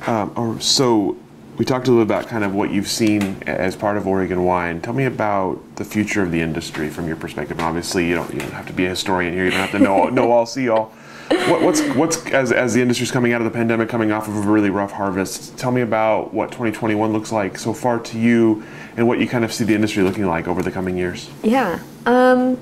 [0.07, 1.17] Um, so
[1.57, 4.81] we talked a little about kind of what you've seen as part of Oregon Wine.
[4.81, 7.59] Tell me about the future of the industry from your perspective.
[7.59, 9.45] And obviously, you don't you don't have to be a historian here.
[9.45, 10.93] You don't have to know know all, see all.
[11.29, 14.37] What, what's what's as as the industry's coming out of the pandemic, coming off of
[14.37, 15.57] a really rough harvest.
[15.59, 18.65] Tell me about what 2021 looks like so far to you,
[18.97, 21.31] and what you kind of see the industry looking like over the coming years.
[21.43, 21.81] Yeah.
[22.07, 22.59] Um,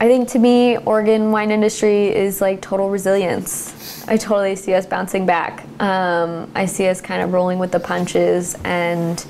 [0.00, 4.06] I think to me, Oregon wine industry is like total resilience.
[4.06, 5.64] I totally see us bouncing back.
[5.80, 9.24] Um, I see us kind of rolling with the punches and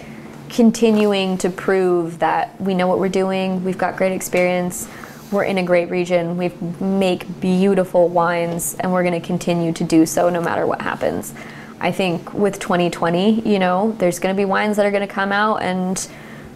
[0.48, 3.62] continuing to prove that we know what we're doing.
[3.62, 4.88] We've got great experience.
[5.34, 6.36] We're in a great region.
[6.36, 10.80] We make beautiful wines, and we're going to continue to do so no matter what
[10.80, 11.34] happens.
[11.80, 15.12] I think with 2020, you know, there's going to be wines that are going to
[15.12, 16.08] come out and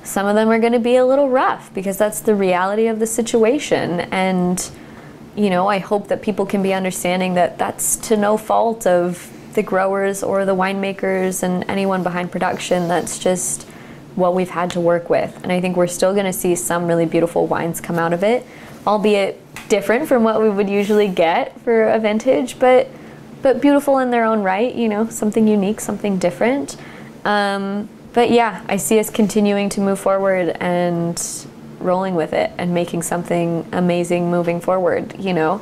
[0.05, 2.99] some of them are going to be a little rough because that's the reality of
[2.99, 4.01] the situation.
[4.01, 4.71] And,
[5.37, 9.31] you know, I hope that people can be understanding that that's to no fault of
[9.55, 12.89] the growers or the winemakers and anyone behind production.
[12.89, 13.65] That's just
[14.15, 15.39] what we've had to work with.
[15.43, 18.23] And I think we're still going to see some really beautiful wines come out of
[18.23, 18.47] it,
[18.87, 22.89] albeit different from what we would usually get for a vintage, but
[23.41, 26.77] but beautiful in their own right, you know, something unique, something different.
[27.25, 31.23] Um, but yeah, I see us continuing to move forward and
[31.79, 35.15] rolling with it and making something amazing moving forward.
[35.21, 35.61] You know,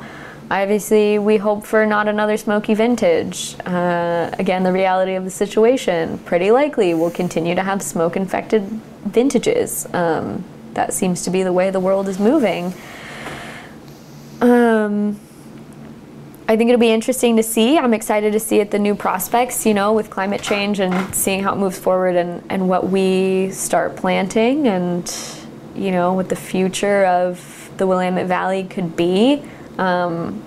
[0.49, 3.55] obviously we hope for not another smoky vintage.
[3.65, 6.17] Uh, again, the reality of the situation.
[6.19, 8.63] Pretty likely we'll continue to have smoke infected
[9.05, 9.87] vintages.
[9.93, 12.73] Um, that seems to be the way the world is moving.
[14.41, 15.19] Um,
[16.47, 17.77] I think it'll be interesting to see.
[17.77, 21.43] I'm excited to see it the new prospects, you know, with climate change and seeing
[21.43, 25.13] how it moves forward and, and what we start planting and,
[25.75, 29.43] you know, what the future of the Willamette Valley could be.
[29.77, 30.41] Um,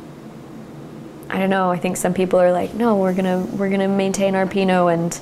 [1.28, 1.70] I don't know.
[1.70, 5.20] I think some people are like, no, we're gonna we're gonna maintain our Pinot, and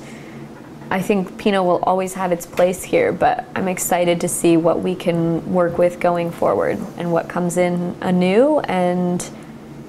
[0.91, 3.11] I think Pinot will always have its place here.
[3.11, 7.57] But I'm excited to see what we can work with going forward and what comes
[7.57, 9.29] in anew and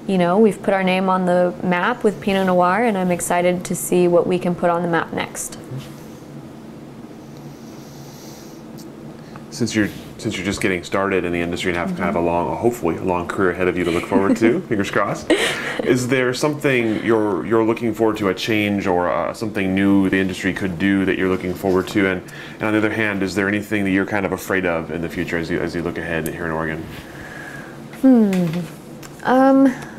[0.07, 3.63] you know, we've put our name on the map with Pinot Noir, and I'm excited
[3.65, 5.57] to see what we can put on the map next.
[9.51, 9.89] Since you're
[10.21, 11.97] since you're just getting started in the industry and have mm-hmm.
[11.97, 14.61] kind of a long, hopefully, a long career ahead of you to look forward to,
[14.67, 15.31] fingers crossed.
[15.83, 20.17] Is there something you're you're looking forward to, a change or uh, something new the
[20.17, 22.07] industry could do that you're looking forward to?
[22.07, 22.21] And,
[22.53, 25.01] and on the other hand, is there anything that you're kind of afraid of in
[25.01, 26.83] the future as you as you look ahead here in Oregon?
[28.01, 28.59] Hmm.
[29.23, 29.90] Um.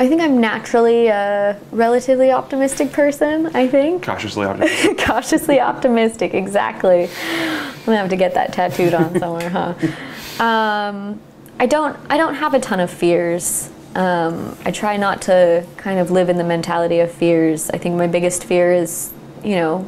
[0.00, 4.02] I think I'm naturally a relatively optimistic person, I think.
[4.02, 4.98] Cautiously optimistic.
[5.06, 7.02] Cautiously optimistic, exactly.
[7.02, 9.74] I'm gonna have to get that tattooed on somewhere, huh?
[10.42, 11.20] Um,
[11.58, 13.68] I don't I don't have a ton of fears.
[13.94, 17.68] Um, I try not to kind of live in the mentality of fears.
[17.68, 19.12] I think my biggest fear is,
[19.44, 19.84] you know,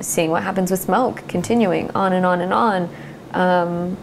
[0.00, 2.90] seeing what happens with smoke, continuing on and on and on.
[3.32, 3.96] Um,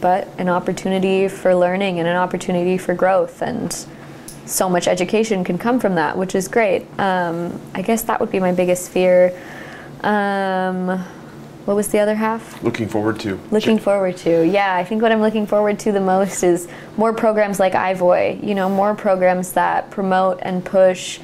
[0.00, 3.86] but an opportunity for learning and an opportunity for growth and
[4.48, 6.86] so much education can come from that, which is great.
[6.98, 9.38] Um, I guess that would be my biggest fear.
[10.02, 11.04] Um,
[11.68, 12.62] what was the other half?
[12.62, 13.38] Looking forward to.
[13.50, 14.42] Looking forward to.
[14.46, 16.66] Yeah, I think what I'm looking forward to the most is
[16.96, 18.42] more programs like AHIVOY.
[18.42, 21.20] You know, more programs that promote and push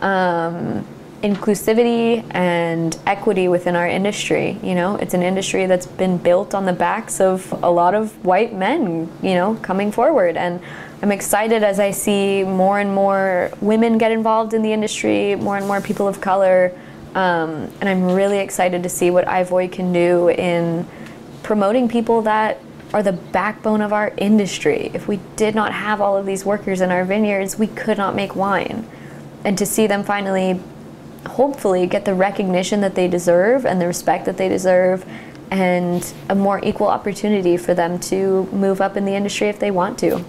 [0.00, 0.84] um,
[1.22, 4.58] inclusivity and equity within our industry.
[4.60, 8.24] You know, it's an industry that's been built on the backs of a lot of
[8.24, 9.08] white men.
[9.22, 10.60] You know, coming forward and
[11.02, 15.58] I'm excited as I see more and more women get involved in the industry, more
[15.58, 16.72] and more people of color,
[17.14, 20.86] um, and I'm really excited to see what AHIVOY can do in
[21.42, 22.60] promoting people that
[22.94, 24.90] are the backbone of our industry.
[24.94, 28.14] If we did not have all of these workers in our vineyards, we could not
[28.14, 28.88] make wine.
[29.44, 30.60] And to see them finally,
[31.26, 35.04] hopefully, get the recognition that they deserve and the respect that they deserve,
[35.50, 39.70] and a more equal opportunity for them to move up in the industry if they
[39.70, 40.24] want to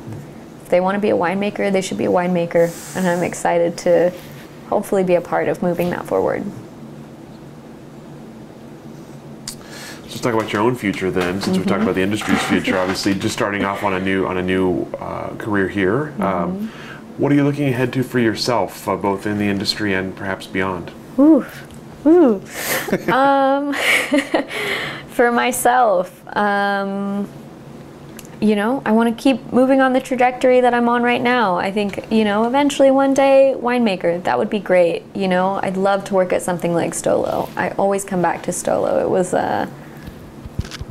[0.67, 2.67] if they want to be a winemaker, they should be a winemaker.
[2.97, 4.11] And I'm excited to
[4.67, 6.43] hopefully be a part of moving that forward.
[10.03, 11.59] let's talk about your own future then, since mm-hmm.
[11.59, 12.77] we've talked about the industry's future.
[12.77, 16.07] Obviously, just starting off on a new on a new uh, career here.
[16.07, 16.21] Mm-hmm.
[16.23, 16.67] Um,
[17.17, 20.47] what are you looking ahead to for yourself, uh, both in the industry and perhaps
[20.47, 20.91] beyond?
[21.17, 21.45] Ooh,
[22.05, 22.41] ooh.
[23.09, 23.73] um,
[25.07, 27.29] for myself, um,
[28.39, 31.55] you know, I want to keep moving on the trajectory that I'm on right now.
[31.55, 35.03] I think, you know, eventually one day, winemaker, that would be great.
[35.15, 37.49] You know, I'd love to work at something like Stolo.
[37.57, 39.01] I always come back to Stolo.
[39.01, 39.67] It was uh,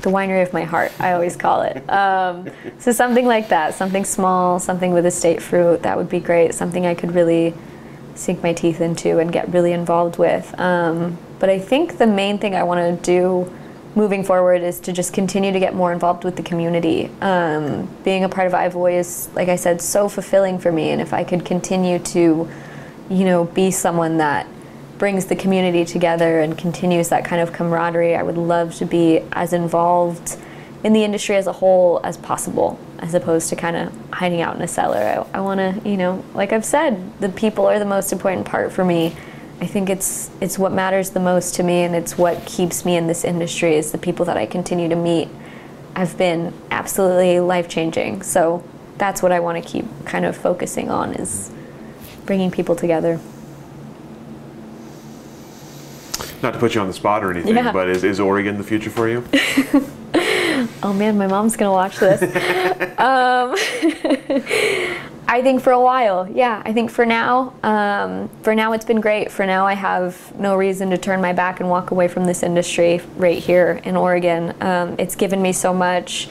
[0.00, 1.82] the winery of my heart, I always call it.
[1.96, 6.52] Um, so something like that, something small, something with estate fruit, that would be great.
[6.52, 7.54] Something I could really
[8.14, 10.58] sink my teeth into and get really involved with.
[10.60, 13.50] Um, but I think the main thing I want to do
[13.96, 17.10] moving forward is to just continue to get more involved with the community.
[17.22, 20.90] Um, being a part of AHIVOY is, like I said, so fulfilling for me.
[20.90, 22.48] And if I could continue to,
[23.08, 24.46] you know, be someone that
[24.98, 29.22] brings the community together and continues that kind of camaraderie, I would love to be
[29.32, 30.36] as involved
[30.84, 34.56] in the industry as a whole as possible, as opposed to kind of hiding out
[34.56, 35.26] in a cellar.
[35.32, 38.46] I, I want to, you know, like I've said, the people are the most important
[38.46, 39.16] part for me
[39.60, 42.96] I think it's it's what matters the most to me, and it's what keeps me
[42.96, 43.76] in this industry.
[43.76, 45.28] Is the people that I continue to meet
[45.96, 48.20] I've been absolutely life changing.
[48.20, 48.62] So
[48.98, 51.50] that's what I want to keep kind of focusing on is
[52.26, 53.18] bringing people together.
[56.42, 57.72] Not to put you on the spot or anything, yeah.
[57.72, 59.24] but is, is Oregon the future for you?
[60.86, 62.22] oh man, my mom's gonna watch this.
[62.98, 63.54] um,
[65.28, 66.62] I think for a while, yeah.
[66.64, 69.32] I think for now, um, for now it's been great.
[69.32, 72.44] For now, I have no reason to turn my back and walk away from this
[72.44, 74.54] industry right here in Oregon.
[74.62, 76.28] Um, it's given me so much.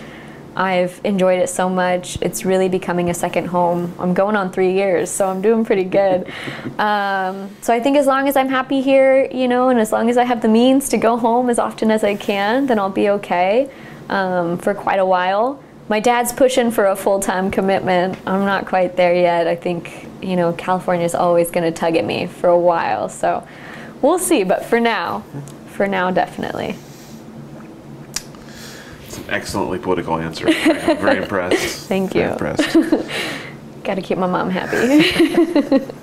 [0.56, 2.18] I've enjoyed it so much.
[2.22, 3.94] It's really becoming a second home.
[4.00, 6.32] I'm going on three years, so I'm doing pretty good.
[6.80, 10.10] um, so I think as long as I'm happy here, you know, and as long
[10.10, 12.90] as I have the means to go home as often as I can, then I'll
[12.90, 13.70] be okay
[14.10, 18.18] um, for quite a while my dad's pushing for a full-time commitment.
[18.26, 19.48] I'm not quite there yet.
[19.48, 23.08] I think, you know, California is always going to tug at me for a while.
[23.08, 23.48] So
[24.02, 24.44] we'll see.
[24.44, 25.20] But for now,
[25.68, 26.76] for now, definitely.
[29.08, 30.48] It's an excellently political answer.
[30.48, 31.88] I'm very impressed.
[31.88, 32.22] Thank you.
[32.22, 32.32] very.
[32.32, 32.74] Impressed.
[33.84, 35.86] Got to keep my mom happy.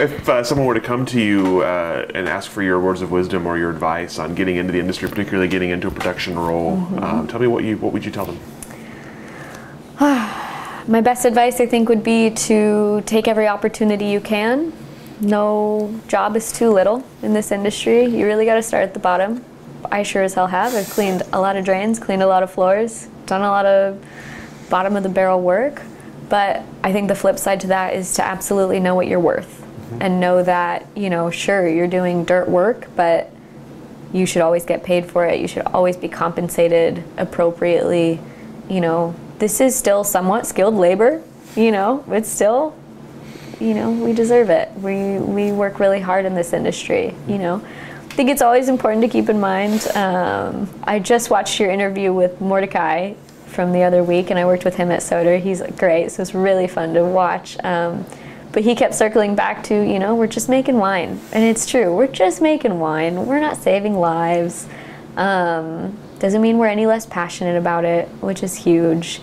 [0.00, 3.10] if uh, someone were to come to you uh, and ask for your words of
[3.10, 6.78] wisdom or your advice on getting into the industry, particularly getting into a production role,
[6.78, 6.98] mm-hmm.
[6.98, 8.40] um, tell me what you what would you tell them?
[10.88, 14.72] My best advice, I think, would be to take every opportunity you can.
[15.20, 18.06] No job is too little in this industry.
[18.06, 19.44] You really got to start at the bottom.
[19.92, 20.74] I sure as hell have.
[20.74, 24.02] I've cleaned a lot of drains, cleaned a lot of floors, done a lot of
[24.70, 25.82] bottom of the barrel work.
[26.30, 29.59] But I think the flip side to that is to absolutely know what you're worth.
[29.98, 33.32] And know that, you know, sure, you're doing dirt work, but
[34.12, 35.40] you should always get paid for it.
[35.40, 38.20] You should always be compensated appropriately.
[38.68, 41.22] You know, this is still somewhat skilled labor,
[41.56, 42.76] you know, it's still,
[43.58, 44.70] you know, we deserve it.
[44.74, 47.56] We, we work really hard in this industry, you know.
[47.56, 49.88] I think it's always important to keep in mind.
[49.96, 53.14] Um, I just watched your interview with Mordecai
[53.46, 55.38] from the other week, and I worked with him at Soter.
[55.38, 57.56] He's great, so it's really fun to watch.
[57.64, 58.04] Um,
[58.52, 61.20] but he kept circling back to, you know, we're just making wine.
[61.32, 63.26] And it's true, we're just making wine.
[63.26, 64.68] We're not saving lives.
[65.16, 69.20] Um, doesn't mean we're any less passionate about it, which is huge.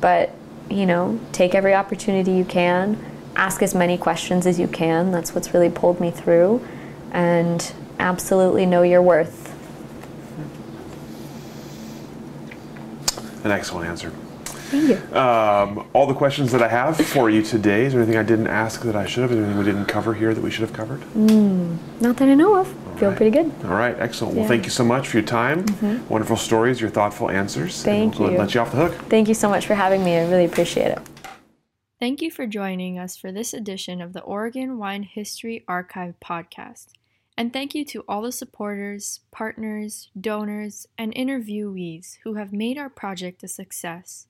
[0.00, 0.30] But,
[0.70, 3.04] you know, take every opportunity you can,
[3.36, 5.10] ask as many questions as you can.
[5.10, 6.66] That's what's really pulled me through.
[7.10, 9.46] And absolutely know your worth.
[13.44, 14.12] An excellent answer.
[14.68, 15.16] Thank you.
[15.16, 17.86] Um, all the questions that I have for you today.
[17.86, 19.32] Is there anything I didn't ask that I should have?
[19.32, 21.00] Is there anything we didn't cover here that we should have covered?
[21.14, 22.66] Mm, not that I know of.
[22.68, 23.16] All Feel right.
[23.16, 23.50] pretty good.
[23.64, 24.34] All right, excellent.
[24.34, 24.40] Yeah.
[24.40, 25.64] Well, thank you so much for your time.
[25.64, 26.08] Mm-hmm.
[26.08, 27.82] Wonderful stories, your thoughtful answers.
[27.82, 28.38] Thank we'll you.
[28.38, 28.94] Let you off the hook.
[29.08, 30.16] Thank you so much for having me.
[30.16, 30.98] I really appreciate it.
[31.98, 36.92] Thank you for joining us for this edition of the Oregon Wine History Archive podcast.
[37.36, 42.88] And thank you to all the supporters, partners, donors, and interviewees who have made our
[42.88, 44.27] project a success.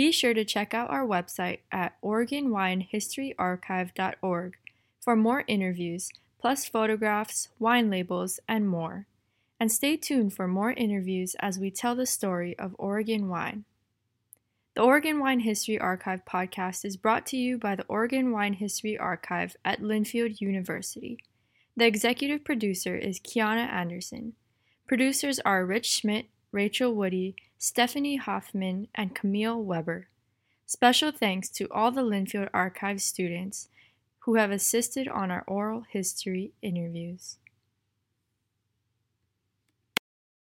[0.00, 4.56] Be sure to check out our website at OregonWineHistoryArchive.org
[4.98, 6.08] for more interviews,
[6.40, 9.06] plus photographs, wine labels, and more.
[9.60, 13.66] And stay tuned for more interviews as we tell the story of Oregon wine.
[14.74, 18.96] The Oregon Wine History Archive podcast is brought to you by the Oregon Wine History
[18.96, 21.18] Archive at Linfield University.
[21.76, 24.32] The executive producer is Kiana Anderson.
[24.86, 30.08] Producers are Rich Schmidt, Rachel Woody, Stephanie Hoffman, and Camille Weber.
[30.64, 33.68] Special thanks to all the Linfield Archive students
[34.20, 37.36] who have assisted on our oral history interviews.